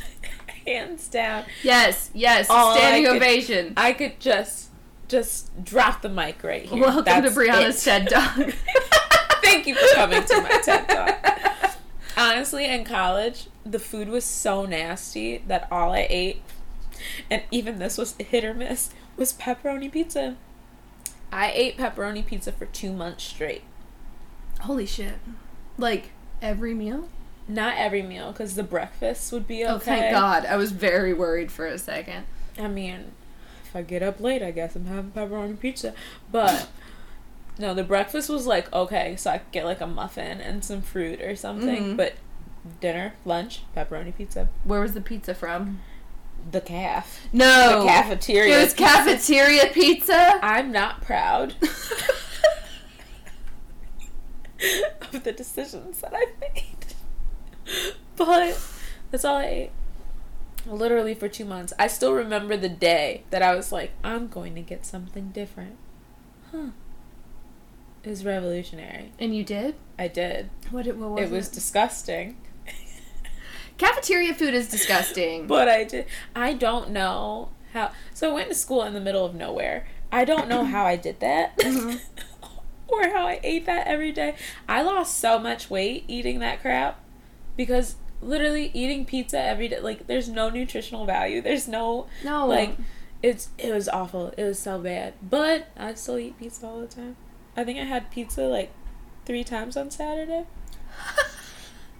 Hands 0.67 1.07
down. 1.07 1.45
Yes, 1.63 2.11
yes, 2.13 2.49
All 2.49 2.73
I 2.73 2.77
standing 2.77 3.05
could- 3.05 3.15
ovation. 3.17 3.73
I 3.77 3.93
could 3.93 4.19
just 4.19 4.67
just 5.07 5.63
drop 5.63 6.01
the 6.03 6.09
mic 6.09 6.43
right 6.43 6.63
here. 6.63 6.79
Welcome 6.79 7.05
That's 7.05 7.33
to 7.33 7.39
Bryanna's 7.39 7.87
it. 7.87 8.07
TED 8.07 8.09
Talk. 8.09 8.35
Thank 9.41 9.65
you 9.65 9.73
for 9.73 9.95
coming 9.95 10.23
to 10.23 10.41
my 10.41 10.61
TED 10.63 10.87
Talk. 10.89 11.25
Honestly, 12.19 12.65
in 12.65 12.83
college, 12.83 13.47
the 13.65 13.79
food 13.79 14.09
was 14.09 14.25
so 14.25 14.65
nasty 14.65 15.37
that 15.47 15.69
all 15.71 15.93
I 15.93 16.05
ate, 16.09 16.41
and 17.31 17.43
even 17.49 17.79
this 17.79 17.97
was 17.97 18.15
hit 18.17 18.43
or 18.43 18.53
miss, 18.53 18.89
was 19.15 19.31
pepperoni 19.31 19.89
pizza. 19.89 20.35
I 21.31 21.49
ate 21.55 21.77
pepperoni 21.77 22.25
pizza 22.25 22.51
for 22.51 22.65
two 22.65 22.91
months 22.91 23.23
straight. 23.23 23.63
Holy 24.61 24.85
shit! 24.85 25.15
Like 25.77 26.09
every 26.41 26.73
meal? 26.73 27.07
Not 27.47 27.77
every 27.77 28.01
meal, 28.01 28.33
because 28.33 28.55
the 28.55 28.63
breakfast 28.63 29.31
would 29.31 29.47
be 29.47 29.63
okay. 29.63 29.73
Oh, 29.73 29.79
thank 29.79 30.11
God! 30.11 30.45
I 30.45 30.57
was 30.57 30.73
very 30.73 31.13
worried 31.13 31.53
for 31.53 31.65
a 31.65 31.77
second. 31.77 32.25
I 32.57 32.67
mean, 32.67 33.13
if 33.63 33.73
I 33.73 33.81
get 33.81 34.03
up 34.03 34.19
late, 34.19 34.43
I 34.43 34.51
guess 34.51 34.75
I'm 34.75 34.87
having 34.87 35.11
pepperoni 35.11 35.57
pizza. 35.57 35.93
But 36.33 36.67
no, 37.59 37.73
the 37.75 37.83
breakfast 37.83 38.29
was 38.29 38.47
like 38.47 38.71
okay, 38.73 39.15
so 39.17 39.29
I 39.29 39.37
could 39.37 39.51
get 39.51 39.65
like 39.65 39.81
a 39.81 39.87
muffin 39.87 40.41
and 40.41 40.63
some 40.65 40.81
fruit 40.81 41.21
or 41.21 41.35
something. 41.35 41.83
Mhm. 41.93 41.97
But 41.97 42.13
dinner, 42.79 43.13
lunch, 43.25 43.61
pepperoni 43.75 44.15
pizza. 44.15 44.49
Where 44.63 44.81
was 44.81 44.93
the 44.93 45.01
pizza 45.01 45.35
from? 45.35 45.81
The 46.51 46.61
calf. 46.61 47.27
No, 47.33 47.81
The 47.81 47.87
cafeteria. 47.87 48.57
It 48.57 48.63
was 48.63 48.73
cafeteria 48.73 49.67
pizza. 49.73 50.39
I'm 50.41 50.71
not 50.71 51.01
proud 51.01 51.53
of 55.13 55.23
the 55.23 55.31
decisions 55.31 56.01
that 56.01 56.13
I've 56.13 56.39
made. 56.39 56.75
But 58.15 58.57
that's 59.11 59.23
all 59.25 59.37
I 59.37 59.45
ate. 59.45 59.71
Literally 60.65 61.13
for 61.13 61.27
two 61.29 61.45
months. 61.45 61.71
I 61.79 61.87
still 61.87 62.13
remember 62.13 62.57
the 62.57 62.69
day 62.69 63.23
that 63.29 63.41
I 63.41 63.55
was 63.55 63.71
like, 63.71 63.91
I'm 64.03 64.27
going 64.27 64.55
to 64.55 64.61
get 64.61 64.85
something 64.85 65.29
different. 65.29 65.77
Huh. 66.51 66.67
It 68.03 68.09
was 68.09 68.23
revolutionary. 68.25 69.11
and 69.19 69.35
you 69.35 69.43
did? 69.43 69.75
I 69.97 70.07
did. 70.07 70.49
What? 70.71 70.87
It, 70.87 70.95
what 70.97 71.09
was 71.11 71.21
it 71.21 71.29
was 71.31 71.49
disgusting. 71.49 72.37
Cafeteria 73.77 74.33
food 74.33 74.53
is 74.53 74.67
disgusting. 74.69 75.47
But 75.55 75.67
I 75.69 75.83
did. 75.83 76.05
I 76.35 76.53
don't 76.53 76.89
know 76.91 77.49
how. 77.73 77.91
So 78.13 78.29
I 78.29 78.33
went 78.33 78.49
to 78.49 78.55
school 78.55 78.83
in 78.83 78.93
the 78.93 78.99
middle 79.01 79.25
of 79.25 79.35
nowhere. 79.35 79.87
I 80.11 80.25
don't 80.25 80.47
know 80.49 80.63
how 80.65 80.85
I 80.85 80.95
did 80.95 81.19
that. 81.19 81.57
Mhm. 81.59 81.99
or 82.87 83.03
how 83.09 83.27
I 83.27 83.39
ate 83.43 83.65
that 83.67 83.85
every 83.87 84.11
day. 84.11 84.35
I 84.67 84.81
lost 84.81 85.19
so 85.19 85.37
much 85.37 85.69
weight 85.69 86.03
eating 86.07 86.39
that 86.39 86.59
crap 86.61 86.99
because 87.55 87.95
literally 88.21 88.71
eating 88.73 89.05
pizza 89.05 89.39
every 89.39 89.67
day 89.67 89.79
like 89.79 90.07
there's 90.07 90.27
no 90.27 90.49
nutritional 90.49 91.05
value. 91.05 91.41
There's 91.41 91.67
no 91.67 92.07
no, 92.23 92.47
like 92.47 92.75
it's 93.21 93.49
it 93.57 93.71
was 93.73 93.87
awful. 93.87 94.33
It 94.37 94.43
was 94.43 94.57
so 94.59 94.79
bad. 94.79 95.13
But 95.21 95.67
I 95.77 95.93
still 95.93 96.17
eat 96.17 96.37
pizza 96.39 96.65
all 96.65 96.79
the 96.81 96.87
time. 96.87 97.15
I 97.57 97.63
think 97.63 97.79
I 97.79 97.83
had 97.83 98.09
pizza 98.11 98.43
like 98.43 98.71
3 99.25 99.43
times 99.43 99.75
on 99.77 99.91
Saturday. 99.91 100.45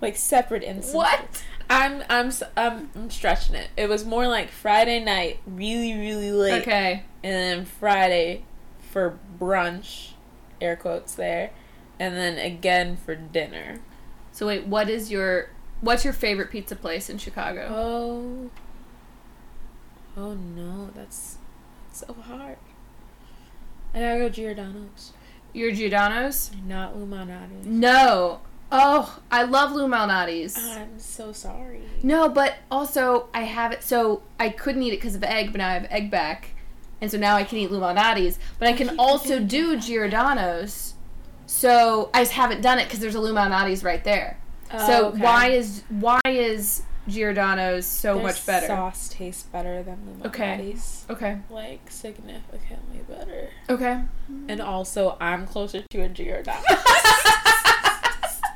Like 0.02 0.16
separate 0.16 0.64
instances. 0.64 0.96
what? 0.96 1.44
I'm 1.70 2.04
I'm 2.10 2.32
I'm 2.56 2.90
I'm 2.96 3.10
stretching 3.10 3.54
it. 3.56 3.68
It 3.76 3.90
was 3.90 4.06
more 4.06 4.30
like 4.30 4.48
Friday 4.50 5.04
night, 5.04 5.40
really 5.46 5.94
really 6.00 6.32
late, 6.32 6.62
Okay. 6.62 7.04
and 7.22 7.34
then 7.34 7.66
Friday 7.66 8.46
for 8.80 9.20
brunch, 9.38 10.12
air 10.62 10.78
quotes 10.78 11.16
there, 11.16 11.52
and 12.00 12.16
then 12.16 12.38
again 12.38 12.96
for 12.96 13.14
dinner. 13.14 13.82
So 14.32 14.48
wait, 14.48 14.68
what 14.68 14.90
is 14.90 15.12
your 15.12 15.50
what's 15.82 16.06
your 16.06 16.14
favorite 16.14 16.50
pizza 16.50 16.78
place 16.78 17.10
in 17.10 17.18
Chicago? 17.18 17.68
Oh, 17.70 18.50
oh 20.16 20.34
no, 20.34 20.92
that's 20.96 21.40
so 21.92 22.14
hard. 22.14 22.56
I 23.94 24.00
gotta 24.00 24.20
go 24.20 24.30
Giordano's, 24.30 25.12
Your 25.54 25.72
Giordano's? 25.72 26.52
not 26.68 26.98
Lou 26.98 27.06
Malnati's. 27.06 27.66
No. 27.66 28.42
Oh, 28.72 29.20
I 29.32 29.44
love 29.44 29.72
Lou 29.72 29.88
Malnati's. 29.88 30.56
I'm 30.58 31.00
so 31.00 31.32
sorry. 31.32 31.82
No, 32.04 32.30
but 32.30 32.58
also 32.70 33.28
I 33.34 33.44
have 33.44 33.72
it. 33.72 33.84
So 33.84 34.22
I 34.40 34.50
couldn't 34.50 34.84
eat 34.84 34.94
it 34.94 34.98
because 34.98 35.16
of 35.16 35.24
egg, 35.24 35.52
but 35.52 35.58
now 35.58 35.70
I 35.70 35.74
have 35.74 35.88
egg 35.90 36.12
back, 36.12 36.52
and 37.02 37.10
so 37.10 37.18
now 37.18 37.36
I 37.36 37.44
can 37.44 37.58
eat 37.58 37.72
Lou 37.72 37.80
Malnati's. 37.80 38.38
But 38.60 38.68
I 38.68 38.74
can 38.74 38.96
also 39.00 39.40
do 39.40 39.80
Giordano's. 39.80 40.94
So 41.48 42.12
I 42.14 42.22
just 42.22 42.34
haven't 42.34 42.62
done 42.62 42.78
it 42.78 42.84
because 42.84 43.00
there's 43.00 43.16
a 43.16 43.20
Lou 43.20 43.34
Malnati's 43.34 43.84
right 43.84 44.04
there. 44.04 44.38
Oh, 44.72 44.88
so 44.88 45.06
okay. 45.08 45.20
why 45.20 45.50
is 45.50 45.84
why 45.90 46.22
is 46.26 46.84
Giordano's 47.10 47.86
so 47.86 48.16
Their 48.16 48.24
much 48.24 48.46
better? 48.46 48.68
The 48.68 48.76
sauce 48.76 49.10
tastes 49.10 49.44
better 49.44 49.84
than 49.84 50.22
Okay. 50.26 50.58
Lou 50.58 50.74
Malnati's. 50.74 51.06
Okay. 51.10 51.40
Like 51.50 51.90
significantly 51.90 53.02
better. 53.08 53.50
Okay. 53.70 54.04
And 54.48 54.62
also, 54.62 55.18
I'm 55.20 55.46
closer 55.48 55.84
to 55.90 56.02
a 56.02 56.10
Giordano. 56.10 56.62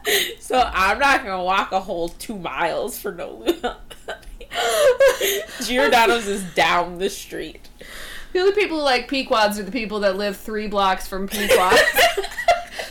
so 0.39 0.69
I'm 0.73 0.99
not 0.99 1.23
gonna 1.23 1.43
walk 1.43 1.71
a 1.71 1.79
whole 1.79 2.09
two 2.09 2.37
miles 2.37 2.99
for 2.99 3.11
no 3.11 3.43
Luna. 3.45 3.77
Giordano's 5.63 6.27
is 6.27 6.43
down 6.53 6.97
the 6.99 7.09
street. 7.09 7.69
The 8.33 8.39
only 8.39 8.53
people 8.53 8.77
who 8.77 8.83
like 8.83 9.07
Pequod's 9.07 9.59
are 9.59 9.63
the 9.63 9.71
people 9.71 9.99
that 10.01 10.17
live 10.17 10.37
three 10.37 10.67
blocks 10.67 11.07
from 11.07 11.27
Pequod's. 11.27 11.81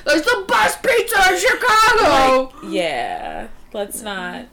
There's 0.04 0.22
the 0.22 0.44
best 0.48 0.82
pizza 0.82 1.32
in 1.32 1.40
Chicago. 1.40 2.52
Yeah, 2.68 3.48
let's 3.72 4.02
not. 4.02 4.46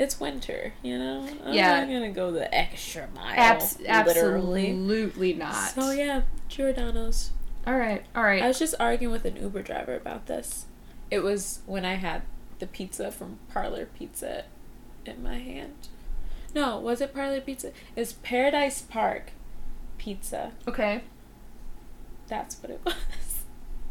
It's 0.00 0.18
winter, 0.18 0.72
you 0.82 0.98
know. 0.98 1.28
I'm 1.44 1.52
Yeah. 1.52 1.80
not 1.80 1.88
gonna 1.92 2.10
go 2.10 2.30
the 2.30 2.52
extra 2.54 3.06
mile. 3.14 3.34
Abs- 3.36 3.78
literally. 3.78 4.70
absolutely 4.70 5.34
not. 5.34 5.70
So 5.74 5.90
yeah, 5.90 6.22
Giordano's. 6.48 7.32
All 7.66 7.76
right, 7.76 8.02
all 8.16 8.22
right. 8.22 8.42
I 8.42 8.48
was 8.48 8.58
just 8.58 8.74
arguing 8.80 9.12
with 9.12 9.26
an 9.26 9.36
Uber 9.36 9.60
driver 9.62 9.94
about 9.94 10.24
this. 10.26 10.64
It 11.10 11.18
was 11.22 11.60
when 11.66 11.84
I 11.84 11.94
had 11.96 12.22
the 12.60 12.66
pizza 12.66 13.12
from 13.12 13.40
Parlor 13.52 13.84
Pizza 13.86 14.44
in 15.04 15.22
my 15.22 15.38
hand. 15.38 15.88
No, 16.54 16.78
was 16.80 17.02
it 17.02 17.12
Parlor 17.12 17.42
Pizza? 17.42 17.70
It's 17.94 18.14
Paradise 18.14 18.80
Park 18.80 19.32
Pizza. 19.98 20.52
okay. 20.66 21.02
That's 22.28 22.54
what 22.62 22.70
it 22.70 22.80
was. 22.86 22.94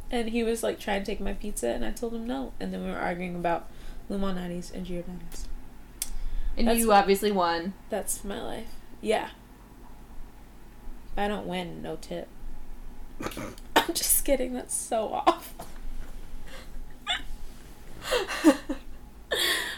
And 0.10 0.30
he 0.30 0.42
was 0.44 0.64
like 0.64 0.80
trying 0.80 1.04
to 1.04 1.06
take 1.06 1.20
my 1.20 1.34
pizza, 1.34 1.68
and 1.70 1.86
I 1.86 1.92
told 1.92 2.16
him 2.16 2.26
no. 2.26 2.54
And 2.60 2.74
then 2.74 2.84
we 2.84 2.90
were 2.90 2.98
arguing 2.98 3.36
about 3.36 3.68
Lou 4.10 4.18
Malnati's 4.18 4.72
and 4.72 4.88
Giordano's. 4.88 5.48
And 6.60 6.68
That's- 6.68 6.84
you 6.84 6.92
obviously 6.92 7.32
won. 7.32 7.72
That's 7.90 8.24
my 8.26 8.42
life. 8.42 8.68
Yeah. 9.00 9.30
If 11.14 11.18
I 11.18 11.30
don't 11.30 11.48
win, 11.48 11.82
no 11.82 11.96
tip. 11.96 12.28
I'm 13.78 13.94
just 13.94 14.26
kidding. 14.26 14.54
That's 14.54 14.76
so 14.76 15.24
awful. 15.26 15.66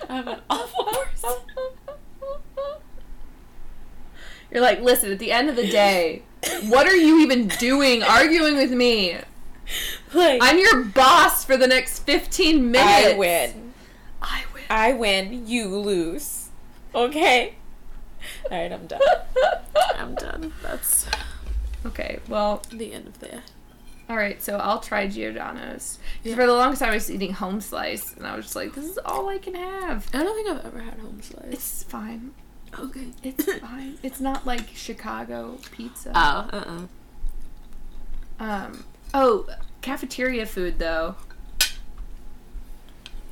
I'm 0.09 0.27
an 0.27 0.39
awful 0.49 0.85
person. 0.85 1.37
You're 4.49 4.61
like, 4.61 4.81
listen, 4.81 5.11
at 5.11 5.19
the 5.19 5.31
end 5.31 5.49
of 5.51 5.55
the 5.55 5.67
day, 5.67 6.23
what 6.67 6.87
are 6.87 6.95
you 6.95 7.21
even 7.21 7.47
doing 7.47 8.01
arguing 8.01 8.57
with 8.57 8.71
me? 8.71 9.17
Like, 10.15 10.39
I'm 10.41 10.57
your 10.57 10.83
boss 10.83 11.45
for 11.45 11.55
the 11.57 11.67
next 11.67 11.99
15 11.99 12.71
minutes. 12.71 13.13
I 13.13 13.17
win. 13.17 13.73
I 14.21 14.43
win. 14.53 14.63
I 14.69 14.93
win. 14.93 15.47
You 15.47 15.67
lose. 15.77 16.40
Okay. 16.93 17.55
All 18.51 18.57
right, 18.57 18.71
I'm 18.71 18.85
done. 18.87 19.01
I'm 19.95 20.15
done. 20.15 20.53
That's 20.61 21.07
okay, 21.85 22.19
well, 22.27 22.61
the 22.71 22.93
end 22.93 23.07
of 23.07 23.19
the. 23.19 23.41
all 24.09 24.17
right, 24.17 24.41
so 24.43 24.57
I'll 24.57 24.79
try 24.79 25.07
Giordano's. 25.07 25.97
'Cause 25.97 25.99
Yeah. 26.23 26.35
For 26.35 26.45
the 26.45 26.53
longest 26.53 26.81
time, 26.81 26.91
I 26.91 26.95
was 26.95 27.09
eating 27.09 27.33
home 27.33 27.61
slice, 27.61 28.13
and 28.13 28.27
I 28.27 28.35
was 28.35 28.45
just 28.45 28.55
like, 28.55 28.73
this 28.75 28.85
is 28.85 28.99
all 29.05 29.27
I 29.29 29.37
can 29.39 29.55
have. 29.55 30.07
I 30.13 30.21
don't 30.23 30.35
think 30.35 30.49
I've 30.49 30.65
ever 30.65 30.79
had 30.81 30.99
home 30.99 31.21
slice. 31.21 31.45
It's 31.51 31.83
fine. 31.83 32.31
okay. 32.77 33.07
It's 33.23 33.51
fine. 33.59 33.97
It's 34.03 34.19
not 34.19 34.45
like 34.45 34.69
Chicago 34.75 35.57
pizza. 35.71 36.11
Oh, 36.13 36.19
uh, 36.19 36.85
uh 38.39 38.43
Um. 38.43 38.83
Oh, 39.13 39.47
cafeteria 39.81 40.45
food 40.45 40.77
though 40.77 41.15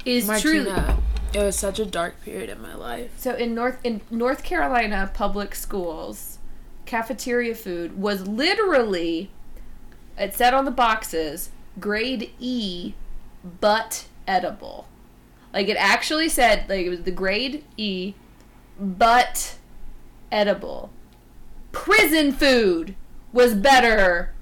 is 0.05 0.25
truly 0.41 0.63
Martina, 0.71 0.97
it 1.33 1.43
was 1.43 1.57
such 1.57 1.79
a 1.79 1.85
dark 1.85 2.21
period 2.21 2.49
in 2.49 2.61
my 2.61 2.75
life. 2.75 3.11
so 3.17 3.35
in 3.35 3.53
North 3.53 3.79
in 3.83 4.01
North 4.09 4.43
Carolina 4.43 5.09
public 5.13 5.55
schools, 5.55 6.39
cafeteria 6.85 7.55
food 7.55 7.99
was 7.99 8.27
literally 8.27 9.29
it 10.17 10.33
said 10.35 10.53
on 10.53 10.65
the 10.65 10.71
boxes 10.71 11.49
grade 11.79 12.31
E, 12.39 12.93
but 13.61 14.05
edible. 14.27 14.87
Like 15.53 15.67
it 15.67 15.77
actually 15.77 16.29
said 16.29 16.67
like 16.69 16.85
it 16.85 16.89
was 16.89 17.03
the 17.03 17.11
grade 17.11 17.63
E, 17.77 18.13
but 18.79 19.57
edible. 20.31 20.91
Prison 21.71 22.31
food 22.31 22.95
was 23.31 23.53
better 23.53 24.33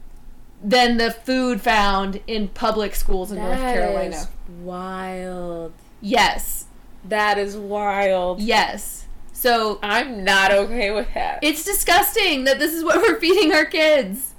than 0.64 0.98
the 0.98 1.12
food 1.12 1.62
found 1.62 2.22
in 2.26 2.48
public 2.48 2.96
schools 2.96 3.32
in 3.32 3.38
North 3.38 3.58
Carolina. 3.58 4.28
wild. 4.62 5.74
Yes. 6.02 6.66
That 7.10 7.38
is 7.38 7.56
wild. 7.58 8.42
Yes. 8.42 9.06
So 9.34 9.80
I'm 9.84 10.24
not 10.24 10.52
okay 10.52 10.92
with 10.92 11.14
that. 11.14 11.40
it's 11.44 11.64
disgusting 11.64 12.46
that 12.46 12.58
this 12.60 12.74
is 12.74 12.84
what 12.84 12.98
we're 13.02 13.20
feeding 13.20 13.54
our 13.54 13.66
kids. 13.66 14.34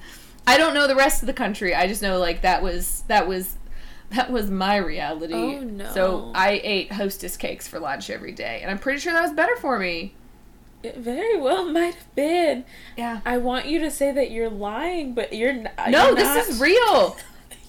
I 0.46 0.56
don't 0.58 0.74
know 0.74 0.86
the 0.86 0.96
rest 0.96 1.22
of 1.22 1.26
the 1.26 1.32
country. 1.34 1.74
I 1.74 1.86
just 1.86 2.02
know 2.02 2.18
like 2.18 2.42
that 2.42 2.62
was 2.62 3.04
that 3.08 3.28
was 3.28 3.56
that 4.10 4.32
was 4.32 4.50
my 4.50 4.76
reality. 4.76 5.34
Oh, 5.34 5.60
no. 5.60 5.92
So 5.92 6.32
I 6.34 6.60
ate 6.64 6.92
hostess 6.92 7.36
cakes 7.36 7.68
for 7.68 7.78
lunch 7.78 8.08
every 8.08 8.32
day, 8.32 8.60
and 8.62 8.70
I'm 8.70 8.78
pretty 8.78 9.00
sure 9.00 9.12
that 9.12 9.22
was 9.22 9.32
better 9.32 9.56
for 9.56 9.78
me. 9.78 10.14
It 10.82 10.96
very 10.96 11.36
well 11.36 11.64
might 11.72 11.94
have 11.94 12.14
been. 12.14 12.64
Yeah. 12.96 13.20
I 13.24 13.38
want 13.38 13.66
you 13.66 13.80
to 13.80 13.90
say 13.90 14.12
that 14.12 14.30
you're 14.30 14.48
lying, 14.48 15.12
but 15.14 15.32
you're 15.32 15.52
not. 15.52 15.72
Uh, 15.76 15.90
no, 15.90 16.06
you're 16.08 16.16
this 16.16 16.48
is 16.48 16.60
real. 16.60 17.16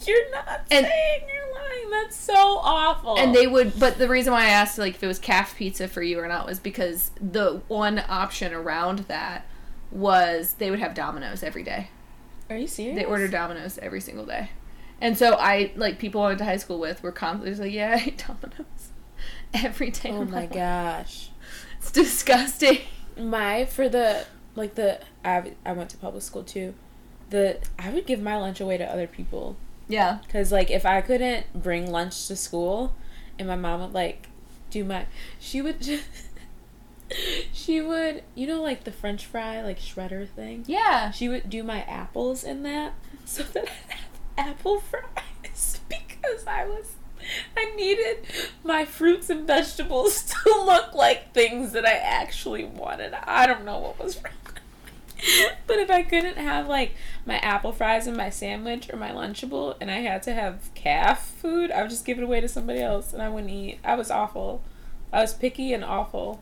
You're 0.10 0.32
not 0.32 0.62
And- 0.72 0.86
saying 0.86 1.22
you're 1.28 1.54
lying. 1.54 1.90
That's 1.92 2.16
so 2.16 2.34
awful. 2.36 3.18
And 3.18 3.34
they 3.36 3.48
would, 3.48 3.80
but 3.80 3.98
the 3.98 4.08
reason 4.08 4.34
why 4.34 4.46
I 4.46 4.50
asked 4.50 4.78
like 4.78 4.96
if 4.96 5.04
it 5.04 5.08
was 5.08 5.20
calf 5.20 5.56
pizza 5.56 5.88
for 5.88 6.02
you 6.02 6.20
or 6.20 6.28
not 6.28 6.46
was 6.46 6.60
because 6.60 7.12
the 7.22 7.62
one 7.68 8.04
option 8.08 8.54
around 8.54 9.00
that 9.08 9.46
was 9.92 10.54
they 10.54 10.70
would 10.70 10.80
have 10.80 10.94
Domino's 10.94 11.44
every 11.44 11.64
day. 11.64 11.90
are 12.50 12.58
you 12.58 12.68
serious? 12.68 12.96
They 12.98 13.06
ordered 13.06 13.32
Domino's 13.32 13.78
every 13.80 14.02
single 14.02 14.26
day. 14.26 14.50
And 15.02 15.18
so 15.18 15.34
I 15.36 15.72
like 15.76 15.98
people 16.00 16.22
I 16.22 16.28
went 16.28 16.40
to 16.40 16.46
high 16.46 16.58
school 16.58 16.80
with 16.80 17.02
were 17.02 17.12
constantly 17.12 17.56
like, 17.66 17.74
yeah, 17.74 17.98
I 18.00 18.08
eat 18.08 18.24
Domino's 18.28 18.90
every 19.54 19.90
day. 19.92 20.12
Oh 20.12 20.22
of 20.24 20.30
my 20.30 20.46
gosh. 20.46 21.30
it's 21.78 21.92
disgusting. 21.92 22.80
My 23.18 23.66
for 23.66 23.90
the 23.90 24.26
like 24.56 24.76
the 24.76 25.00
I 25.26 25.54
I 25.66 25.72
went 25.74 25.90
to 25.92 25.98
public 25.98 26.24
school 26.24 26.44
too. 26.44 26.74
The 27.30 27.60
I 27.78 27.90
would 27.92 28.06
give 28.06 28.22
my 28.22 28.38
lunch 28.38 28.60
away 28.60 28.78
to 28.78 28.84
other 28.86 29.08
people 29.08 29.56
Yeah, 29.90 30.20
because 30.26 30.52
like 30.54 30.72
if 30.72 30.86
I 30.86 31.02
couldn't 31.02 31.52
bring 31.54 31.92
lunch 31.92 32.28
to 32.28 32.36
school, 32.38 32.96
and 33.38 33.48
my 33.48 33.56
mom 33.58 33.82
would 33.82 33.94
like 33.94 34.28
do 34.70 34.84
my 34.86 35.08
she 35.40 35.62
would 35.62 35.82
just 35.82 36.06
she 37.52 37.82
would 37.82 38.24
you 38.36 38.46
know 38.48 38.62
like 38.62 38.84
the 38.84 38.92
French 38.92 39.26
fry 39.26 39.62
like 39.62 39.80
shredder 39.80 40.28
thing. 40.30 40.64
yeah. 40.68 41.12
She 41.12 41.28
would 41.28 41.50
do 41.50 41.64
my 41.64 41.82
apples 41.84 42.44
in 42.44 42.64
that 42.64 42.94
so 43.26 43.44
that 43.44 43.66
I'd 43.90 43.96
have 43.96 44.10
apple 44.38 44.80
fries 44.80 45.82
because 45.90 46.46
I 46.48 46.66
was 46.66 46.94
I 47.58 47.74
needed 47.76 48.26
my 48.64 48.86
fruits 48.86 49.30
and 49.30 49.46
vegetables 49.46 50.24
to 50.24 50.50
look 50.66 50.94
like 50.94 51.34
things 51.34 51.74
that 51.74 51.86
I 51.86 51.94
actually 51.94 52.64
wanted. 52.64 53.14
I 53.14 53.46
don't 53.46 53.66
know 53.66 53.80
what 53.80 54.00
was 54.04 54.18
wrong. 54.24 54.34
But 55.68 55.78
if 55.78 55.92
I 55.92 56.02
couldn't 56.02 56.38
have 56.38 56.68
like 56.68 56.96
my 57.26 57.38
apple 57.38 57.72
fries 57.72 58.08
and 58.08 58.18
my 58.18 58.32
sandwich 58.32 58.92
or 58.92 58.98
my 58.98 59.12
lunchable 59.12 59.76
and 59.80 59.92
I 59.92 60.00
had 60.00 60.24
to 60.24 60.34
have 60.34 60.72
calf 60.74 61.26
food, 61.26 61.72
I 61.72 61.82
would 61.82 61.92
just 61.92 62.06
give 62.06 62.18
it 62.18 62.24
away 62.24 62.42
to 62.42 62.48
somebody 62.48 62.82
else 62.82 63.14
and 63.14 63.22
I 63.22 63.30
wouldn't 63.30 63.52
eat. 63.52 63.80
I 63.84 63.96
was 63.96 64.10
awful. 64.10 64.64
I 65.14 65.22
was 65.22 65.34
picky 65.34 65.74
and 65.74 65.86
awful. 65.86 66.42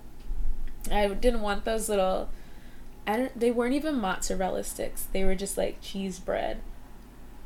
I 0.90 1.08
didn't 1.08 1.42
want 1.42 1.66
those 1.66 1.90
little 1.90 2.30
I 3.08 3.16
don't. 3.16 3.40
They 3.40 3.52
weren't 3.52 3.74
even 3.74 4.00
mozzarella 4.00 4.66
sticks. 4.66 5.08
They 5.14 5.24
were 5.24 5.36
just 5.36 5.58
like 5.58 5.78
cheese 5.82 6.20
bread, 6.20 6.60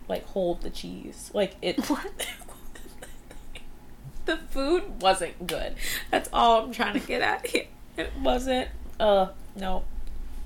like 0.08 0.26
hold 0.26 0.62
the 0.62 0.72
cheese. 0.72 1.30
Like 1.34 1.56
it. 1.62 1.78
the 4.26 4.38
food 4.38 5.02
wasn't 5.02 5.46
good. 5.46 5.76
That's 6.10 6.30
all 6.34 6.64
I'm 6.64 6.72
trying 6.72 7.00
to 7.00 7.00
get 7.00 7.22
at 7.22 7.46
here. 7.46 7.68
It 7.96 8.12
wasn't. 8.20 8.70
Uh, 9.00 9.28
no. 9.56 9.84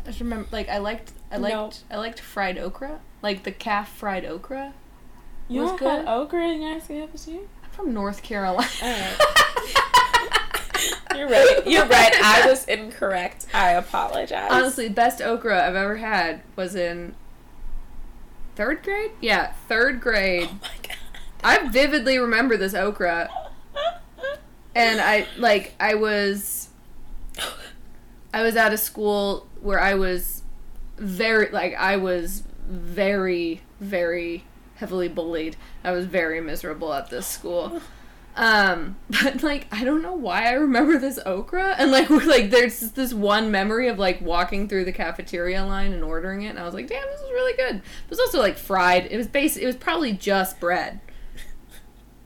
I 0.05 0.09
just 0.09 0.19
remember 0.19 0.47
like 0.51 0.69
I 0.69 0.77
liked 0.77 1.11
I 1.31 1.37
liked 1.37 1.53
No. 1.89 1.95
I 1.95 1.97
liked 1.99 2.19
fried 2.19 2.57
okra, 2.59 2.99
like 3.21 3.43
the 3.43 3.51
calf 3.51 3.89
fried 3.89 4.23
okra. 4.23 4.73
You 5.47 5.61
Was 5.63 5.79
good? 5.79 5.87
had 5.87 6.07
okra 6.07 6.47
in 6.47 6.61
your 6.61 6.79
FSU? 6.79 7.39
I'm 7.63 7.69
from 7.71 7.93
North 7.93 8.21
Carolina. 8.23 8.67
You're 11.15 11.29
right. 11.29 11.61
You're 11.65 11.85
right. 11.85 12.13
I 12.21 12.45
was 12.47 12.65
incorrect. 12.65 13.47
I 13.53 13.71
apologize. 13.71 14.49
Honestly, 14.51 14.89
best 14.89 15.21
okra 15.21 15.65
I've 15.65 15.75
ever 15.75 15.97
had 15.97 16.41
was 16.55 16.75
in 16.75 17.15
third 18.55 18.83
grade. 18.83 19.11
Yeah, 19.21 19.53
third 19.69 20.01
grade. 20.01 20.49
Oh 20.51 20.59
my 20.61 20.69
god. 20.87 20.97
I 21.43 21.69
vividly 21.69 22.17
remember 22.17 22.57
this 22.57 22.73
okra, 22.73 23.29
and 24.75 24.99
I 24.99 25.27
like 25.37 25.73
I 25.79 25.93
was 25.95 26.69
I 28.33 28.41
was 28.43 28.55
at 28.57 28.73
a 28.73 28.77
school 28.77 29.47
where 29.65 29.81
I 29.81 29.95
was 29.95 30.43
very 30.97 31.49
like 31.49 31.73
I 31.75 31.97
was 31.97 32.43
very 32.67 33.61
very 33.79 34.43
heavily 34.75 35.07
bullied. 35.07 35.57
I 35.83 35.91
was 35.91 36.05
very 36.05 36.39
miserable 36.39 36.93
at 36.93 37.09
this 37.09 37.25
school. 37.25 37.81
Um, 38.35 38.97
but 39.09 39.43
like 39.43 39.67
I 39.71 39.83
don't 39.83 40.01
know 40.01 40.13
why 40.13 40.45
I 40.45 40.51
remember 40.51 40.99
this 40.99 41.19
okra 41.25 41.75
and 41.77 41.91
like 41.91 42.09
we're 42.11 42.25
like 42.25 42.51
there's 42.51 42.79
just 42.79 42.95
this 42.95 43.13
one 43.13 43.49
memory 43.49 43.87
of 43.87 43.97
like 43.97 44.21
walking 44.21 44.67
through 44.67 44.85
the 44.85 44.91
cafeteria 44.91 45.65
line 45.65 45.93
and 45.93 46.03
ordering 46.03 46.43
it 46.43 46.49
and 46.49 46.59
I 46.59 46.63
was 46.63 46.73
like, 46.73 46.87
damn, 46.87 47.05
this 47.07 47.21
is 47.21 47.31
really 47.31 47.55
good. 47.57 47.77
It 47.77 48.09
was 48.09 48.19
also 48.19 48.39
like 48.39 48.57
fried. 48.57 49.07
It 49.09 49.17
was 49.17 49.27
basic. 49.27 49.63
It 49.63 49.67
was 49.67 49.75
probably 49.75 50.13
just 50.13 50.59
bread. 50.59 50.99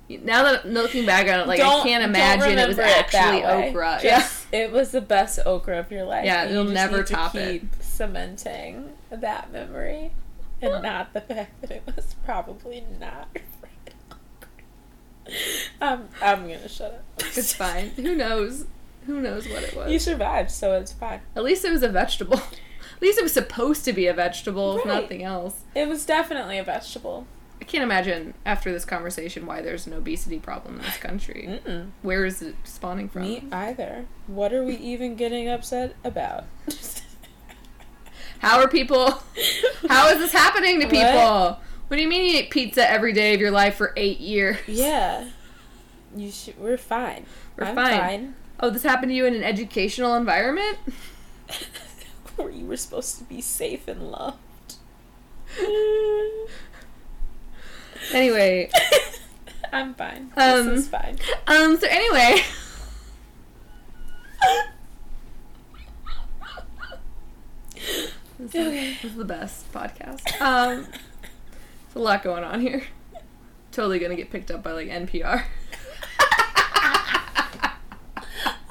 Now 0.10 0.44
that 0.44 0.66
looking 0.68 1.06
back 1.06 1.28
on 1.28 1.42
it, 1.42 1.48
like 1.48 1.60
I 1.60 1.64
Don't- 1.64 1.84
can't 1.84 2.04
imagine 2.04 2.58
it 2.58 2.68
was 2.68 2.78
remember 2.78 2.82
it 3.00 3.14
actually 3.14 3.44
okra. 3.46 4.00
Just, 4.02 4.48
It 4.52 4.72
was 4.72 4.92
the 4.92 5.02
best 5.02 5.40
okra 5.46 5.80
of 5.80 5.92
your 5.92 6.06
life. 6.06 6.26
Yeah, 6.26 6.46
it'll 6.46 6.66
you 6.66 6.74
never 6.74 6.98
need 6.98 7.08
to 7.08 7.14
top 7.14 7.36
it. 7.36 7.62
Cementing 7.80 8.90
that 9.12 9.52
memory, 9.52 10.12
and 10.62 10.82
not 10.82 11.14
the 11.14 11.22
fact 11.22 11.62
that 11.62 11.72
it 11.72 11.84
was 11.96 12.16
probably 12.26 12.84
not. 13.00 13.28
fried 13.60 13.94
okra. 14.12 14.50
I'm, 15.82 16.10
I'm 16.22 16.42
gonna 16.44 16.68
shut 16.68 16.94
up. 17.20 17.24
It's 17.38 17.54
fine. 17.54 17.90
Who 17.92 18.16
knows? 18.16 18.66
Who 19.06 19.22
knows 19.22 19.48
what 19.48 19.64
it 19.64 19.76
was? 19.76 19.92
You 19.92 20.00
survived, 20.00 20.52
so 20.52 20.74
it's 20.80 20.92
fine. 20.94 21.22
At 21.36 21.44
least 21.44 21.64
it 21.66 21.72
was 21.72 21.84
a 21.84 21.90
vegetable. 21.90 22.38
At 23.00 23.02
least 23.04 23.18
it 23.18 23.24
was 23.24 23.32
supposed 23.34 23.86
to 23.86 23.94
be 23.94 24.08
a 24.08 24.14
vegetable, 24.14 24.78
if 24.80 24.86
nothing 24.86 25.24
else. 25.24 25.62
It 25.74 25.88
was 25.88 26.06
definitely 26.06 26.58
a 26.58 26.64
vegetable. 26.64 27.28
I 27.62 27.66
can't 27.66 27.84
imagine 27.84 28.34
after 28.46 28.72
this 28.72 28.86
conversation 28.86 29.46
why 29.46 29.62
there's 29.62 29.86
an 29.86 29.94
obesity 29.94 30.40
problem 30.40 30.78
in 30.78 30.82
this 30.82 30.98
country. 30.98 31.60
Where 32.02 32.26
is 32.26 32.42
it 32.42 32.56
spawning 32.64 33.10
from? 33.10 33.24
Me 33.24 33.44
either. 33.52 34.06
What 34.28 34.54
are 34.54 34.64
we 34.64 34.76
even 34.78 35.16
getting 35.16 35.50
upset 35.50 35.96
about? 36.04 36.46
How 38.40 38.60
are 38.60 38.68
people? 38.70 39.22
How 39.90 40.08
is 40.10 40.20
this 40.20 40.32
happening 40.32 40.80
to 40.80 40.88
people? 40.88 41.60
What 41.88 41.98
do 41.98 42.02
you 42.02 42.08
mean 42.08 42.32
you 42.32 42.40
eat 42.40 42.50
pizza 42.50 42.90
every 42.90 43.12
day 43.14 43.34
of 43.34 43.42
your 43.42 43.52
life 43.52 43.76
for 43.76 43.94
eight 43.98 44.20
years? 44.20 44.58
yeah. 44.68 45.28
You 46.16 46.32
should. 46.32 46.58
We're 46.58 46.78
fine. 46.78 47.26
We're 47.56 47.66
I'm 47.66 47.76
fine. 47.76 48.36
Oh, 48.60 48.70
this 48.72 48.84
happened 48.84 49.12
to 49.12 49.16
you 49.16 49.26
in 49.26 49.36
an 49.36 49.44
educational 49.44 50.16
environment? 50.16 50.78
Where 52.36 52.50
you 52.50 52.66
were 52.66 52.78
supposed 52.78 53.18
to 53.20 53.24
be 53.26 53.42
safe 53.42 53.88
and 53.88 54.10
loved. 54.10 54.38
Anyway, 58.14 58.70
I'm 59.74 59.94
fine. 59.94 60.32
Um, 60.38 60.68
this 60.68 60.80
is 60.82 60.88
fine. 60.88 61.18
um, 61.48 61.78
so 61.78 61.88
anyway. 61.90 62.42
This 68.40 68.56
is, 68.56 68.68
Okay. 68.68 68.94
this 69.02 69.12
is 69.12 69.18
the 69.18 69.26
best 69.26 69.72
podcast. 69.74 70.40
Um, 70.42 70.84
there's 70.84 71.96
a 71.96 72.00
lot 72.00 72.24
going 72.24 72.44
on 72.44 72.62
here. 72.62 72.84
Totally 73.72 74.00
gonna 74.00 74.16
get 74.16 74.32
picked 74.32 74.50
up 74.52 74.64
by 74.64 74.72
like 74.72 74.88
NPR. 74.88 75.44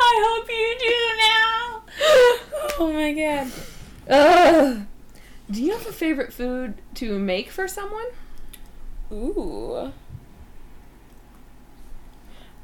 I 0.00 0.24
hope 0.26 0.48
you 0.48 0.76
do 0.80 0.94
now. 1.18 1.82
Oh 2.80 2.92
my 2.92 3.12
god. 3.12 3.52
Ugh. 4.10 4.86
Do 5.50 5.62
you 5.62 5.72
have 5.72 5.86
a 5.86 5.92
favorite 5.92 6.32
food 6.32 6.74
to 6.94 7.18
make 7.18 7.50
for 7.50 7.68
someone? 7.68 8.06
Ooh. 9.12 9.92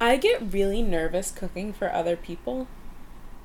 I 0.00 0.16
get 0.16 0.52
really 0.52 0.82
nervous 0.82 1.30
cooking 1.30 1.72
for 1.72 1.92
other 1.92 2.16
people. 2.16 2.66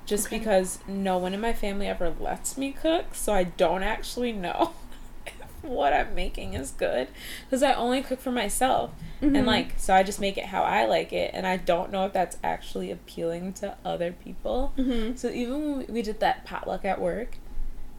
Just 0.05 0.27
Okay. 0.27 0.39
because 0.39 0.79
no 0.87 1.17
one 1.17 1.33
in 1.33 1.39
my 1.41 1.53
family 1.53 1.87
ever 1.87 2.09
lets 2.19 2.57
me 2.57 2.71
cook, 2.71 3.13
so 3.13 3.33
I 3.33 3.43
don't 3.43 3.83
actually 3.83 4.31
know 4.33 4.71
if 5.25 5.33
what 5.61 5.93
I'm 5.93 6.15
making 6.15 6.55
is 6.55 6.71
good. 6.71 7.07
Because 7.45 7.61
I 7.61 7.73
only 7.73 8.01
cook 8.01 8.19
for 8.19 8.31
myself. 8.31 8.91
Mhm. 9.21 9.37
And 9.37 9.45
like, 9.45 9.75
so 9.77 9.93
I 9.93 10.01
just 10.03 10.19
make 10.19 10.37
it 10.37 10.45
how 10.45 10.63
I 10.63 10.85
like 10.85 11.13
it, 11.13 11.31
and 11.33 11.45
I 11.45 11.57
don't 11.57 11.91
know 11.91 12.05
if 12.05 12.13
that's 12.13 12.37
actually 12.43 12.89
appealing 12.89 13.53
to 13.53 13.75
other 13.85 14.11
people. 14.11 14.73
Mm-hmm. 14.77 15.15
So 15.15 15.29
even 15.29 15.77
when 15.77 15.85
we 15.87 16.01
did 16.01 16.19
that 16.21 16.43
potluck 16.43 16.83
at 16.85 16.99
work, 16.99 17.37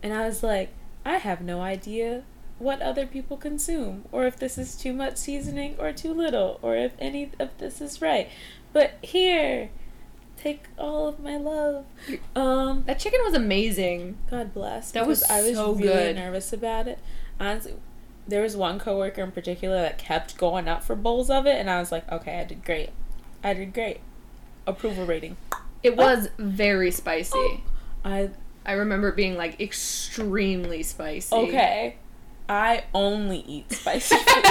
and 0.03 0.13
I 0.13 0.27
was 0.27 0.43
like, 0.43 0.71
I 1.05 1.19
have 1.19 1.41
no 1.41 1.61
idea 1.63 2.25
what 2.61 2.81
other 2.81 3.07
people 3.07 3.37
consume, 3.37 4.05
or 4.13 4.27
if 4.27 4.37
this 4.37 4.57
is 4.57 4.77
too 4.77 4.93
much 4.93 5.17
seasoning 5.17 5.75
or 5.79 5.93
too 5.93 6.15
little, 6.15 6.59
or 6.63 6.77
if 6.77 6.93
any 7.01 7.33
of 7.41 7.49
this 7.59 7.81
is 7.81 8.01
right. 8.01 8.29
But 8.73 8.93
here, 9.03 9.71
take 10.37 10.65
all 10.79 11.09
of 11.09 11.19
my 11.19 11.37
love. 11.37 11.85
Um, 12.37 12.85
That 12.87 12.99
chicken 13.01 13.21
was 13.25 13.35
amazing. 13.35 14.19
God 14.31 14.55
bless. 14.55 14.93
That 14.93 15.07
was 15.07 15.23
I 15.25 15.43
was 15.43 15.55
so 15.55 15.73
really 15.73 15.87
good. 15.89 16.17
nervous 16.17 16.53
about 16.53 16.87
it. 16.87 16.99
Honestly, 17.41 17.75
there 18.29 18.43
was 18.43 18.57
one 18.57 18.79
coworker 18.79 19.23
in 19.23 19.33
particular 19.33 19.81
that 19.81 19.99
kept 19.99 20.37
going 20.37 20.69
up 20.69 20.85
for 20.85 20.95
bowls 20.95 21.31
of 21.31 21.47
it, 21.47 21.57
and 21.59 21.69
I 21.69 21.81
was 21.81 21.91
like, 21.91 22.11
okay, 22.13 22.39
I 22.41 22.45
did 22.45 22.65
great. 22.65 22.91
I 23.43 23.55
did 23.55 23.73
great. 23.75 24.01
Approval 24.67 25.07
rating. 25.07 25.37
It 25.83 25.97
was 25.97 26.29
very 26.39 26.91
spicy. 26.91 27.33
Oh. 27.35 27.61
I 28.05 28.31
I 28.67 28.73
remember 28.73 29.09
it 29.09 29.17
being 29.17 29.37
like 29.37 29.59
extremely 29.61 30.83
spicy. 30.83 31.35
okay. 31.35 31.97
I 32.51 32.83
only 32.93 33.39
eat 33.47 33.71
spicy 33.73 34.17
food. 34.17 34.45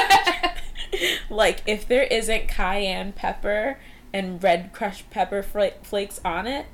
like 1.29 1.61
if 1.67 1.85
there 1.87 2.03
isn't 2.03 2.47
cayenne 2.47 3.11
pepper 3.11 3.77
and 4.13 4.41
red 4.41 4.71
crushed 4.73 5.09
pepper 5.09 5.43
fla- 5.43 5.73
flakes 5.83 6.19
on 6.23 6.47
it, 6.47 6.65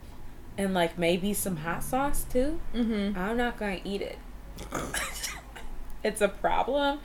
and 0.58 0.74
like 0.76 0.98
maybe 1.00 1.34
some 1.34 1.58
hot 1.58 1.84
sauce 1.84 2.24
too, 2.24 2.60
Mm-hmm. 2.76 3.18
I'm 3.18 3.38
not 3.38 3.58
gonna 3.58 3.80
eat 3.84 4.02
it. 4.04 4.20
it's 6.04 6.22
a 6.22 6.28
problem. 6.30 7.00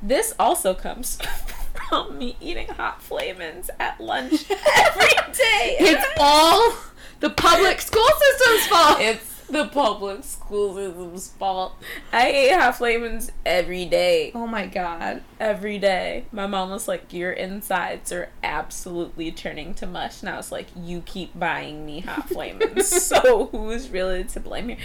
This 0.00 0.34
also 0.38 0.72
comes 0.74 1.18
from 1.88 2.16
me 2.16 2.36
eating 2.40 2.68
hot 2.68 3.02
flamins 3.02 3.70
at 3.80 4.00
lunch 4.00 4.48
every 4.50 5.32
day. 5.32 5.76
It's 5.80 6.06
all 6.18 6.74
the 7.20 7.30
public 7.30 7.80
school 7.80 8.06
system's 8.20 8.66
fault. 8.68 9.00
it's 9.00 9.33
the 9.48 9.66
public 9.66 10.24
school 10.24 10.74
system's 10.74 11.28
fault. 11.28 11.74
I 12.12 12.28
ate 12.28 12.52
hot 12.52 12.76
flamins 12.76 13.30
every 13.44 13.84
day. 13.84 14.32
oh 14.34 14.46
my 14.46 14.66
god. 14.66 15.22
Every 15.38 15.78
day. 15.78 16.24
My 16.32 16.46
mom 16.46 16.70
was 16.70 16.88
like, 16.88 17.12
Your 17.12 17.32
insides 17.32 18.10
are 18.12 18.30
absolutely 18.42 19.30
turning 19.32 19.74
to 19.74 19.86
mush. 19.86 20.20
And 20.20 20.28
I 20.30 20.36
was 20.36 20.50
like, 20.50 20.66
You 20.76 21.02
keep 21.04 21.38
buying 21.38 21.84
me 21.84 22.00
hot 22.00 22.28
flamins. 22.28 22.88
so 23.06 23.46
who's 23.46 23.90
really 23.90 24.24
to 24.24 24.40
blame 24.40 24.68
here? 24.68 24.78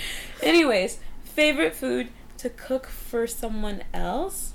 Anyways, 0.43 0.99
favorite 1.23 1.73
food 1.75 2.09
to 2.39 2.49
cook 2.49 2.87
for 2.87 3.27
someone 3.27 3.83
else? 3.93 4.53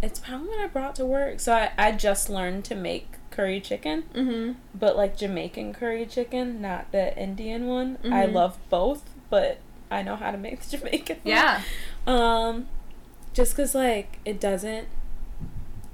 It's 0.00 0.20
probably 0.20 0.48
what 0.48 0.60
I 0.60 0.66
brought 0.68 0.94
to 0.96 1.04
work. 1.06 1.40
So 1.40 1.52
I, 1.52 1.72
I 1.76 1.92
just 1.92 2.30
learned 2.30 2.64
to 2.66 2.74
make 2.74 3.14
curry 3.30 3.60
chicken, 3.60 4.04
Mm-hmm. 4.14 4.52
but 4.74 4.96
like 4.96 5.16
Jamaican 5.16 5.72
curry 5.74 6.06
chicken, 6.06 6.60
not 6.60 6.90
the 6.92 7.16
Indian 7.16 7.66
one. 7.66 7.98
I 8.04 8.26
Mhm. 8.26 8.32
love 8.32 8.58
both, 8.70 9.02
but 9.30 9.58
I 9.90 10.02
know 10.02 10.16
how 10.16 10.30
to 10.30 10.38
make 10.38 10.60
the 10.60 10.76
Jamaican 10.78 11.16
one. 11.22 11.26
Yeah. 11.26 11.62
Um, 12.06 12.68
just 13.32 13.56
cause 13.56 13.74
like 13.74 14.18
it 14.24 14.40
doesn't, 14.40 14.88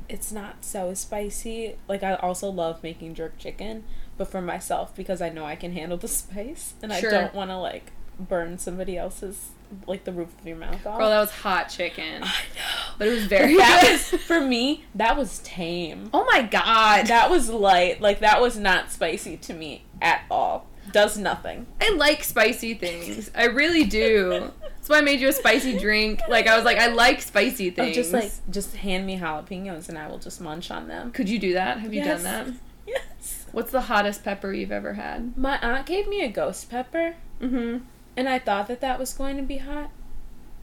it's 0.09 0.33
not 0.33 0.65
so 0.65 0.95
spicy. 0.95 1.77
Like 1.89 2.03
I 2.03 2.15
also 2.15 2.51
love 2.51 2.83
making 2.83 3.15
jerk 3.15 3.39
chicken, 3.39 3.85
but 4.17 4.29
for 4.29 4.41
myself 4.41 4.95
because 4.95 5.21
I 5.23 5.29
know 5.29 5.45
I 5.45 5.57
can 5.57 5.73
handle 5.73 5.99
the 5.99 6.09
spice 6.23 6.75
and 6.83 6.93
Sure. 6.93 7.09
I 7.15 7.21
don't 7.23 7.35
want 7.35 7.51
to 7.51 7.59
like 7.59 7.93
burn 8.19 8.59
somebody 8.59 8.97
else's 8.97 9.51
like 9.89 10.05
the 10.05 10.13
roof 10.13 10.29
of 10.41 10.47
your 10.47 10.57
mouth 10.57 10.87
off. 10.87 10.99
Girl, 10.99 11.09
that 11.11 11.19
was 11.19 11.31
hot 11.33 11.69
chicken. 11.69 12.23
I 12.23 12.27
know, 12.27 12.95
But 12.97 13.09
it 13.09 13.11
was 13.11 13.25
very 13.27 13.57
that 13.57 13.89
was 13.91 14.21
for 14.23 14.41
me. 14.41 14.85
That 14.95 15.17
was 15.17 15.41
tame. 15.41 16.11
Oh 16.15 16.25
my 16.31 16.43
god. 16.43 17.07
That 17.07 17.29
was 17.31 17.49
light. 17.51 18.01
Like 18.01 18.21
that 18.21 18.41
was 18.41 18.57
not 18.57 18.93
spicy 18.93 19.37
to 19.39 19.55
me 19.55 19.85
at 20.01 20.23
all. 20.31 20.67
Does 20.93 21.19
nothing. 21.19 21.67
I 21.81 21.91
like 21.95 22.23
spicy 22.25 22.75
things. 22.75 23.31
I 23.35 23.47
really 23.47 23.85
do. 23.85 24.51
That's 24.63 24.89
why 24.89 24.99
I 24.99 25.01
made 25.01 25.21
you 25.21 25.29
a 25.29 25.33
spicy 25.33 25.79
drink. 25.79 26.21
Like 26.29 26.47
I 26.47 26.57
was 26.57 26.65
like, 26.65 26.79
I 26.79 26.87
like 26.89 27.23
spicy 27.23 27.71
Oh, 27.71 27.75
things. 27.75 27.97
just 27.97 28.13
like 28.13 28.31
just 28.51 28.77
hand 28.77 29.07
me 29.07 29.19
jalapenos 29.19 29.89
and 29.89 29.99
I 29.99 30.09
will 30.09 30.19
just 30.19 30.41
munch 30.41 30.71
on 30.71 30.89
them. 30.89 31.11
could 31.13 31.29
you 31.29 31.39
do 31.39 31.55
that? 31.55 31.79
Have 31.81 31.93
you 31.95 32.03
Yes. 32.03 32.23
done 32.23 32.47
that? 32.47 32.55
Yes. 32.87 33.47
What's 33.53 33.73
the 33.73 33.81
hottest 33.83 34.23
pepper 34.25 34.53
you've 34.53 34.71
ever 34.71 34.93
had? 34.93 35.39
My 35.39 35.59
aunt 35.61 35.87
gave 35.87 36.07
me 36.07 36.23
a 36.23 36.29
ghost 36.29 36.69
pepper, 36.69 37.15
Mm-hmm. 37.41 37.79
and 38.15 38.29
I 38.29 38.39
thought 38.39 38.69
that 38.69 38.83
that 38.83 38.99
was 38.99 39.15
going 39.15 39.39
to 39.39 39.43
be 39.43 39.57
hot, 39.57 39.91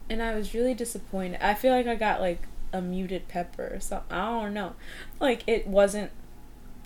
and 0.08 0.22
I 0.22 0.36
was 0.36 0.54
really 0.54 0.76
disappointed. 0.76 1.44
I 1.44 1.56
feel 1.56 1.74
like 1.74 1.88
I 1.88 1.96
got 1.96 2.22
like 2.22 2.44
a 2.72 2.80
muted 2.80 3.28
pepper 3.28 3.72
or 3.74 3.80
something. 3.80 4.16
I 4.16 4.40
don't 4.42 4.54
know. 4.54 4.76
Like 5.20 5.44
it 5.48 5.66
wasn't. 5.66 6.12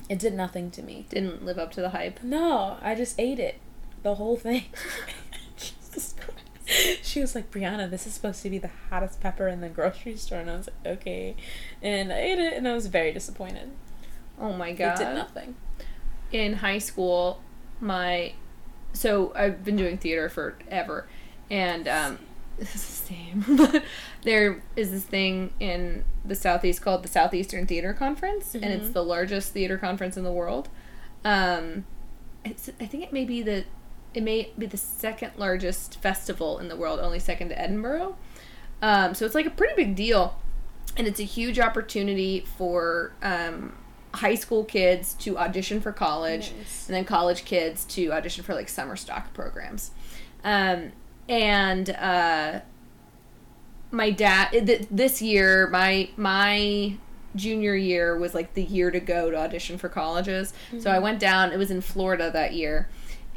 It 0.09 0.19
did 0.19 0.33
nothing 0.33 0.69
to 0.71 0.83
me. 0.83 1.05
Didn't 1.09 1.45
live 1.45 1.57
up 1.57 1.71
to 1.73 1.81
the 1.81 1.89
hype. 1.89 2.21
No, 2.23 2.77
I 2.81 2.95
just 2.95 3.19
ate 3.19 3.39
it, 3.39 3.59
the 4.03 4.15
whole 4.15 4.37
thing. 4.37 4.65
Jesus 5.57 6.13
Christ. 6.13 6.99
She 7.03 7.21
was 7.21 7.35
like, 7.35 7.51
Bryanna, 7.51 7.89
this 7.89 8.07
is 8.07 8.13
supposed 8.13 8.41
to 8.43 8.49
be 8.49 8.57
the 8.57 8.71
hottest 8.89 9.21
pepper 9.21 9.47
in 9.47 9.61
the 9.61 9.69
grocery 9.69 10.15
store, 10.17 10.39
and 10.39 10.49
I 10.49 10.57
was 10.57 10.67
like, 10.83 10.97
okay, 10.97 11.35
and 11.81 12.11
I 12.11 12.17
ate 12.19 12.39
it, 12.39 12.53
and 12.53 12.67
I 12.67 12.73
was 12.73 12.87
very 12.87 13.11
disappointed. 13.11 13.71
Oh 14.39 14.53
my 14.53 14.73
God. 14.73 14.99
It 14.99 15.05
did 15.05 15.13
nothing. 15.15 15.55
in 16.31 16.53
high 16.55 16.79
school, 16.79 17.41
my 17.79 18.33
so 18.93 19.33
I've 19.35 19.63
been 19.63 19.75
doing 19.75 19.97
theater 19.97 20.29
forever, 20.29 21.07
and 21.49 21.87
um, 21.87 22.19
this 22.57 22.75
is 22.75 22.85
the 22.85 23.13
same. 23.13 23.43
but 23.57 23.83
there 24.23 24.61
is 24.75 24.91
this 24.91 25.03
thing 25.03 25.53
in 25.59 26.03
the 26.23 26.35
southeast 26.35 26.81
called 26.81 27.03
the 27.03 27.07
Southeastern 27.07 27.67
Theater 27.67 27.93
Conference, 27.93 28.55
and 28.55 28.65
it's 28.65 28.89
Mhm. 28.89 28.93
the 28.93 29.03
largest 29.03 29.51
theater 29.53 29.77
conference 29.77 30.17
in 30.17 30.23
the 30.23 30.31
world. 30.31 30.69
Um, 31.23 31.85
it's 32.43 32.69
I 32.79 32.85
think 32.85 33.03
it 33.03 33.11
may 33.13 33.25
be 33.25 33.41
the 33.41 33.65
it 34.13 34.23
may 34.23 34.51
be 34.57 34.65
the 34.65 34.77
second 34.77 35.31
largest 35.37 35.99
festival 36.01 36.59
in 36.59 36.69
the 36.69 36.75
world, 36.77 36.99
only 37.01 37.19
second 37.19 37.49
to 37.49 37.59
Edinburgh. 37.59 38.15
Um, 38.81 39.13
so 39.13 39.25
it's 39.25 39.35
like 39.35 39.45
a 39.45 39.49
pretty 39.49 39.73
big 39.75 39.95
deal, 39.95 40.39
and 40.95 41.05
it's 41.07 41.19
a 41.19 41.23
huge 41.23 41.59
opportunity 41.59 42.45
for 42.57 43.11
um, 43.21 43.73
high 44.13 44.35
school 44.35 44.63
kids 44.63 45.13
to 45.15 45.37
audition 45.37 45.81
for 45.81 45.91
college, 45.91 46.53
Nice. 46.57 46.87
and 46.87 46.95
then 46.95 47.03
college 47.03 47.43
kids 47.43 47.83
to 47.85 48.13
audition 48.13 48.43
for 48.45 48.53
like 48.53 48.69
summer 48.69 48.95
stock 48.95 49.33
programs. 49.33 49.91
Um, 50.45 50.93
and 51.27 51.89
uh, 51.89 52.59
my 53.91 54.11
dad 54.11 54.51
th- 54.51 54.87
this 54.91 55.21
year, 55.21 55.67
my 55.67 56.09
my 56.17 56.97
junior 57.35 57.75
year 57.75 58.17
was 58.17 58.33
like 58.33 58.53
the 58.53 58.63
year 58.63 58.91
to 58.91 58.99
go 58.99 59.29
to 59.29 59.37
audition 59.37 59.77
for 59.77 59.89
colleges. 59.89 60.53
So 60.79 60.89
I 60.89 60.99
went 60.99 61.19
down. 61.19 61.51
It 61.51 61.57
was 61.57 61.71
in 61.71 61.81
Florida 61.81 62.31
that 62.31 62.53
year, 62.53 62.87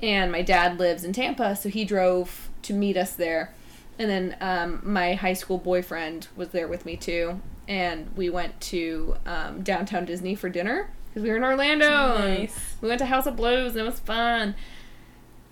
and 0.03 0.31
my 0.31 0.43
dad 0.43 0.79
lives 0.79 1.05
in 1.05 1.13
Tampa, 1.13 1.57
so 1.57 1.69
he 1.69 1.85
drove 1.85 2.49
to 2.63 2.73
meet 2.73 2.97
us 2.97 3.13
there. 3.13 3.55
And 3.99 4.09
then 4.09 4.37
um, 4.41 4.81
my 4.85 5.15
high 5.15 5.33
school 5.33 5.59
boyfriend 5.59 6.29
was 6.37 6.49
there 6.51 6.69
with 6.69 6.87
me 6.87 6.97
too, 6.97 7.41
and 7.67 8.09
we 8.17 8.31
went 8.31 8.61
to 8.63 9.17
um, 9.27 9.63
downtown 9.63 10.05
Disney 10.05 10.35
for 10.35 10.49
dinner 10.49 10.91
because 11.09 11.23
we 11.23 11.31
were 11.31 11.37
in 11.37 11.45
Orlando. 11.45 12.19
Nice. 12.19 12.77
We 12.81 12.89
went 12.89 13.01
to 13.01 13.07
House 13.07 13.27
of 13.27 13.37
Blues 13.37 13.73
and 13.73 13.81
it 13.81 13.85
was 13.85 13.99
fun. 13.99 14.55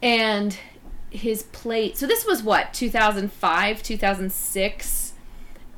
And 0.02 0.56
his 1.16 1.42
plate. 1.44 1.96
So 1.96 2.06
this 2.06 2.24
was 2.26 2.42
what 2.42 2.72
2005, 2.74 3.82
2006. 3.82 5.12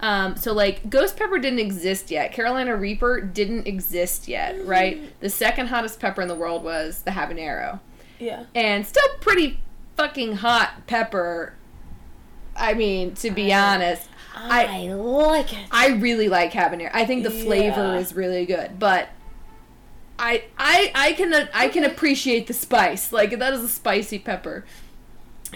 Um, 0.00 0.36
so 0.36 0.52
like 0.52 0.88
Ghost 0.90 1.16
Pepper 1.16 1.38
didn't 1.38 1.58
exist 1.58 2.10
yet. 2.10 2.32
Carolina 2.32 2.76
Reaper 2.76 3.20
didn't 3.20 3.66
exist 3.66 4.28
yet, 4.28 4.64
right? 4.64 5.18
The 5.20 5.28
second 5.30 5.66
hottest 5.68 5.98
pepper 5.98 6.22
in 6.22 6.28
the 6.28 6.36
world 6.36 6.62
was 6.62 7.02
the 7.02 7.10
habanero, 7.12 7.80
Yeah. 8.20 8.44
and 8.54 8.86
still 8.86 9.08
pretty 9.20 9.58
fucking 9.96 10.36
hot 10.36 10.86
pepper. 10.86 11.54
I 12.54 12.74
mean, 12.74 13.14
to 13.16 13.30
be 13.32 13.52
I- 13.52 13.74
honest, 13.74 14.08
I 14.36 14.86
like 14.92 15.52
it. 15.52 15.66
I 15.72 15.88
really 15.88 16.28
like 16.28 16.52
habanero. 16.52 16.90
I 16.94 17.04
think 17.04 17.24
the 17.24 17.30
flavor 17.30 17.94
Yeah. 17.94 17.98
is 17.98 18.14
really 18.14 18.46
good, 18.46 18.78
but 18.78 19.08
I 20.16 20.44
I 20.56 20.92
I 20.94 21.12
can 21.14 21.48
I 21.52 21.66
can 21.68 21.82
appreciate 21.82 22.46
the 22.46 22.52
spice. 22.54 23.12
Like 23.12 23.36
that 23.36 23.52
is 23.52 23.62
a 23.64 23.68
spicy 23.68 24.20
pepper. 24.20 24.64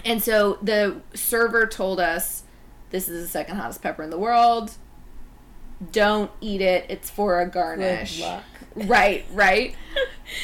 And 0.05 0.21
so 0.23 0.57
the 0.61 1.01
server 1.13 1.65
told 1.65 1.99
us 1.99 2.43
this 2.89 3.07
is 3.07 3.23
the 3.23 3.27
second 3.29 3.55
hottest 3.57 3.81
pepper 3.81 4.03
in 4.03 4.09
the 4.09 4.17
world. 4.19 4.71
Don't 5.91 6.31
eat 6.41 6.61
it. 6.61 6.85
It's 6.89 7.09
for 7.09 7.41
a 7.41 7.47
garnish. 7.47 8.17
Good 8.17 8.23
luck. 8.23 8.43
Right, 8.75 9.25
right. 9.31 9.75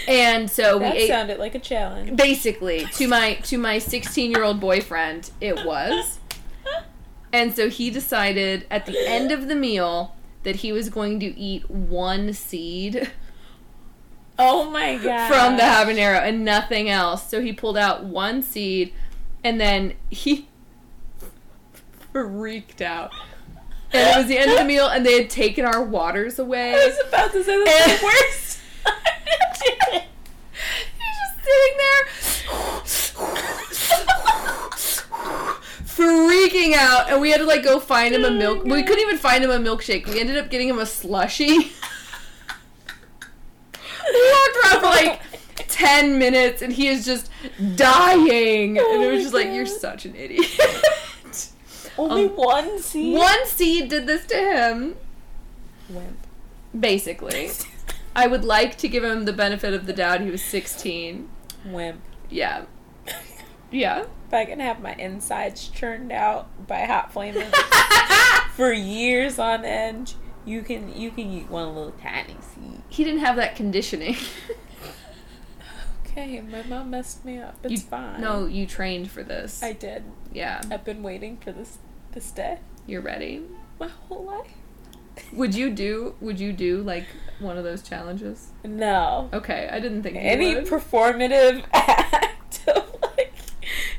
And 0.07 0.51
so 0.51 0.78
we 0.78 0.84
That 0.84 0.95
ate 0.97 1.07
sounded 1.07 1.39
like 1.39 1.55
a 1.55 1.60
challenge. 1.60 2.16
basically 2.16 2.86
to 2.93 3.07
my 3.07 3.36
to 3.45 3.57
my 3.57 3.80
16 3.80 4.30
year 4.30 4.43
old 4.43 4.60
boyfriend 4.60 5.32
it 5.41 5.66
was 5.66 6.20
and 7.34 7.55
so 7.55 7.70
he 7.70 7.89
decided 7.89 8.68
at 8.70 8.86
the 8.86 8.95
end 9.10 9.32
of 9.32 9.47
the 9.47 9.55
meal 9.55 10.16
that 10.43 10.57
he 10.57 10.72
was 10.72 10.89
going 10.89 11.20
to 11.22 11.28
eat 11.39 11.68
one 11.72 12.34
seed 12.34 13.10
Oh 14.38 14.70
my 14.70 14.97
god. 14.97 15.28
from 15.28 15.57
the 15.57 15.64
habanero 15.64 16.22
and 16.22 16.45
nothing 16.45 16.89
else 16.89 17.28
so 17.28 17.41
he 17.41 17.51
pulled 17.51 17.78
out 17.78 18.03
one 18.03 18.43
seed 18.43 18.93
and 19.44 19.60
then 19.60 19.94
he 20.10 20.48
freaked 22.14 22.82
out. 22.82 23.12
And 23.92 24.08
it 24.08 24.18
was 24.20 24.28
the 24.28 24.38
end 24.38 24.52
of 24.52 24.58
the 24.60 24.66
meal 24.66 24.88
and 24.88 25.06
they 25.06 25.20
had 25.22 25.30
taken 25.32 25.66
our 25.66 25.82
waters 25.84 26.38
away. 26.38 26.74
I 26.74 26.88
was 26.88 27.00
about 27.08 27.32
to 27.32 27.44
say 27.44 27.64
that's 27.64 27.92
And- 27.92 28.00
the 28.00 28.06
worst. 28.06 28.60
He's 31.00 31.18
just 31.18 31.36
sitting 31.44 31.78
there 31.78 32.06
freaking 35.86 36.74
out. 36.76 37.10
And 37.10 37.22
we 37.22 37.32
had 37.32 37.38
to 37.40 37.46
like 37.46 37.64
go 37.64 37.80
find 37.80 38.14
him 38.14 38.24
a 38.24 38.28
oh 38.28 38.32
milk 38.32 38.64
we 38.64 38.84
couldn't 38.84 39.00
even 39.02 39.18
find 39.18 39.44
him 39.44 39.50
a 39.52 39.58
milkshake. 39.58 40.08
We 40.08 40.20
ended 40.20 40.38
up 40.38 40.50
getting 40.50 40.68
him 40.70 40.80
a 40.80 40.86
slushy. 40.86 41.72
We 44.12 44.32
walked 44.34 44.66
around 44.66 44.80
for 44.80 44.86
like 44.88 45.22
10 45.80 46.20
minutes 46.20 46.62
and 46.62 46.74
he 46.74 46.88
is 46.88 47.06
just 47.06 47.30
dying 47.76 48.78
and 48.78 49.04
it 49.04 49.12
was 49.12 49.22
just 49.24 49.34
like 49.34 49.48
you're 49.48 49.66
such 49.66 50.06
an 50.06 50.16
idiot 50.16 50.46
Only 51.98 52.26
Um, 52.26 52.36
one 52.36 52.80
seed. 52.82 53.18
one 53.18 53.46
seed 53.46 53.90
did 53.90 54.06
this 54.08 54.26
to 54.28 54.36
him 54.36 54.96
Wimp. 55.90 56.18
basically 56.78 57.50
i 58.16 58.28
would 58.28 58.44
like 58.46 58.78
to 58.78 58.88
give 58.88 59.04
him 59.04 59.26
the 59.26 59.34
benefit 59.34 59.74
of 59.74 59.86
the 59.86 59.94
doubt 59.94 60.22
he 60.22 60.30
was 60.30 60.44
16 60.44 61.30
Wimp. 61.66 62.02
yeah 62.30 62.66
yeah 63.72 64.06
If 64.28 64.34
I 64.34 64.46
can 64.46 64.60
have 64.60 64.82
my 64.82 64.94
insides 64.96 65.68
churned 65.70 66.12
out 66.12 66.68
by 66.68 66.82
hot 66.86 67.12
flaming 67.14 67.50
for 68.56 68.72
years 68.74 69.40
on 69.40 69.66
end, 69.66 70.14
you 70.46 70.62
can 70.62 70.94
you 70.96 71.10
can 71.12 71.28
eat 71.32 71.50
one 71.50 71.74
little 71.76 71.92
tiny 71.94 72.36
seed. 72.54 72.82
he 72.90 73.04
didn't 73.04 73.22
have 73.22 73.36
that 73.38 73.56
conditioning. 73.56 74.16
Okay, 76.24 76.41
my 76.41 76.63
mom 76.63 76.89
messed 76.89 77.24
me 77.24 77.38
up. 77.39 77.55
It's 77.63 77.72
You- 77.72 77.80
fine. 77.80 78.20
no, 78.22 78.45
you 78.45 78.65
trained 78.65 79.09
for 79.09 79.24
this. 79.24 79.63
I 79.63 79.74
did. 79.74 80.03
yeah, 80.34 80.61
I've 80.70 80.84
been 80.84 81.01
waiting 81.03 81.38
for 81.38 81.51
this 81.51 81.78
this 82.11 82.32
day 82.32 82.57
you're 82.88 83.01
ready. 83.01 83.43
my 83.80 83.88
whole 83.88 84.24
life. 84.26 84.51
Would 85.32 85.53
you 85.55 85.70
do? 85.70 86.15
Would 86.20 86.39
you 86.39 86.51
do 86.53 86.82
like 86.82 87.05
one 87.39 87.57
of 87.57 87.63
those 87.63 87.82
challenges? 87.82 88.49
No. 88.63 89.30
Okay, 89.32 89.70
I 89.72 89.80
didn't 89.80 90.03
think 90.03 90.17
Any 90.17 90.55
performative 90.55 91.63
act 91.74 92.67
of 92.67 92.95
like 93.01 93.34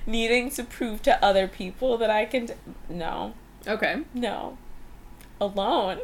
needing 0.06 0.50
to 0.50 0.64
prove 0.64 1.02
to 1.02 1.24
other 1.24 1.46
people 1.48 1.96
that 1.98 2.10
I 2.10 2.24
can. 2.26 2.46
D- 2.46 2.54
no. 2.88 3.34
okay, 3.66 4.02
No. 4.12 4.58
Alone. 5.40 6.00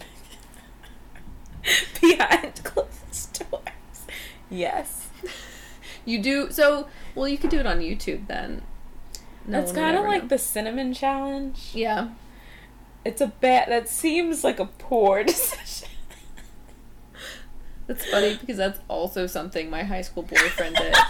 Behind 2.00 2.62
closed 2.64 3.42
doors. 3.50 4.06
Yes. 4.48 5.05
You 6.07 6.18
do. 6.22 6.50
So, 6.50 6.88
well, 7.14 7.28
you 7.28 7.36
could 7.36 7.50
do 7.50 7.59
it 7.59 7.66
on 7.66 7.80
YouTube 7.80 8.26
then. 8.26 8.62
No 9.46 9.61
That's 9.61 9.72
kind 9.72 9.96
of 9.96 10.04
like 10.04 10.22
know. 10.22 10.28
the 10.28 10.38
cinnamon 10.38 10.94
challenge. 10.94 11.70
Yeah, 11.74 12.09
It's 13.04 13.20
a 13.20 13.28
bad. 13.28 13.68
That 13.68 13.88
seems 13.88 14.42
like 14.42 14.59
a 14.59 14.64
poor 14.66 15.22
decision. 15.32 15.88
that's 17.86 18.04
funny 18.11 18.36
because 18.36 18.57
that's 18.57 18.80
also 18.88 19.26
something 19.26 19.70
my 19.70 19.84
high 19.84 20.02
school 20.02 20.22
boyfriend 20.22 20.76
did. 20.76 20.94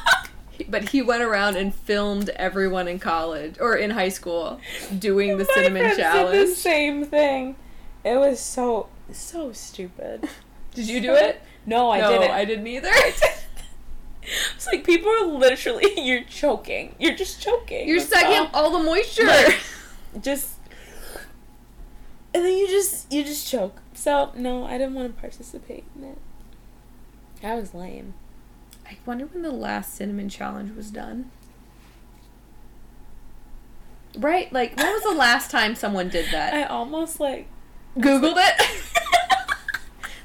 But 0.70 0.88
he 0.88 1.02
went 1.02 1.22
around 1.22 1.56
and 1.56 1.74
filmed 1.74 2.30
everyone 2.30 2.88
in 2.88 2.98
college 2.98 3.56
or 3.60 3.76
in 3.76 3.90
high 3.90 4.08
school 4.08 4.58
doing 4.98 5.36
the 5.36 5.44
My 5.44 5.52
cinnamon 5.52 5.82
Did 5.94 6.32
the 6.32 6.46
same 6.46 7.04
thing. 7.04 7.56
It 8.02 8.16
was 8.16 8.40
so 8.40 8.88
so 9.12 9.52
stupid. 9.52 10.26
Did 10.74 10.88
you 10.88 11.02
do 11.02 11.12
it? 11.12 11.42
No, 11.66 11.90
I 11.90 12.00
no, 12.00 12.10
didn't. 12.10 12.30
I 12.30 12.44
didn't 12.46 12.66
either. 12.66 12.90
It's 14.54 14.66
like 14.66 14.84
people 14.84 15.10
are 15.10 15.26
literally 15.26 15.86
you're 16.00 16.24
choking. 16.24 16.94
You're 16.98 17.14
just 17.14 17.40
choking. 17.40 17.88
You're 17.88 18.00
sucking 18.00 18.38
all. 18.38 18.44
up 18.46 18.50
all 18.54 18.70
the 18.78 18.84
moisture. 18.84 19.24
Like- 19.26 19.60
Just 20.22 20.54
and 22.32 22.44
then 22.44 22.56
you 22.56 22.66
just 22.68 23.12
you 23.12 23.22
just 23.24 23.46
choke. 23.48 23.80
So 23.94 24.30
no, 24.34 24.64
I 24.66 24.78
didn't 24.78 24.94
want 24.94 25.14
to 25.14 25.20
participate 25.20 25.84
in 25.96 26.04
it. 26.04 26.18
I 27.42 27.54
was 27.54 27.74
lame. 27.74 28.14
I 28.86 28.96
wonder 29.04 29.26
when 29.26 29.42
the 29.42 29.50
last 29.50 29.94
cinnamon 29.94 30.28
challenge 30.28 30.74
was 30.76 30.90
done. 30.90 31.30
Right? 34.18 34.50
Like, 34.52 34.76
when 34.76 34.86
was 34.86 35.02
the 35.02 35.14
last 35.18 35.50
time 35.50 35.74
someone 35.74 36.08
did 36.08 36.30
that? 36.32 36.54
I 36.54 36.64
almost 36.64 37.20
like 37.20 37.48
Googled 37.98 38.36
it. 38.36 38.62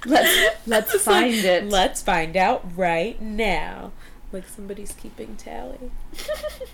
let's 0.05 0.57
let's 0.67 0.93
like, 0.93 1.01
find 1.01 1.33
it. 1.33 1.69
Let's 1.69 2.01
find 2.01 2.35
out 2.37 2.65
right 2.75 3.21
now. 3.21 3.91
Like 4.31 4.47
somebody's 4.47 4.93
keeping 4.93 5.35
tally. 5.35 5.91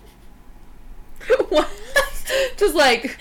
What? 1.49 1.69
Just 2.57 2.75
like 2.75 3.19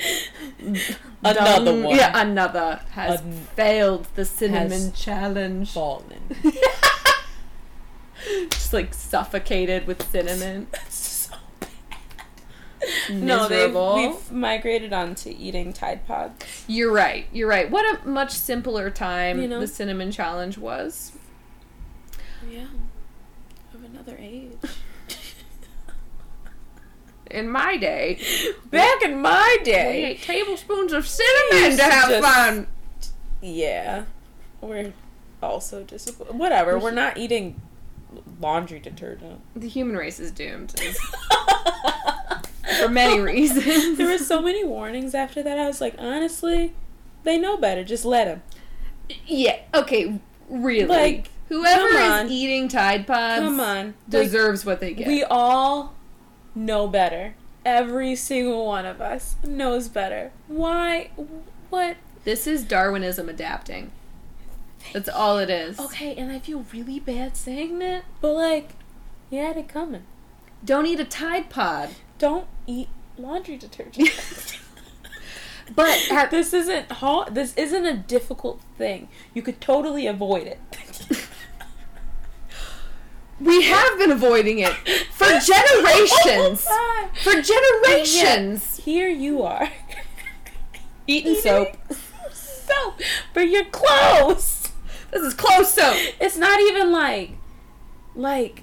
Another 1.24 1.82
one. 1.82 1.96
Yeah, 1.96 2.12
another 2.14 2.80
has 2.90 3.22
failed 3.54 4.06
the 4.14 4.24
cinnamon 4.24 4.92
challenge. 4.92 5.72
Fallen. 5.72 6.20
Just 8.50 8.72
like 8.72 8.92
suffocated 8.94 9.86
with 9.86 10.08
cinnamon. 10.10 10.66
So. 13.06 13.12
No, 13.14 13.48
they've 13.48 13.68
Miserable. 13.72 13.94
we've 13.96 14.32
migrated 14.32 14.92
on 14.92 15.14
to 15.16 15.34
eating 15.34 15.72
Tide 15.72 16.06
Pods. 16.06 16.64
You're 16.66 16.92
right. 16.92 17.26
You're 17.32 17.48
right. 17.48 17.70
What 17.70 17.84
a 18.04 18.08
much 18.08 18.32
simpler 18.32 18.90
time 18.90 19.40
You 19.40 19.48
know? 19.48 19.60
the 19.60 19.66
cinnamon 19.68 20.10
challenge 20.12 20.58
was. 20.58 21.12
Yeah. 22.50 22.66
Of 23.74 23.84
another 23.84 24.16
age. 24.18 24.52
In 27.30 27.50
my 27.50 27.76
day, 27.76 28.20
Back 28.70 29.02
in 29.02 29.20
my 29.20 29.56
day, 29.64 29.96
we 30.00 30.04
ate 30.10 30.22
tablespoons 30.22 30.92
of 30.92 31.08
cinnamon 31.08 31.64
used 31.66 31.78
to 31.78 31.84
to 31.84 31.90
have 31.90 32.08
just- 32.08 32.24
fun. 32.24 32.66
Yeah. 33.42 34.04
We're 34.60 34.92
also 35.42 35.82
disappointed. 35.82 36.36
Whatever. 36.38 36.78
We're 36.78 36.92
not 36.92 37.16
eating 37.18 37.60
laundry 38.40 38.78
detergent. 38.78 39.40
The 39.56 39.68
human 39.68 39.96
race 39.96 40.20
is 40.20 40.30
doomed 40.30 40.74
for 42.80 42.88
many 42.88 43.20
reasons. 43.34 43.96
there 43.98 44.08
were 44.08 44.18
so 44.18 44.40
many 44.42 44.64
warnings 44.64 45.14
after 45.14 45.42
that. 45.42 45.58
I 45.58 45.66
was 45.66 45.80
like, 45.80 45.94
honestly, 45.98 46.74
they 47.24 47.38
know 47.38 47.56
better. 47.56 47.84
Just 47.84 48.04
let 48.04 48.24
them. 48.26 48.42
yeah. 49.26 49.58
Okay. 49.74 50.20
Really. 50.48 50.86
Like, 50.86 51.30
whoever 51.48 51.86
is 52.24 52.30
eating 52.30 52.68
Tide 52.68 53.06
Pods 53.06 53.40
Come 53.42 53.60
on. 53.60 53.86
Like, 53.86 53.94
deserves 54.10 54.64
what 54.64 54.80
they 54.80 54.94
get. 54.94 55.08
we 55.08 55.24
all 55.24 55.94
know 56.54 56.86
better. 56.86 57.34
Every 57.64 58.14
single 58.14 58.64
one 58.66 58.86
of 58.86 59.00
us 59.00 59.34
knows 59.44 59.88
better. 59.88 60.30
Why? 60.46 61.10
What? 61.70 61.96
this 62.24 62.46
is 62.46 62.64
Darwinism 62.64 63.28
adapting. 63.28 63.90
That's 64.92 65.08
all 65.08 65.38
it 65.38 65.50
is. 65.50 65.78
Okay, 65.80 66.14
and 66.16 66.30
I 66.30 66.38
feel 66.38 66.64
really 66.72 67.00
bad 67.00 67.36
saying 67.36 67.78
that, 67.80 68.04
but 68.20 68.34
like, 68.34 68.70
you 69.30 69.40
had 69.40 69.56
it 69.56 69.68
coming. 69.68 70.04
Don't 70.64 70.86
eat 70.86 71.00
a 71.00 71.04
Tide 71.04 71.50
Pod. 71.50 71.90
Don't 72.18 72.46
eat 72.66 72.88
laundry 73.18 73.56
detergent. 73.56 74.10
But 75.74 75.98
have, 76.10 76.30
this 76.30 76.52
isn't 76.52 76.92
hard. 76.92 77.34
This 77.34 77.54
isn't 77.56 77.86
a 77.86 77.96
difficult 77.96 78.60
thing. 78.78 79.08
You 79.34 79.42
could 79.42 79.60
totally 79.60 80.06
avoid 80.06 80.46
it. 80.46 80.60
we 83.40 83.64
have 83.64 83.98
been 83.98 84.12
avoiding 84.12 84.60
it 84.60 84.72
for 85.10 85.26
generations. 85.40 86.66
Ah. 86.68 87.10
For 87.22 87.42
generations. 87.42 88.78
Here 88.78 89.08
you 89.08 89.42
are. 89.42 89.70
Eating 91.06 91.34
soap. 91.34 91.76
soap 92.32 93.00
for 93.32 93.42
your 93.42 93.64
clothes. 93.64 94.72
This 95.10 95.22
is 95.22 95.34
close 95.34 95.72
soap. 95.74 95.96
It's 96.20 96.36
not 96.36 96.60
even 96.60 96.92
like, 96.92 97.30
like, 98.14 98.62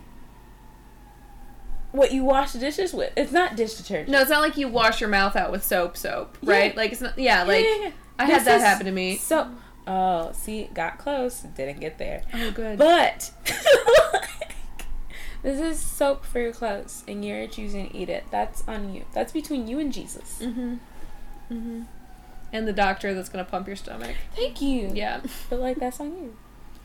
what 1.93 2.11
you 2.11 2.23
wash 2.25 2.51
dishes 2.53 2.91
with. 2.93 3.13
It's 3.15 3.31
not 3.31 3.55
dish 3.55 3.75
detergent. 3.75 4.09
No, 4.09 4.19
it's 4.19 4.29
not 4.29 4.41
like 4.41 4.57
you 4.57 4.67
wash 4.67 4.99
your 4.99 5.09
mouth 5.09 5.35
out 5.37 5.51
with 5.51 5.63
soap 5.63 5.95
soap, 5.95 6.37
right? 6.43 6.73
Yeah. 6.73 6.77
Like 6.79 6.91
it's 6.91 7.01
not 7.01 7.17
yeah, 7.17 7.43
like 7.43 7.63
Yeah, 7.63 7.75
yeah. 7.83 7.91
I 8.19 8.25
This 8.25 8.35
had 8.37 8.45
that 8.45 8.61
happen 8.61 8.85
to 8.87 8.91
me. 8.91 9.15
So, 9.17 9.47
oh, 9.87 10.31
see, 10.33 10.69
got 10.73 10.97
close, 10.97 11.39
didn't 11.55 11.79
get 11.79 11.97
there. 11.99 12.23
Oh 12.33 12.51
good. 12.51 12.77
But 12.77 13.31
this 15.43 15.59
is 15.59 15.79
soap 15.79 16.25
for 16.25 16.39
your 16.39 16.53
clothes, 16.53 17.03
and 17.07 17.23
you're 17.23 17.47
choosing 17.47 17.89
to 17.89 17.95
eat 17.95 18.09
it. 18.09 18.23
That's 18.31 18.67
on 18.67 18.93
you. 18.93 19.05
That's 19.13 19.31
between 19.31 19.67
you 19.67 19.79
and 19.79 19.91
Jesus. 19.93 20.39
Mhm. 20.41 20.79
Mhm. 21.51 21.85
And 22.51 22.67
the 22.67 22.73
doctor 22.73 23.13
that's 23.13 23.29
going 23.29 23.43
to 23.43 23.49
pump 23.49 23.65
your 23.67 23.75
stomach. 23.75 24.15
Thank 24.35 24.61
you. 24.61 24.91
Yeah. 24.93 25.21
But 25.49 25.59
like 25.59 25.77
that's 25.77 25.99
on 25.99 26.15
you, 26.17 26.35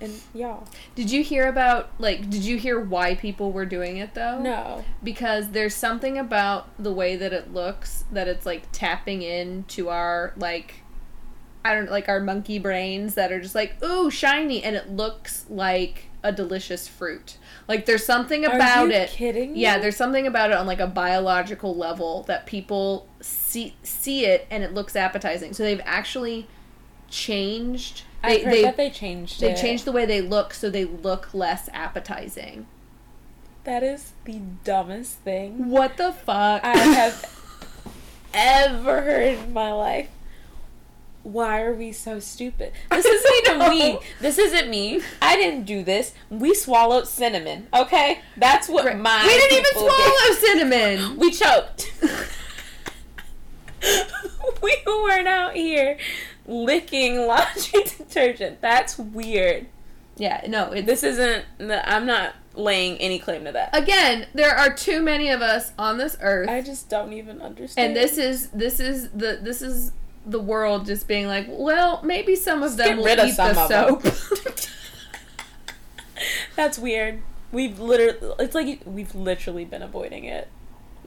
and 0.01 0.21
y'all. 0.35 0.67
Did 0.95 1.11
you 1.11 1.23
hear 1.23 1.49
about 1.49 1.91
like 1.99 2.31
did 2.31 2.45
you 2.45 2.57
hear 2.59 2.79
why 2.79 3.15
people 3.15 3.53
were 3.53 3.67
doing 3.67 3.97
it 3.97 4.15
though? 4.15 4.41
No. 4.41 4.85
because 5.03 5.51
there's 5.51 5.75
something 5.75 6.19
about 6.19 6.69
the 6.83 6.93
way 6.93 7.17
that 7.17 7.33
it 7.33 7.53
looks 7.53 8.05
that 8.13 8.29
it's 8.29 8.47
like 8.47 8.63
tapping 8.73 9.23
into 9.23 9.89
our 9.89 10.33
like 10.37 10.83
I 11.65 11.75
don't 11.75 11.91
like 11.91 12.09
our 12.09 12.21
monkey 12.21 12.59
brains 12.59 13.15
that 13.15 13.33
are 13.33 13.41
just 13.41 13.55
like 13.55 13.83
ooh 13.83 14.11
shiny 14.11 14.63
and 14.63 14.77
it 14.77 14.91
looks 14.91 15.45
like 15.49 16.05
a 16.23 16.33
delicious 16.33 16.89
fruit. 16.89 17.37
Like 17.69 17.87
there's 17.87 18.05
something 18.05 18.45
about 18.45 18.87
Are 18.87 18.89
you 18.89 18.93
it. 18.93 19.11
Kidding? 19.11 19.57
Yeah, 19.57 19.79
there's 19.79 19.97
something 19.97 20.27
about 20.27 20.51
it 20.51 20.57
on 20.57 20.67
like 20.67 20.81
a 20.81 20.87
biological 20.87 21.77
level 21.77 22.23
that 22.25 22.47
people 22.47 23.09
see 23.21 23.77
see 23.83 24.25
it 24.25 24.47
and 24.51 24.63
it 24.65 24.75
looks 24.75 24.97
appetizing. 24.97 25.53
So 25.53 25.63
they've 25.63 25.81
actually 25.85 26.47
changed 27.09 28.03
they 28.23 28.45
they 28.45 28.63
that 28.63 28.77
they 28.77 28.91
changed. 28.91 29.41
they 29.41 29.53
it. 29.53 29.57
changed 29.59 29.85
the 29.85 29.93
way 29.93 30.05
they 30.07 30.21
look 30.21 30.53
so 30.55 30.69
they 30.71 30.85
look 30.85 31.33
less 31.35 31.69
appetizing. 31.73 32.67
That 33.65 33.83
is 33.83 34.13
the 34.25 34.41
dumbest 34.65 35.19
thing 35.19 35.69
What 35.69 35.97
the 35.99 36.13
fuck? 36.13 36.65
I 36.65 36.77
have 36.77 37.39
ever 38.35 39.03
heard 39.03 39.39
in 39.39 39.53
my 39.53 39.73
life. 39.73 40.09
Why 41.23 41.61
are 41.61 41.75
we 41.75 41.93
so 41.93 42.21
stupid? 42.21 42.73
This 42.91 43.05
isn't 43.05 43.35
even 43.55 43.69
me. 43.69 43.99
This 44.21 44.39
isn't 44.39 44.71
me. 44.71 45.03
I 45.21 45.37
didn't 45.37 45.65
do 45.65 45.83
this. 45.83 46.15
We 46.31 46.55
swallowed 46.55 47.07
cinnamon. 47.07 47.67
Okay, 47.75 48.21
that's 48.39 48.69
what 48.69 48.87
Right. 48.87 48.97
my 48.97 49.23
we 49.25 49.29
didn't 49.29 49.53
even 49.59 49.65
people 49.65 49.89
did. 49.89 49.93
swallow 49.93 50.35
cinnamon. 50.41 51.19
We 51.19 51.31
choked. 51.33 51.93
we 54.63 54.77
weren't 54.87 55.29
out 55.29 55.55
here 55.55 55.99
licking 56.49 57.27
laundry 57.27 57.85
detergent. 57.99 58.61
That's 58.61 58.99
weird. 58.99 59.69
Yeah, 60.17 60.45
no, 60.49 60.73
it's 60.73 60.87
This 60.87 61.05
isn't. 61.05 61.45
I'm 61.61 62.07
not 62.07 62.35
laying 62.55 62.97
any 62.99 63.21
claim 63.21 63.45
to 63.45 63.53
that. 63.53 63.77
again, 63.77 64.27
there 64.35 64.57
are 64.57 64.75
too 64.75 65.01
many 65.01 65.29
of 65.29 65.41
us 65.41 65.73
on 65.79 65.99
this 65.99 66.17
earth. 66.21 66.49
I 66.49 66.61
just 66.61 66.89
don't 66.89 67.13
even 67.13 67.41
understand. 67.41 67.89
and 67.89 67.97
this 67.97 68.19
is 68.19 68.49
this 68.49 68.81
is 68.81 69.11
the 69.11 69.39
this 69.41 69.63
is 69.63 69.93
the 70.27 70.41
world 70.41 70.87
just 70.87 71.07
being 71.07 71.27
like, 71.27 71.47
well, 71.49 72.01
maybe 72.03 72.35
some 72.35 72.63
of 72.63 72.77
them 72.77 72.99
will 72.99 73.27
eat 73.27 73.35
some 73.35 73.55
the 73.55 73.63
of 73.63 73.69
soap. 73.69 74.03
That's 76.57 76.79
weird. 76.79 77.23
We've 77.53 77.79
literally. 77.79 78.35
It's 78.41 78.55
like 78.55 78.83
we've 78.85 79.15
literally 79.15 79.65
been 79.65 79.83
avoiding 79.83 80.25
it 80.25 80.49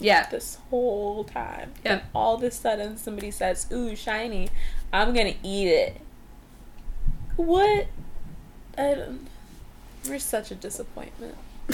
yeah. 0.01 0.27
this 0.29 0.57
whole 0.69 1.23
time. 1.23 1.73
Yeah. 1.85 1.93
And 1.93 2.01
all 2.13 2.35
of 2.35 2.43
a 2.43 2.51
sudden, 2.51 2.97
somebody 2.97 3.31
says, 3.31 3.67
"Ooh, 3.71 3.95
shiny! 3.95 4.49
I'm 4.93 5.13
gonna 5.13 5.35
eat 5.43 5.67
it." 5.67 6.01
What? 7.35 7.87
I 8.77 8.93
don't. 8.93 9.27
We're 10.07 10.19
such 10.19 10.51
a 10.51 10.55
disappointment. 10.55 11.35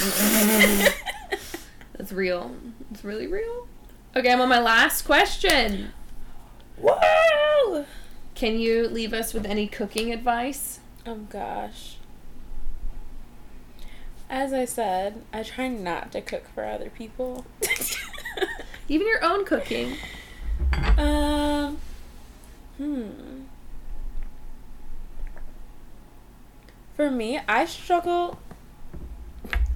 That's 1.94 2.12
real. 2.12 2.56
It's 2.92 3.04
really 3.04 3.28
real. 3.28 3.68
Okay, 4.16 4.32
I'm 4.32 4.42
on 4.42 4.50
my 4.50 4.60
last 4.60 5.04
question. 5.04 5.94
Whoa! 6.78 7.86
Can 8.36 8.60
you 8.60 8.88
leave 8.88 9.14
us 9.14 9.34
with 9.34 9.46
any 9.46 9.68
cooking 9.68 10.14
advice? 10.14 10.80
Oh 11.06 11.16
gosh. 11.16 11.98
As 14.30 14.54
I 14.54 14.66
said, 14.66 15.24
I 15.32 15.44
try 15.44 15.70
not 15.70 16.12
to 16.12 16.22
cook 16.22 16.48
for 16.54 16.66
other 16.66 16.90
people. 16.90 17.46
Even 18.90 19.08
your 19.08 19.24
own 19.24 19.46
cooking. 19.46 19.98
um. 20.98 21.78
Hmm. 22.78 23.44
For 26.94 27.12
me, 27.12 27.40
I 27.48 27.66
struggle. 27.66 28.40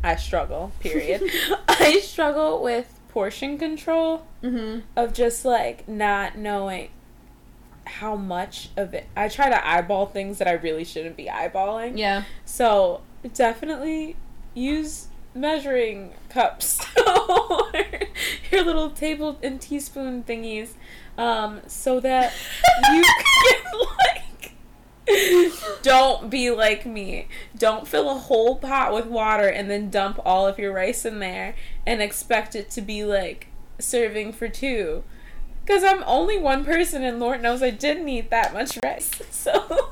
I 0.04 0.16
struggle. 0.16 0.72
Period. 0.80 1.22
I 1.68 1.99
struggle 2.04 2.62
with 2.62 2.99
portion 3.10 3.58
control 3.58 4.26
Mm-hmm. 4.43 4.80
of 4.95 5.14
just 5.14 5.45
like 5.45 5.88
not 5.88 6.36
knowing 6.36 6.89
how 7.86 8.16
much 8.16 8.70
of 8.76 8.95
it. 8.95 9.06
I 9.16 9.28
try 9.28 9.49
to 9.49 9.68
eyeball 9.68 10.08
things 10.08 10.39
that 10.39 10.47
I 10.47 10.54
really 10.54 10.84
shouldn't 10.84 11.16
be 11.16 11.26
eyeballing. 11.26 11.95
Yeah. 11.95 12.24
So 12.43 13.02
definitely 13.36 14.16
use 14.56 15.10
measuring 15.36 16.14
cups 16.30 16.80
or 17.08 17.72
your 18.52 18.64
little 18.64 18.89
table 18.89 19.38
and 19.43 19.62
teaspoon 19.62 20.24
thingies, 20.24 20.70
um, 21.22 21.61
so 21.67 21.99
that 21.99 22.34
you 22.93 23.03
can 23.03 23.80
like 23.80 24.22
don't 25.82 26.30
be 26.30 26.51
like 26.51 26.86
me. 26.86 27.28
Don't 27.57 27.88
fill 27.88 28.09
a 28.09 28.15
whole 28.15 28.55
pot 28.55 28.93
with 28.93 29.05
water 29.05 29.47
and 29.47 29.69
then 29.69 29.89
dump 29.89 30.19
all 30.26 30.47
of 30.47 30.57
your 30.57 30.74
rice 30.74 31.05
in 31.05 31.19
there 31.19 31.55
and 31.86 32.01
expect 32.01 32.55
it 32.55 32.69
to 32.72 32.82
be 32.82 33.03
like 33.03 33.47
serving 33.80 34.34
for 34.34 34.47
two. 34.47 35.03
Because 35.63 35.84
I'm 35.84 36.03
only 36.07 36.39
one 36.39 36.65
person, 36.65 37.03
and 37.03 37.19
Lord 37.19 37.41
knows 37.41 37.61
I 37.61 37.69
didn't 37.69 38.09
eat 38.09 38.30
that 38.30 38.53
much 38.53 38.80
rice. 38.84 39.11
So 39.32 39.91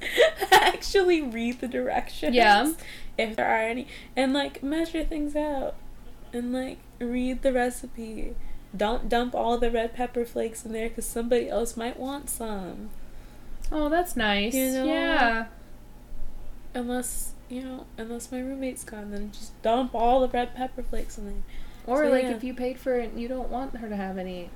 actually 0.52 1.22
read 1.22 1.60
the 1.60 1.68
directions. 1.68 2.34
Yeah. 2.34 2.72
If 3.16 3.36
there 3.36 3.46
are 3.46 3.62
any. 3.62 3.86
And 4.16 4.32
like 4.32 4.62
measure 4.62 5.04
things 5.04 5.36
out. 5.36 5.74
And 6.32 6.52
like 6.52 6.78
read 6.98 7.42
the 7.42 7.52
recipe. 7.52 8.34
Don't 8.76 9.08
dump 9.08 9.34
all 9.34 9.58
the 9.58 9.70
red 9.70 9.94
pepper 9.94 10.24
flakes 10.24 10.64
in 10.64 10.72
there 10.72 10.88
because 10.88 11.04
somebody 11.06 11.48
else 11.48 11.76
might 11.76 11.98
want 11.98 12.30
some. 12.30 12.88
Oh, 13.70 13.88
that's 13.88 14.16
nice. 14.16 14.54
You 14.54 14.72
know? 14.72 14.84
Yeah. 14.86 15.46
Unless, 16.74 17.32
you 17.50 17.62
know, 17.62 17.86
unless 17.98 18.32
my 18.32 18.40
roommate's 18.40 18.84
gone, 18.84 19.10
then 19.10 19.30
just 19.32 19.60
dump 19.62 19.94
all 19.94 20.20
the 20.20 20.28
red 20.28 20.54
pepper 20.54 20.82
flakes 20.82 21.18
in 21.18 21.26
there. 21.26 21.42
Or 21.86 22.04
So, 22.04 22.10
like 22.10 22.22
yeah. 22.24 22.30
if 22.30 22.44
you 22.44 22.54
paid 22.54 22.78
for 22.78 22.94
it 22.98 23.10
and 23.10 23.20
you 23.20 23.28
don't 23.28 23.50
want 23.50 23.76
her 23.76 23.88
to 23.88 23.96
have 23.96 24.16
any. 24.16 24.50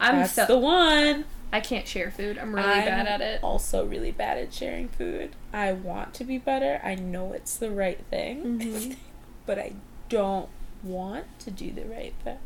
I'm 0.00 0.16
That's 0.16 0.32
so 0.34 0.46
the 0.46 0.58
one. 0.58 1.24
I 1.52 1.60
can't 1.60 1.86
share 1.86 2.10
food. 2.10 2.38
I'm 2.38 2.54
really 2.54 2.68
I'm 2.68 2.84
bad 2.84 3.06
at 3.06 3.20
it. 3.20 3.40
Also, 3.42 3.84
really 3.86 4.10
bad 4.12 4.36
at 4.38 4.52
sharing 4.52 4.88
food. 4.88 5.36
I 5.52 5.72
want 5.72 6.12
to 6.14 6.24
be 6.24 6.38
better. 6.38 6.80
I 6.82 6.94
know 6.96 7.32
it's 7.32 7.56
the 7.56 7.70
right 7.70 8.00
thing, 8.10 8.58
Mhm. 8.60 8.96
but 9.46 9.58
I 9.58 9.72
don't 10.08 10.48
want 10.82 11.26
to 11.40 11.50
do 11.50 11.72
the 11.72 11.84
right 11.84 12.14
thing. 12.24 12.38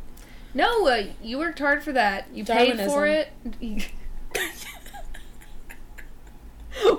No, 0.53 0.89
uh, 0.89 1.05
you 1.23 1.39
worked 1.39 1.61
hard 1.61 1.83
for 1.83 1.93
that. 1.93 2.27
You 2.33 2.45
paid 2.45 2.79
for 2.81 3.07
it. 3.07 3.33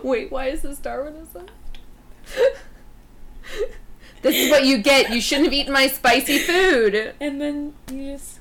Wait, 0.04 0.32
why 0.32 0.48
is 0.48 0.62
this 0.62 0.80
Darwinism? 0.80 1.48
this 4.22 4.36
is 4.36 4.50
what 4.50 4.66
you 4.66 4.78
get. 4.78 5.12
You 5.12 5.20
shouldn't 5.20 5.48
have 5.48 5.54
eaten 5.54 5.74
my 5.74 5.88
spicy 5.88 6.40
food. 6.40 7.14
And 7.20 7.42
then 7.42 7.74
you 7.92 8.14
just. 8.14 8.40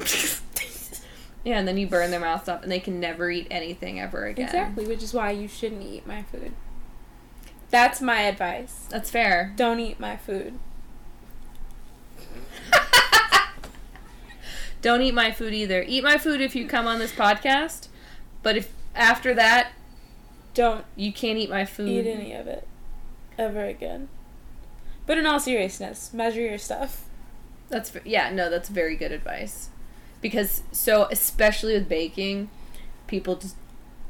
Taste 0.00 0.42
Yeah, 1.44 1.58
and 1.58 1.68
then 1.68 1.76
you 1.76 1.86
burn 1.86 2.10
their 2.10 2.20
mouths 2.20 2.48
up, 2.48 2.62
and 2.62 2.72
they 2.72 2.80
can 2.80 3.00
never 3.00 3.30
eat 3.30 3.46
anything 3.50 4.00
ever 4.00 4.26
again. 4.26 4.46
Exactly, 4.46 4.86
which 4.86 5.02
is 5.02 5.12
why 5.12 5.30
you 5.30 5.46
shouldn't 5.46 5.82
eat 5.82 6.06
my 6.06 6.22
food. 6.22 6.52
That's 7.74 8.00
my 8.00 8.20
advice. 8.20 8.86
That's 8.88 9.10
fair. 9.10 9.52
Don't 9.56 9.80
eat 9.80 9.98
my 9.98 10.16
food. 10.16 10.60
Don't 14.80 15.02
eat 15.02 15.12
my 15.12 15.32
food 15.32 15.52
either. 15.52 15.84
Eat 15.84 16.04
my 16.04 16.16
food 16.16 16.40
if 16.40 16.54
you 16.54 16.68
come 16.68 16.86
on 16.86 17.00
this 17.00 17.10
podcast, 17.10 17.88
but 18.44 18.56
if 18.56 18.72
after 18.94 19.34
that, 19.34 19.72
Don't 20.54 20.84
you 20.94 21.12
can't 21.12 21.36
eat 21.36 21.50
my 21.50 21.64
food. 21.64 21.88
eat 21.88 22.06
any 22.06 22.32
of 22.32 22.46
it 22.46 22.68
ever 23.36 23.64
again. 23.64 24.08
But 25.04 25.18
in 25.18 25.26
all 25.26 25.40
seriousness, 25.40 26.14
measure 26.14 26.42
your 26.42 26.58
stuff. 26.58 27.02
That's 27.70 27.92
yeah, 28.04 28.30
no, 28.30 28.50
that's 28.50 28.68
very 28.68 28.94
good 28.94 29.10
advice. 29.10 29.70
Because 30.20 30.62
so 30.70 31.08
especially 31.10 31.74
with 31.74 31.88
baking, 31.88 32.50
people 33.08 33.34
just 33.34 33.56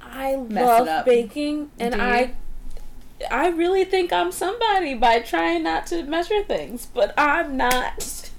I 0.02 0.36
Mess 0.36 0.62
it 0.62 0.66
love 0.66 0.88
up. 0.88 1.06
baking, 1.06 1.70
and 1.78 1.94
I, 1.94 2.34
I 3.30 3.48
really 3.48 3.84
think 3.84 4.12
I'm 4.12 4.32
somebody 4.32 4.94
by 4.94 5.20
trying 5.20 5.62
not 5.62 5.86
to 5.88 6.02
measure 6.04 6.42
things, 6.42 6.86
but 6.86 7.12
I'm 7.18 7.56
not. 7.56 8.30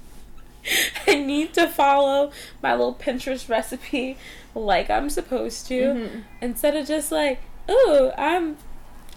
I 1.06 1.14
need 1.14 1.54
to 1.54 1.68
follow 1.68 2.32
my 2.62 2.72
little 2.72 2.94
Pinterest 2.94 3.48
recipe 3.48 4.16
like 4.54 4.90
I'm 4.90 5.08
supposed 5.10 5.66
to, 5.68 5.80
Mhm. 5.82 6.22
instead 6.40 6.74
of 6.76 6.86
just 6.88 7.12
like, 7.12 7.40
oh, 7.68 8.12
I'm, 8.18 8.56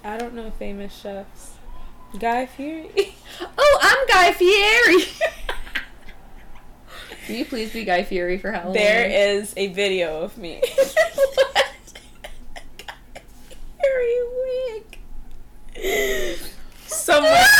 I 0.03 0.17
don't 0.17 0.33
know 0.35 0.51
famous 0.59 0.93
chefs, 0.95 1.53
Guy 2.19 2.45
Fieri. 2.45 3.15
Oh, 3.57 3.79
I'm 3.81 4.07
Guy 4.07 4.33
Fieri. 4.33 5.03
Will 7.29 7.35
you 7.35 7.45
please 7.45 7.71
be 7.73 7.83
Guy 7.85 8.03
Fieri 8.03 8.37
for 8.37 8.51
Halloween? 8.51 8.73
There 8.73 9.07
is 9.37 9.53
a 9.55 9.67
video 9.67 10.21
of 10.21 10.37
me. 10.37 10.61
Somewhere. 16.87 17.45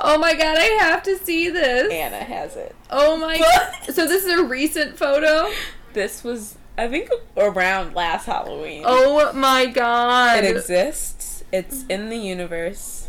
Oh 0.00 0.16
my 0.16 0.32
god, 0.34 0.56
I 0.56 0.62
have 0.80 1.02
to 1.02 1.16
see 1.18 1.50
this. 1.50 1.92
Anna 1.92 2.22
has 2.22 2.54
it. 2.56 2.74
Oh 2.88 3.16
my 3.16 3.36
god. 3.36 3.92
So 3.92 4.06
this 4.06 4.24
is 4.24 4.38
a 4.38 4.44
recent 4.44 4.96
photo? 4.96 5.50
This 5.92 6.22
was, 6.22 6.56
I 6.76 6.86
think, 6.86 7.10
around 7.36 7.94
last 7.96 8.26
Halloween. 8.26 8.84
Oh 8.86 9.32
my 9.32 9.66
god. 9.66 10.44
It 10.44 10.56
exists. 10.56 11.42
It's 11.50 11.84
in 11.88 12.10
the 12.10 12.16
universe. 12.16 13.08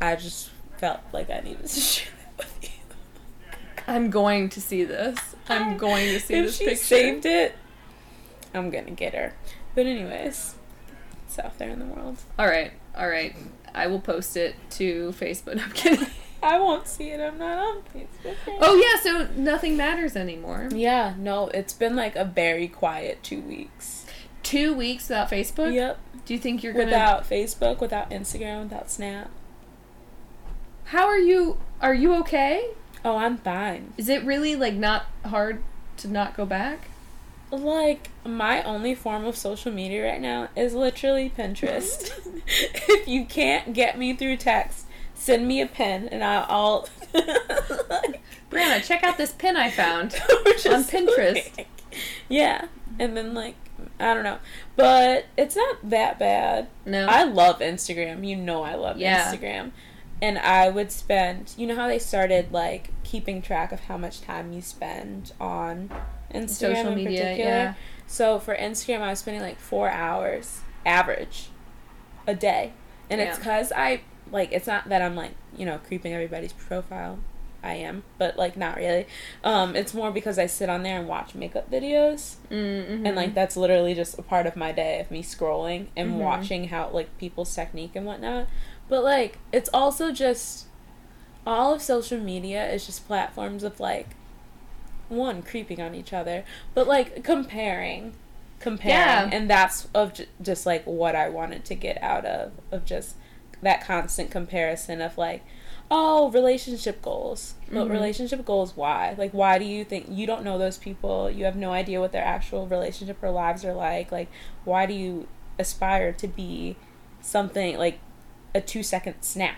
I 0.00 0.16
just 0.16 0.50
felt 0.78 1.00
like 1.12 1.30
I 1.30 1.40
needed 1.40 1.66
to 1.66 1.68
share 1.80 2.12
it 2.28 2.38
with 2.38 2.58
you. 2.62 2.70
I'm 3.86 4.10
going 4.10 4.48
to 4.50 4.60
see 4.60 4.82
this. 4.82 5.18
I'm 5.48 5.76
going 5.76 6.08
to 6.08 6.20
see 6.20 6.34
if 6.34 6.46
this 6.46 6.56
she 6.56 6.64
picture. 6.64 6.84
saved 6.84 7.24
it, 7.24 7.54
I'm 8.52 8.70
gonna 8.70 8.90
get 8.90 9.14
her. 9.14 9.32
But 9.74 9.86
anyways, 9.86 10.54
it's 11.26 11.38
out 11.38 11.58
there 11.58 11.70
in 11.70 11.78
the 11.78 11.84
world. 11.86 12.18
All 12.38 12.46
right. 12.46 12.72
All 12.96 13.08
right. 13.08 13.34
I 13.74 13.86
will 13.86 14.00
post 14.00 14.36
it 14.36 14.56
to 14.72 15.12
Facebook. 15.12 15.60
I'm 15.64 15.72
kidding. 15.72 16.06
I 16.42 16.58
won't 16.58 16.86
see 16.86 17.10
it. 17.10 17.20
I'm 17.20 17.38
not 17.38 17.58
on 17.58 17.82
Facebook. 17.94 18.36
Oh 18.60 18.76
yeah, 18.76 19.00
so 19.00 19.28
nothing 19.34 19.76
matters 19.76 20.14
anymore. 20.14 20.68
Yeah, 20.72 21.14
no, 21.18 21.48
it's 21.48 21.72
been 21.72 21.96
like 21.96 22.14
a 22.14 22.24
very 22.24 22.68
quiet 22.68 23.22
two 23.22 23.40
weeks. 23.40 24.06
2 24.44 24.72
weeks 24.72 25.08
without 25.08 25.30
Facebook? 25.30 25.74
Yep. 25.74 25.98
Do 26.24 26.32
you 26.32 26.40
think 26.40 26.62
you're 26.62 26.72
to 26.72 26.78
Without 26.78 27.28
Facebook, 27.28 27.80
without 27.80 28.10
Instagram, 28.10 28.62
without 28.64 28.90
Snap. 28.90 29.30
How 30.84 31.06
are 31.06 31.18
you 31.18 31.58
Are 31.82 31.92
you 31.92 32.14
okay? 32.20 32.70
Oh, 33.04 33.16
I'm 33.16 33.36
fine. 33.36 33.92
Is 33.98 34.08
it 34.08 34.24
really 34.24 34.56
like 34.56 34.74
not 34.74 35.06
hard 35.24 35.62
to 35.98 36.08
not 36.08 36.34
go 36.36 36.46
back? 36.46 36.88
Like, 37.50 38.10
my 38.24 38.62
only 38.62 38.94
form 38.94 39.24
of 39.24 39.36
social 39.36 39.72
media 39.72 40.04
right 40.10 40.20
now 40.20 40.48
is 40.54 40.74
literally 40.74 41.32
Pinterest. 41.36 42.10
if 42.46 43.08
you 43.08 43.24
can't 43.24 43.72
get 43.72 43.98
me 43.98 44.12
through 44.14 44.36
text, 44.36 44.86
send 45.14 45.46
me 45.48 45.60
a 45.60 45.66
pin 45.66 46.08
and 46.08 46.22
I'll. 46.22 46.46
I'll 46.48 46.88
Bryanna, 48.50 48.82
check 48.84 49.02
out 49.04 49.16
this 49.18 49.32
pin 49.32 49.56
I 49.56 49.70
found. 49.70 50.14
On 50.28 50.84
Pinterest. 50.84 51.56
like- 51.56 51.68
yeah. 52.28 52.66
And 52.98 53.16
then, 53.16 53.34
like, 53.34 53.54
I 54.00 54.14
don't 54.14 54.24
know. 54.24 54.38
But 54.76 55.26
it's 55.36 55.56
not 55.56 55.76
that 55.90 56.18
bad. 56.18 56.68
No. 56.86 57.06
I 57.06 57.24
love 57.24 57.60
Instagram. 57.60 58.26
You 58.26 58.36
know 58.36 58.62
I 58.62 58.74
love 58.74 58.98
Yeah. 58.98 59.32
Instagram. 59.32 59.72
And 60.20 60.38
I 60.38 60.68
would 60.68 60.90
spend, 60.90 61.54
you 61.56 61.66
know 61.66 61.76
how 61.76 61.86
they 61.86 61.98
started 62.00 62.50
like 62.52 62.90
keeping 63.04 63.40
track 63.40 63.70
of 63.70 63.80
how 63.80 63.96
much 63.96 64.20
time 64.20 64.52
you 64.52 64.60
spend 64.60 65.32
on 65.40 65.90
Instagram 66.34 66.48
Social 66.48 66.88
in 66.88 66.94
media, 66.94 67.20
particular. 67.22 67.50
yeah. 67.50 67.74
So 68.06 68.38
for 68.38 68.54
Instagram, 68.56 69.00
I 69.00 69.10
was 69.10 69.18
spending 69.20 69.42
like 69.42 69.58
four 69.58 69.90
hours 69.90 70.60
average 70.86 71.48
a 72.26 72.34
day, 72.34 72.72
and 73.10 73.20
it's 73.20 73.38
because 73.38 73.72
I 73.74 74.02
like 74.30 74.52
it's 74.52 74.66
not 74.66 74.88
that 74.88 75.02
I'm 75.02 75.14
like 75.16 75.32
you 75.56 75.64
know 75.66 75.78
creeping 75.86 76.12
everybody's 76.12 76.52
profile. 76.52 77.18
I 77.60 77.74
am, 77.74 78.04
but 78.18 78.38
like 78.38 78.56
not 78.56 78.76
really. 78.76 79.06
Um, 79.42 79.74
it's 79.74 79.92
more 79.92 80.12
because 80.12 80.38
I 80.38 80.46
sit 80.46 80.68
on 80.68 80.84
there 80.84 80.96
and 80.96 81.08
watch 81.08 81.34
makeup 81.34 81.68
videos 81.68 82.36
mm-hmm. 82.50 83.04
and 83.04 83.16
like 83.16 83.34
that's 83.34 83.56
literally 83.56 83.94
just 83.94 84.16
a 84.16 84.22
part 84.22 84.46
of 84.46 84.54
my 84.54 84.70
day 84.70 85.00
of 85.00 85.10
me 85.10 85.24
scrolling 85.24 85.88
and 85.96 86.12
Mhm. 86.12 86.18
watching 86.18 86.68
how 86.68 86.88
like 86.90 87.18
people's 87.18 87.52
technique 87.52 87.96
and 87.96 88.06
whatnot 88.06 88.46
but 88.88 89.02
like 89.02 89.38
it's 89.52 89.68
also 89.74 90.12
just 90.12 90.66
all 91.44 91.74
of 91.74 91.82
social 91.82 92.20
media 92.20 92.64
is 92.70 92.86
just 92.86 93.08
platforms 93.08 93.64
of 93.64 93.80
like 93.80 94.10
one 95.08 95.42
creeping 95.42 95.80
on 95.80 95.94
each 95.94 96.12
other 96.12 96.44
but 96.74 96.86
like 96.86 97.22
comparing 97.24 98.12
comparing 98.60 98.90
Yeah. 98.90 99.30
and 99.32 99.48
that's 99.48 99.86
of 99.94 100.14
j- 100.14 100.26
just 100.42 100.66
like 100.66 100.84
what 100.84 101.14
i 101.16 101.28
wanted 101.28 101.64
to 101.66 101.74
get 101.74 102.02
out 102.02 102.24
of 102.24 102.52
of 102.72 102.84
just 102.84 103.14
that 103.62 103.84
constant 103.84 104.30
comparison 104.30 105.00
of 105.00 105.16
like 105.16 105.42
oh 105.90 106.30
relationship 106.30 107.00
goals 107.00 107.54
but 107.72 107.86
Mhm. 107.86 107.90
relationship 107.90 108.44
goals 108.44 108.76
why 108.76 109.14
like 109.16 109.32
why 109.32 109.58
do 109.58 109.64
you 109.64 109.84
think 109.84 110.06
you 110.10 110.26
don't 110.26 110.44
know 110.44 110.58
those 110.58 110.76
people 110.76 111.30
you 111.30 111.44
have 111.44 111.56
no 111.56 111.72
idea 111.72 112.00
what 112.00 112.12
their 112.12 112.24
actual 112.24 112.66
relationship 112.66 113.16
or 113.22 113.30
lives 113.30 113.64
are 113.64 113.72
like 113.74 114.12
like 114.12 114.28
why 114.64 114.84
do 114.86 114.92
you 114.92 115.26
aspire 115.58 116.12
to 116.12 116.28
be 116.28 116.76
something 117.22 117.78
like 117.78 117.98
a 118.54 118.60
two 118.60 118.82
second 118.82 119.14
snap 119.22 119.56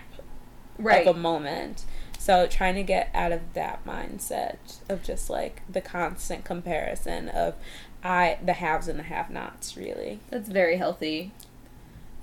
right. 0.77 1.05
of 1.05 1.15
a 1.15 1.19
moment 1.19 1.83
so 2.21 2.45
trying 2.45 2.75
to 2.75 2.83
get 2.83 3.09
out 3.15 3.31
of 3.31 3.41
that 3.53 3.83
mindset 3.83 4.57
of 4.87 5.01
just 5.01 5.27
like 5.27 5.63
the 5.67 5.81
constant 5.81 6.45
comparison 6.45 7.27
of 7.29 7.55
i 8.03 8.37
the 8.45 8.53
haves 8.53 8.87
and 8.87 8.99
the 8.99 9.03
have 9.03 9.31
nots 9.31 9.75
really 9.75 10.19
That's 10.29 10.47
very 10.47 10.77
healthy. 10.77 11.31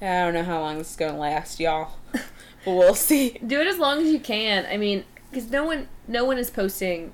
i 0.00 0.04
don't 0.20 0.34
know 0.34 0.44
how 0.44 0.60
long 0.60 0.78
this 0.78 0.90
is 0.90 0.96
gonna 0.96 1.18
last 1.18 1.58
y'all 1.58 1.96
but 2.12 2.22
we'll 2.64 2.94
see 3.10 3.38
Do 3.44 3.60
it 3.60 3.66
as 3.66 3.78
long 3.78 4.00
as 4.00 4.08
you 4.12 4.20
can. 4.20 4.66
I 4.70 4.76
mean, 4.76 5.04
because 5.30 5.50
no 5.50 5.64
one, 5.64 5.88
no 6.06 6.24
one 6.24 6.38
is 6.38 6.50
posting, 6.50 7.12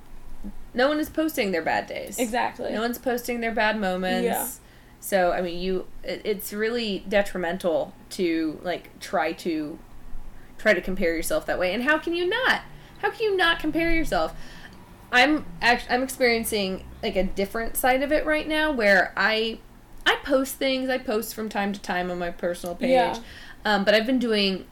no 0.73 0.89
one 0.89 0.99
is 1.01 1.09
posting 1.09 1.53
their 1.53 1.63
bad 1.63 1.87
days. 1.87 2.19
exactly 2.19 2.73
No 2.73 2.81
one's 2.81 2.99
posting 2.99 3.41
their 3.41 3.53
bad 3.53 3.79
moments. 3.81 4.25
Yeah. 4.25 4.49
So 5.01 5.33
I 5.33 5.41
mean, 5.43 5.59
you, 5.61 5.87
it, 6.03 6.23
it's 6.25 6.53
really 6.53 7.05
detrimental 7.09 7.95
to 8.11 8.59
like 8.63 8.99
try 9.01 9.33
to, 9.33 9.79
try 10.59 10.73
to 10.75 10.81
compare 10.81 11.15
yourself 11.15 11.47
that 11.47 11.59
way. 11.59 11.73
And 11.75 11.83
how 11.85 11.99
can 11.99 12.15
you 12.15 12.27
not? 12.29 12.63
How 13.05 13.11
can 13.11 13.23
you 13.23 13.37
not 13.37 13.59
compare 13.59 13.93
yourself? 13.93 14.35
I'm 15.13 15.45
act- 15.61 15.89
I'm 15.91 16.03
experiencing 16.03 16.85
like 17.03 17.17
a 17.17 17.23
different 17.23 17.77
side 17.77 18.03
of 18.03 18.13
it 18.13 18.25
right 18.25 18.49
now 18.49 18.73
where 18.73 19.13
I, 19.15 19.59
I 20.07 20.17
post 20.25 20.55
things. 20.55 20.89
I 20.89 20.97
post 20.97 21.35
from 21.35 21.51
time 21.51 21.75
to 21.75 21.81
time 21.81 22.11
on 22.11 22.19
my 22.19 22.31
personal 22.31 22.75
page. 22.75 22.93
Yeah. 22.93 23.19
Um, 23.67 23.85
but 23.85 23.93
I've 23.93 24.07
been 24.07 24.19
doing 24.19 24.65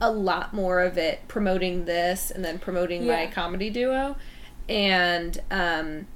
a 0.00 0.10
lot 0.10 0.52
more 0.52 0.80
of 0.80 0.98
it 0.98 1.20
promoting 1.28 1.84
this 1.84 2.32
and 2.32 2.44
then 2.44 2.58
promoting 2.58 3.06
my 3.06 3.26
comedy 3.28 3.70
duo 3.70 4.16
and 4.68 5.40
um 5.50 6.06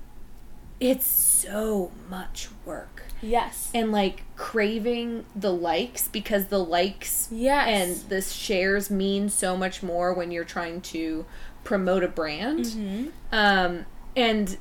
it's 0.81 1.07
so 1.07 1.91
much 2.09 2.49
work 2.64 3.05
yes 3.23 3.71
and 3.75 3.93
like 3.93 4.25
craving 4.37 5.25
the 5.37 5.53
likes 5.53 6.09
because 6.09 6.47
the 6.47 6.59
likes 6.59 7.29
yes 7.31 7.68
and 7.68 8.11
the 8.11 8.21
shares 8.21 8.91
mean 8.91 9.29
so 9.29 9.57
much 9.57 9.83
more 9.83 10.12
when 10.12 10.31
you're 10.31 10.45
trying 10.45 10.81
to 10.81 11.25
promote 11.65 12.03
a 12.03 12.09
brand 12.09 12.65
mm-hmm. 12.65 13.09
um 13.33 13.85
and 14.17 14.57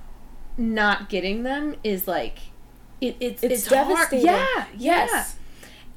not 0.58 1.10
getting 1.10 1.44
them 1.44 1.76
is 1.84 2.08
like 2.08 2.40
it, 3.02 3.16
it's 3.20 3.44
It's 3.44 3.54
it's, 3.54 3.68
hard. 3.68 3.88
devastating. 3.88 4.26
yeah 4.26 4.66
yeah 4.78 5.06
yes 5.06 5.36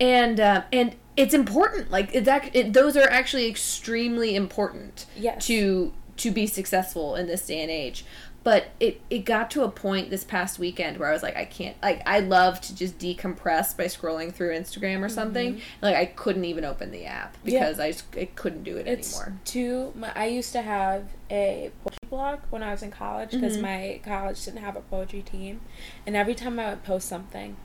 and 0.01 0.41
um, 0.41 0.63
and 0.73 0.97
it's 1.17 1.35
important 1.35 1.91
like 1.91 2.11
it's 2.15 2.29
act- 2.29 2.55
it, 2.55 2.73
those 2.73 2.97
are 2.97 3.09
actually 3.11 3.49
extremely 3.49 4.35
important 4.37 5.07
yes 5.17 5.45
to 5.47 5.93
to 6.17 6.31
be 6.31 6.47
successful 6.47 7.15
in 7.17 7.27
this 7.27 7.47
day 7.47 7.61
and 7.61 7.71
age 7.71 8.05
but 8.45 8.67
it 8.81 9.01
it 9.11 9.21
got 9.21 9.51
to 9.51 9.63
a 9.63 9.69
point 9.69 10.11
this 10.11 10.25
past 10.25 10.59
weekend 10.59 10.99
where 10.99 11.09
i 11.09 11.13
was 11.13 11.23
like 11.23 11.37
i 11.37 11.45
can't 11.45 11.77
like 11.83 12.03
i 12.07 12.19
love 12.21 12.61
to 12.61 12.75
just 12.75 12.99
decompress 12.99 13.77
by 13.77 13.85
scrolling 13.85 14.33
through 14.33 14.51
instagram 14.57 15.03
or 15.05 15.09
something 15.09 15.61
like 15.81 15.95
i 15.97 16.05
couldn't 16.05 16.45
even 16.45 16.65
open 16.65 16.91
the 16.91 17.05
app 17.05 17.37
Mm-hmm. 17.39 17.49
Yeah. 17.51 17.61
because 17.61 17.81
i 17.81 17.93
just 17.93 18.05
I 18.17 18.25
couldn't 18.27 18.65
do 18.65 18.77
it 18.77 18.87
it's 18.87 19.15
anymore 19.19 19.39
too 19.45 19.93
my, 19.95 20.13
i 20.15 20.27
used 20.27 20.53
to 20.53 20.63
have 20.63 21.05
a 21.31 21.71
poetry 21.85 21.99
blog 22.11 22.39
when 22.51 22.63
i 22.63 22.71
was 22.73 22.83
in 22.83 22.91
college 22.91 23.31
because 23.31 23.57
Mhm. 23.57 23.63
my 23.63 24.01
college 24.05 24.45
didn't 24.45 24.61
have 24.61 24.77
a 24.77 24.81
poetry 24.83 25.23
team 25.23 25.61
and 26.07 26.17
every 26.17 26.35
time 26.35 26.59
i 26.59 26.71
would 26.71 26.83
post 26.85 27.09
something 27.09 27.57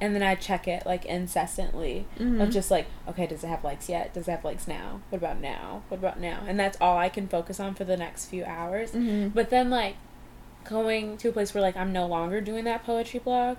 and 0.00 0.14
then 0.14 0.22
i'd 0.22 0.40
check 0.42 0.68
it 0.68 0.84
like 0.84 1.06
incessantly 1.06 2.06
Mhm. 2.18 2.42
of 2.42 2.50
just 2.50 2.70
like 2.70 2.86
okay 3.08 3.26
does 3.26 3.42
it 3.42 3.46
have 3.48 3.64
likes 3.64 3.88
yet 3.88 4.12
does 4.12 4.28
it 4.28 4.30
have 4.32 4.44
likes 4.44 4.68
now 4.68 5.00
what 5.08 5.18
about 5.18 5.40
now 5.40 5.82
what 5.88 5.98
about 5.98 6.20
now 6.20 6.44
and 6.46 6.60
that's 6.60 6.76
all 6.80 6.98
i 6.98 7.08
can 7.08 7.26
focus 7.28 7.58
on 7.58 7.74
for 7.74 7.84
the 7.84 7.96
next 7.96 8.26
few 8.26 8.44
hours 8.44 8.92
Mhm. 8.92 9.32
but 9.32 9.48
then 9.50 9.70
like 9.70 9.96
going 10.68 11.16
to 11.18 11.28
a 11.28 11.32
place 11.32 11.54
where 11.54 11.62
like 11.62 11.76
I'm 11.76 11.92
no 11.92 12.06
longer 12.06 12.40
doing 12.40 12.64
that 12.64 12.84
poetry 12.84 13.20
blog 13.20 13.58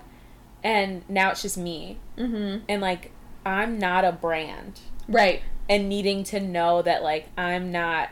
and 0.62 1.02
now 1.08 1.30
it's 1.30 1.42
just 1.42 1.56
me 1.58 1.98
Mm-hmm. 2.16 2.64
and 2.68 2.82
like 2.82 3.12
I'm 3.46 3.78
not 3.78 4.04
a 4.04 4.12
brand 4.12 4.80
Right. 5.08 5.42
and 5.68 5.88
needing 5.88 6.24
to 6.24 6.40
know 6.40 6.82
that 6.82 7.02
like 7.02 7.28
I'm 7.38 7.70
not 7.72 8.10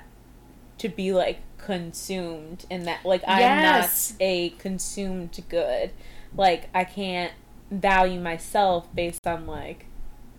to 0.78 0.88
be 0.88 1.12
like 1.12 1.40
consumed 1.58 2.64
in 2.70 2.84
that 2.84 3.04
like 3.04 3.22
I'm 3.26 3.40
Yes. 3.40 4.12
not 4.12 4.16
a 4.24 4.50
consumed 4.50 5.38
good. 5.48 5.90
Like 6.36 6.68
I 6.74 6.84
can't 6.84 7.32
value 7.70 8.20
myself 8.20 8.94
based 8.94 9.26
on 9.26 9.46
like 9.46 9.86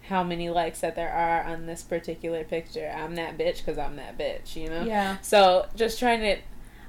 how 0.04 0.24
many 0.24 0.50
likes 0.50 0.80
that 0.82 0.96
there 0.96 1.12
are 1.12 1.44
on 1.44 1.66
this 1.66 1.84
particular 1.84 2.44
picture. 2.46 2.90
I'm 2.96 3.16
that 3.16 3.38
bitch 3.38 3.58
because 3.58 3.78
I'm 3.78 3.98
that 3.98 4.18
bitch, 4.18 4.56
you 4.56 4.70
know? 4.70 4.84
Yeah. 4.84 5.18
So 5.22 5.66
just 5.76 6.00
trying 6.00 6.22
to, 6.22 6.38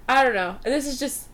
I 0.08 0.22
don't 0.22 0.34
know. 0.36 0.56
This 0.64 0.86
is 0.86 1.00
just, 1.00 1.27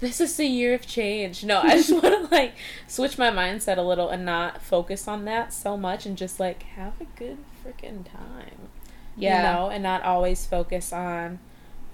this 0.00 0.20
is 0.20 0.36
the 0.36 0.46
year 0.46 0.74
of 0.74 0.86
change. 0.86 1.44
No, 1.44 1.60
I 1.60 1.76
just 1.76 1.90
want 2.02 2.04
to 2.04 2.28
like 2.34 2.54
switch 2.86 3.16
my 3.18 3.30
mindset 3.30 3.78
a 3.78 3.82
little 3.82 4.08
and 4.08 4.24
not 4.24 4.60
focus 4.62 5.06
on 5.08 5.24
that 5.26 5.52
so 5.52 5.76
much 5.76 6.06
and 6.06 6.16
just 6.16 6.38
like 6.40 6.62
have 6.64 7.00
a 7.00 7.04
good 7.18 7.38
freaking 7.64 8.04
time. 8.10 8.68
Yeah. 9.16 9.36
You 9.36 9.42
know, 9.60 9.70
and 9.70 9.82
not 9.82 10.02
always 10.02 10.46
focus 10.46 10.92
on 10.92 11.38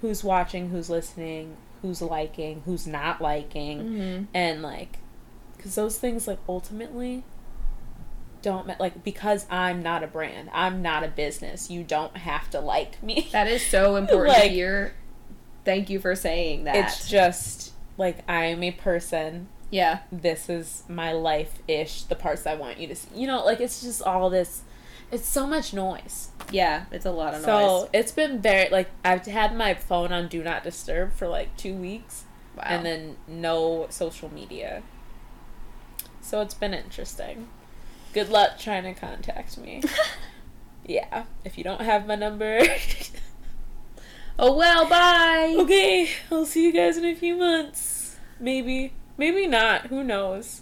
who's 0.01 0.23
watching, 0.23 0.69
who's 0.69 0.89
listening, 0.89 1.57
who's 1.81 2.01
liking, 2.01 2.61
who's 2.65 2.85
not 2.87 3.21
liking, 3.21 3.79
Mm-hmm. 3.79 4.23
and 4.33 4.61
like, 4.61 4.99
because 5.57 5.75
those 5.75 5.97
things 5.97 6.27
like 6.27 6.39
ultimately 6.47 7.23
don't 8.41 8.67
ma- 8.67 8.75
like 8.79 9.03
because 9.03 9.45
I'm 9.49 9.81
not 9.81 10.03
a 10.03 10.07
brand, 10.07 10.49
I'm 10.53 10.81
not 10.81 11.03
a 11.03 11.07
business. 11.07 11.71
You 11.71 11.83
don't 11.83 12.17
have 12.17 12.49
to 12.51 12.59
like 12.59 13.01
me. 13.01 13.29
That 13.31 13.47
is 13.47 13.65
so 13.65 13.95
important 13.97 14.35
Like- 14.35 14.43
to 14.43 14.49
hear. 14.49 14.93
Thank 15.63 15.89
you 15.89 15.99
for 15.99 16.13
saying 16.15 16.65
that. 16.65 16.75
It's 16.75 17.09
just 17.09 17.71
like 17.97 18.19
I 18.27 18.45
am 18.45 18.63
a 18.63 18.71
person. 18.71 19.47
yeah. 19.71 19.99
This 20.11 20.49
is 20.49 20.83
my 20.87 21.11
life 21.11 21.59
ish. 21.67 22.03
The 22.03 22.15
parts 22.15 22.45
I 22.45 22.55
want 22.55 22.77
you 22.79 22.87
to 22.87 22.95
see. 22.95 23.09
You 23.15 23.27
know, 23.27 23.43
like 23.45 23.59
it's 23.59 23.81
just 23.81 24.01
all 24.01 24.29
this. 24.29 24.63
It's 25.11 25.27
so 25.27 25.45
much 25.47 25.73
noise. 25.73 26.29
Yeah. 26.51 26.85
It's 26.91 27.05
a 27.05 27.11
lot 27.11 27.33
of 27.35 27.41
So 27.43 27.47
noise. 27.59 27.81
So 27.83 27.89
it's 27.93 28.11
been 28.11 28.41
very 28.41 28.69
like 28.69 28.89
I've 29.03 29.25
had 29.25 29.55
my 29.55 29.73
phone 29.73 30.11
on 30.11 30.27
do 30.27 30.43
not 30.43 30.63
disturb 30.63 31.13
for 31.13 31.27
like 31.27 31.55
two 31.57 31.75
weeks, 31.75 32.23
Wow. 32.57 32.63
and 32.65 32.85
then 32.85 33.17
no 33.27 33.87
social 33.89 34.31
media. 34.33 34.81
So 36.21 36.41
it's 36.41 36.53
been 36.55 36.73
interesting. 36.73 37.47
Good 38.13 38.29
luck 38.29 38.57
trying 38.57 38.83
to 38.83 38.93
contact 38.99 39.57
me. 39.57 39.83
yeah, 40.85 41.25
if 41.43 41.57
you 41.57 41.63
don't 41.63 41.81
have 41.81 42.07
my 42.07 42.15
number. 42.15 42.61
oh 44.39 44.55
well. 44.55 44.87
Bye. 44.87 45.55
Okay, 45.59 46.09
I'll 46.31 46.45
see 46.45 46.65
you 46.65 46.71
guys 46.73 46.97
in 46.97 47.05
a 47.05 47.15
few 47.15 47.35
months. 47.35 48.17
Maybe. 48.39 48.93
Maybe 49.17 49.47
not. 49.47 49.87
Who 49.87 50.03
knows? 50.03 50.61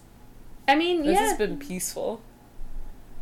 I 0.67 0.75
mean, 0.75 1.03
This 1.03 1.15
yeah. 1.15 1.27
has 1.29 1.37
been 1.37 1.57
peaceful. 1.57 2.21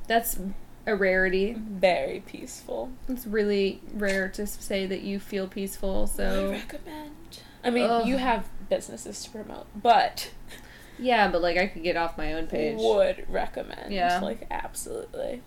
That's 0.07 0.37
a 0.85 0.95
rarity. 0.95 1.53
Very 1.57 2.21
peaceful. 2.25 2.91
It's 3.07 3.25
really 3.25 3.81
rare 3.93 4.27
to 4.29 4.45
say 4.45 4.85
that 4.85 5.01
you 5.01 5.19
feel 5.19 5.47
peaceful. 5.47 6.07
So 6.07 6.49
I 6.49 6.51
recommend. 6.51 7.39
I 7.63 7.69
mean, 7.69 7.89
Ugh. 7.89 8.07
you 8.07 8.17
have 8.17 8.49
businesses 8.69 9.23
to 9.23 9.29
promote, 9.29 9.67
but 9.75 10.31
yeah, 10.99 11.29
but 11.29 11.41
like 11.41 11.57
I 11.57 11.67
could 11.67 11.83
get 11.83 11.95
off 11.95 12.17
my 12.17 12.33
own 12.33 12.47
page. 12.47 12.77
would 12.77 13.25
recommend. 13.29 13.93
Yeah. 13.93 14.19
Like, 14.19 14.47
absolutely. 14.51 15.41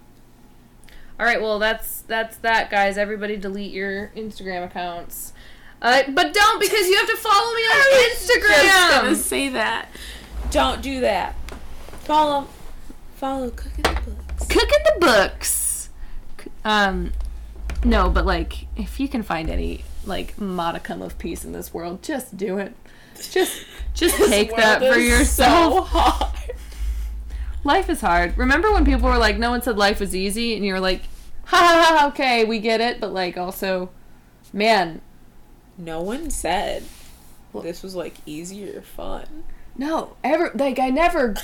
All 1.18 1.26
right, 1.26 1.40
well 1.40 1.58
that's 1.58 2.02
that's 2.02 2.36
that, 2.38 2.70
guys. 2.70 2.98
Everybody 2.98 3.36
delete 3.36 3.72
your 3.72 4.10
Instagram 4.16 4.64
accounts. 4.64 5.32
Uh, 5.80 6.02
but 6.08 6.32
don't 6.32 6.60
because 6.60 6.88
you 6.88 6.96
have 6.96 7.08
to 7.08 7.16
follow 7.16 7.54
me 7.54 7.62
on 7.62 8.10
Instagram. 8.10 9.10
Just 9.10 9.26
say 9.26 9.48
that. 9.50 9.88
Don't 10.50 10.82
do 10.82 11.00
that. 11.00 11.34
Follow. 12.04 12.48
Follow 13.16 13.50
Cooking 13.50 13.82
the 13.82 14.10
Books. 14.10 14.46
Cooking 14.48 14.78
the 14.84 15.00
books. 15.00 15.90
Um, 16.64 17.12
no, 17.84 18.08
but 18.10 18.26
like 18.26 18.66
if 18.76 18.98
you 18.98 19.08
can 19.08 19.22
find 19.22 19.48
any 19.50 19.84
like 20.04 20.38
modicum 20.40 21.00
of 21.00 21.16
peace 21.18 21.44
in 21.44 21.52
this 21.52 21.72
world, 21.72 22.02
just 22.02 22.36
do 22.36 22.58
it. 22.58 22.74
Just 23.30 23.64
just 23.94 24.16
take 24.28 24.54
that 24.56 24.80
for 24.80 24.98
yourself. 24.98 25.92
So. 25.92 26.33
Life 27.64 27.88
is 27.88 28.00
hard. 28.02 28.36
Remember 28.36 28.70
when 28.72 28.84
people 28.84 29.08
were 29.08 29.16
like, 29.18 29.38
no 29.38 29.50
one 29.50 29.62
said 29.62 29.76
life 29.78 30.00
was 30.00 30.14
easy, 30.14 30.54
and 30.54 30.64
you 30.64 30.72
were 30.74 30.80
like, 30.80 31.02
ha 31.46 31.56
ha 31.56 31.96
ha, 31.98 32.06
okay, 32.08 32.44
we 32.44 32.58
get 32.58 32.80
it, 32.80 33.00
but 33.00 33.12
like 33.12 33.36
also, 33.38 33.90
man, 34.52 35.00
No 35.78 36.00
one 36.02 36.30
said 36.30 36.84
this 37.62 37.82
was 37.82 37.94
like 37.94 38.14
easy 38.26 38.68
or 38.76 38.82
fun. 38.82 39.44
no, 39.76 40.16
ever 40.24 40.50
like 40.56 40.78
I 40.80 40.90
never 40.90 41.34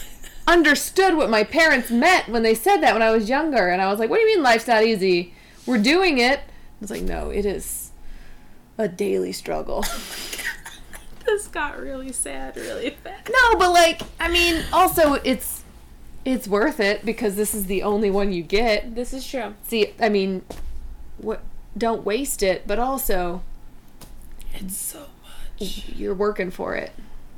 understood 0.48 1.16
what 1.16 1.30
my 1.30 1.44
parents 1.44 1.88
meant 1.90 2.28
when 2.28 2.42
they 2.42 2.54
said 2.54 2.78
that 2.78 2.92
when 2.94 3.02
I 3.02 3.10
was 3.12 3.28
younger, 3.28 3.68
and 3.68 3.80
I 3.80 3.88
was 3.90 3.98
like, 3.98 4.10
what 4.10 4.16
do 4.16 4.22
you 4.22 4.34
mean 4.34 4.42
life's 4.42 4.66
not 4.66 4.82
easy? 4.84 5.34
We're 5.66 5.78
doing 5.78 6.18
it. 6.18 6.40
It's 6.82 6.90
like, 6.90 7.02
no, 7.02 7.30
it 7.30 7.46
is 7.46 7.90
a 8.76 8.88
daily 8.88 9.32
struggle. 9.32 9.84
this 11.26 11.46
got 11.48 11.78
really 11.78 12.12
sad 12.12 12.56
really 12.56 12.90
fast. 12.90 13.30
no, 13.30 13.58
but 13.58 13.70
like, 13.72 14.02
I 14.18 14.28
mean, 14.30 14.62
also 14.72 15.14
it's 15.14 15.59
it's 16.24 16.46
worth 16.48 16.80
it 16.80 17.04
because 17.04 17.36
this 17.36 17.54
is 17.54 17.66
the 17.66 17.82
only 17.82 18.10
one 18.10 18.32
you 18.32 18.42
get. 18.42 18.94
This 18.94 19.12
is 19.12 19.26
true. 19.26 19.54
See, 19.66 19.94
I 20.00 20.08
mean, 20.08 20.42
what? 21.18 21.42
Don't 21.78 22.04
waste 22.04 22.42
it, 22.42 22.66
but 22.66 22.78
also 22.78 23.42
It's 24.55 24.76
so 24.76 25.06
much. 25.60 25.88
you're 25.88 26.14
working 26.14 26.51
for 26.51 26.74
it. 26.74 26.90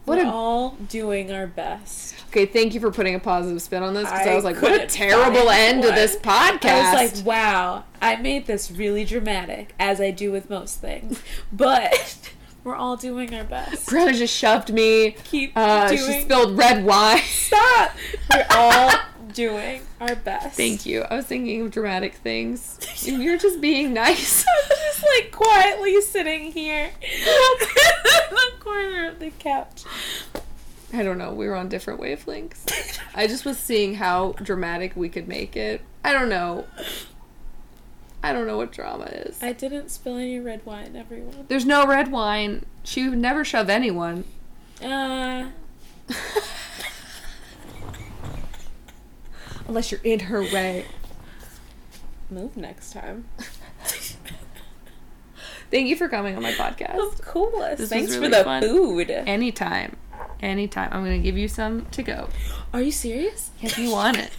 What 0.05 0.19
We're 0.19 0.25
a 0.25 0.31
all 0.31 0.71
doing 0.89 1.31
our 1.31 1.47
best. 1.47 2.17
okay. 2.31 2.45
Thank 2.47 2.75
you 2.75 2.81
for 2.81 2.91
putting 2.91 3.15
a 3.15 3.21
positive 3.21 3.63
spin 3.63 3.85
on 3.85 3.95
this 3.95 4.03
because 4.11 4.27
I, 4.27 4.33
I 4.33 4.35
was 4.35 4.43
like, 4.45 4.61
what 4.61 4.73
a 4.81 4.87
terrible 4.87 5.49
end 5.49 5.83
to 5.83 5.91
this 5.91 6.17
podcast. 6.17 6.65
I 6.65 7.05
was 7.05 7.19
like, 7.19 7.27
wow, 7.27 7.85
I 8.01 8.17
made 8.17 8.47
this 8.49 8.69
really 8.73 9.05
dramatic, 9.05 9.75
as 9.79 10.01
I 10.01 10.11
do 10.11 10.33
with 10.33 10.51
most 10.51 10.81
things. 10.81 11.23
But 11.53 12.33
we're 12.65 12.75
all 12.77 12.97
doing 12.97 13.35
our 13.35 13.45
best. 13.45 13.89
Bryanna 13.89 14.15
just 14.17 14.37
shoved 14.37 14.73
me. 14.73 15.13
Keep 15.25 15.53
Uh, 15.57 15.89
she 15.89 16.21
spilled 16.21 16.57
red 16.57 16.85
wine. 16.85 17.19
Stop. 17.23 17.93
We're 18.31 18.47
all 18.51 18.91
doing 19.33 19.83
our 20.01 20.15
best. 20.15 20.57
Thank 20.57 20.85
you. 20.87 21.03
I 21.03 21.17
was 21.17 21.27
thinking 21.27 21.63
of 21.63 21.71
dramatic 21.71 22.15
things. 22.15 22.79
You're 23.07 23.39
just 23.39 23.61
being 23.61 23.93
nice. 23.95 24.45
I'm 24.71 24.77
just 24.77 25.05
like 25.17 25.33
quietly 25.33 26.01
sitting 26.03 26.53
here 26.53 26.91
in 27.01 27.25
the 28.31 28.53
corner 28.61 29.09
of 29.09 29.19
the 29.19 29.31
couch. 29.39 29.85
I 30.93 31.03
don't 31.03 31.17
know. 31.17 31.33
We 31.33 31.49
were 31.49 31.55
on 31.57 31.69
different 31.71 32.01
wavelengths. 32.01 32.99
I 33.15 33.27
just 33.27 33.47
was 33.47 33.59
seeing 33.59 33.95
how 33.95 34.33
dramatic 34.43 34.93
we 34.95 35.09
could 35.09 35.27
make 35.27 35.57
it. 35.57 35.81
I 36.05 36.13
don't 36.13 36.29
know. 36.29 36.67
I 38.23 38.33
don't 38.33 38.47
know 38.47 38.57
what 38.57 38.71
drama 38.73 39.05
is. 39.07 39.43
I 39.43 39.53
didn't 39.53 39.89
spill 39.91 40.17
any 40.17 40.39
red 40.39 40.65
wine, 40.65 40.95
everyone. 40.97 41.47
There's 41.49 41.67
no 41.67 41.87
red 41.87 42.11
wine. 42.13 42.65
She 42.85 43.09
would 43.09 43.19
never 43.19 43.45
shove 43.45 43.69
anyone. 43.69 44.25
Uh, 44.83 45.49
Unless 49.69 49.91
you're 49.93 50.01
in 50.05 50.21
her 50.21 50.43
way. 50.43 50.87
move 52.31 52.57
next 52.57 52.93
time. 52.93 53.25
Thank 55.71 55.89
you 55.89 55.97
for 55.97 56.09
coming 56.09 56.37
on 56.37 56.43
my 56.43 56.53
podcast. 56.53 56.99
Of 56.99 57.23
course. 57.23 57.79
This 57.79 57.89
Thanks 57.89 58.15
really 58.17 58.27
for 58.31 58.37
the 58.39 58.45
fun. 58.45 58.63
food. 58.63 59.11
Anytime. 59.11 59.97
Anytime. 60.41 60.91
I'm 60.93 61.05
going 61.05 61.21
to 61.21 61.25
give 61.25 61.39
you 61.39 61.49
some 61.49 61.87
to 61.93 62.03
go 62.03 62.29
Are 62.75 62.83
you 62.83 62.93
serious? 62.93 63.51
if 63.63 63.79
you 63.79 63.91
want 63.91 64.19
it. 64.19 64.31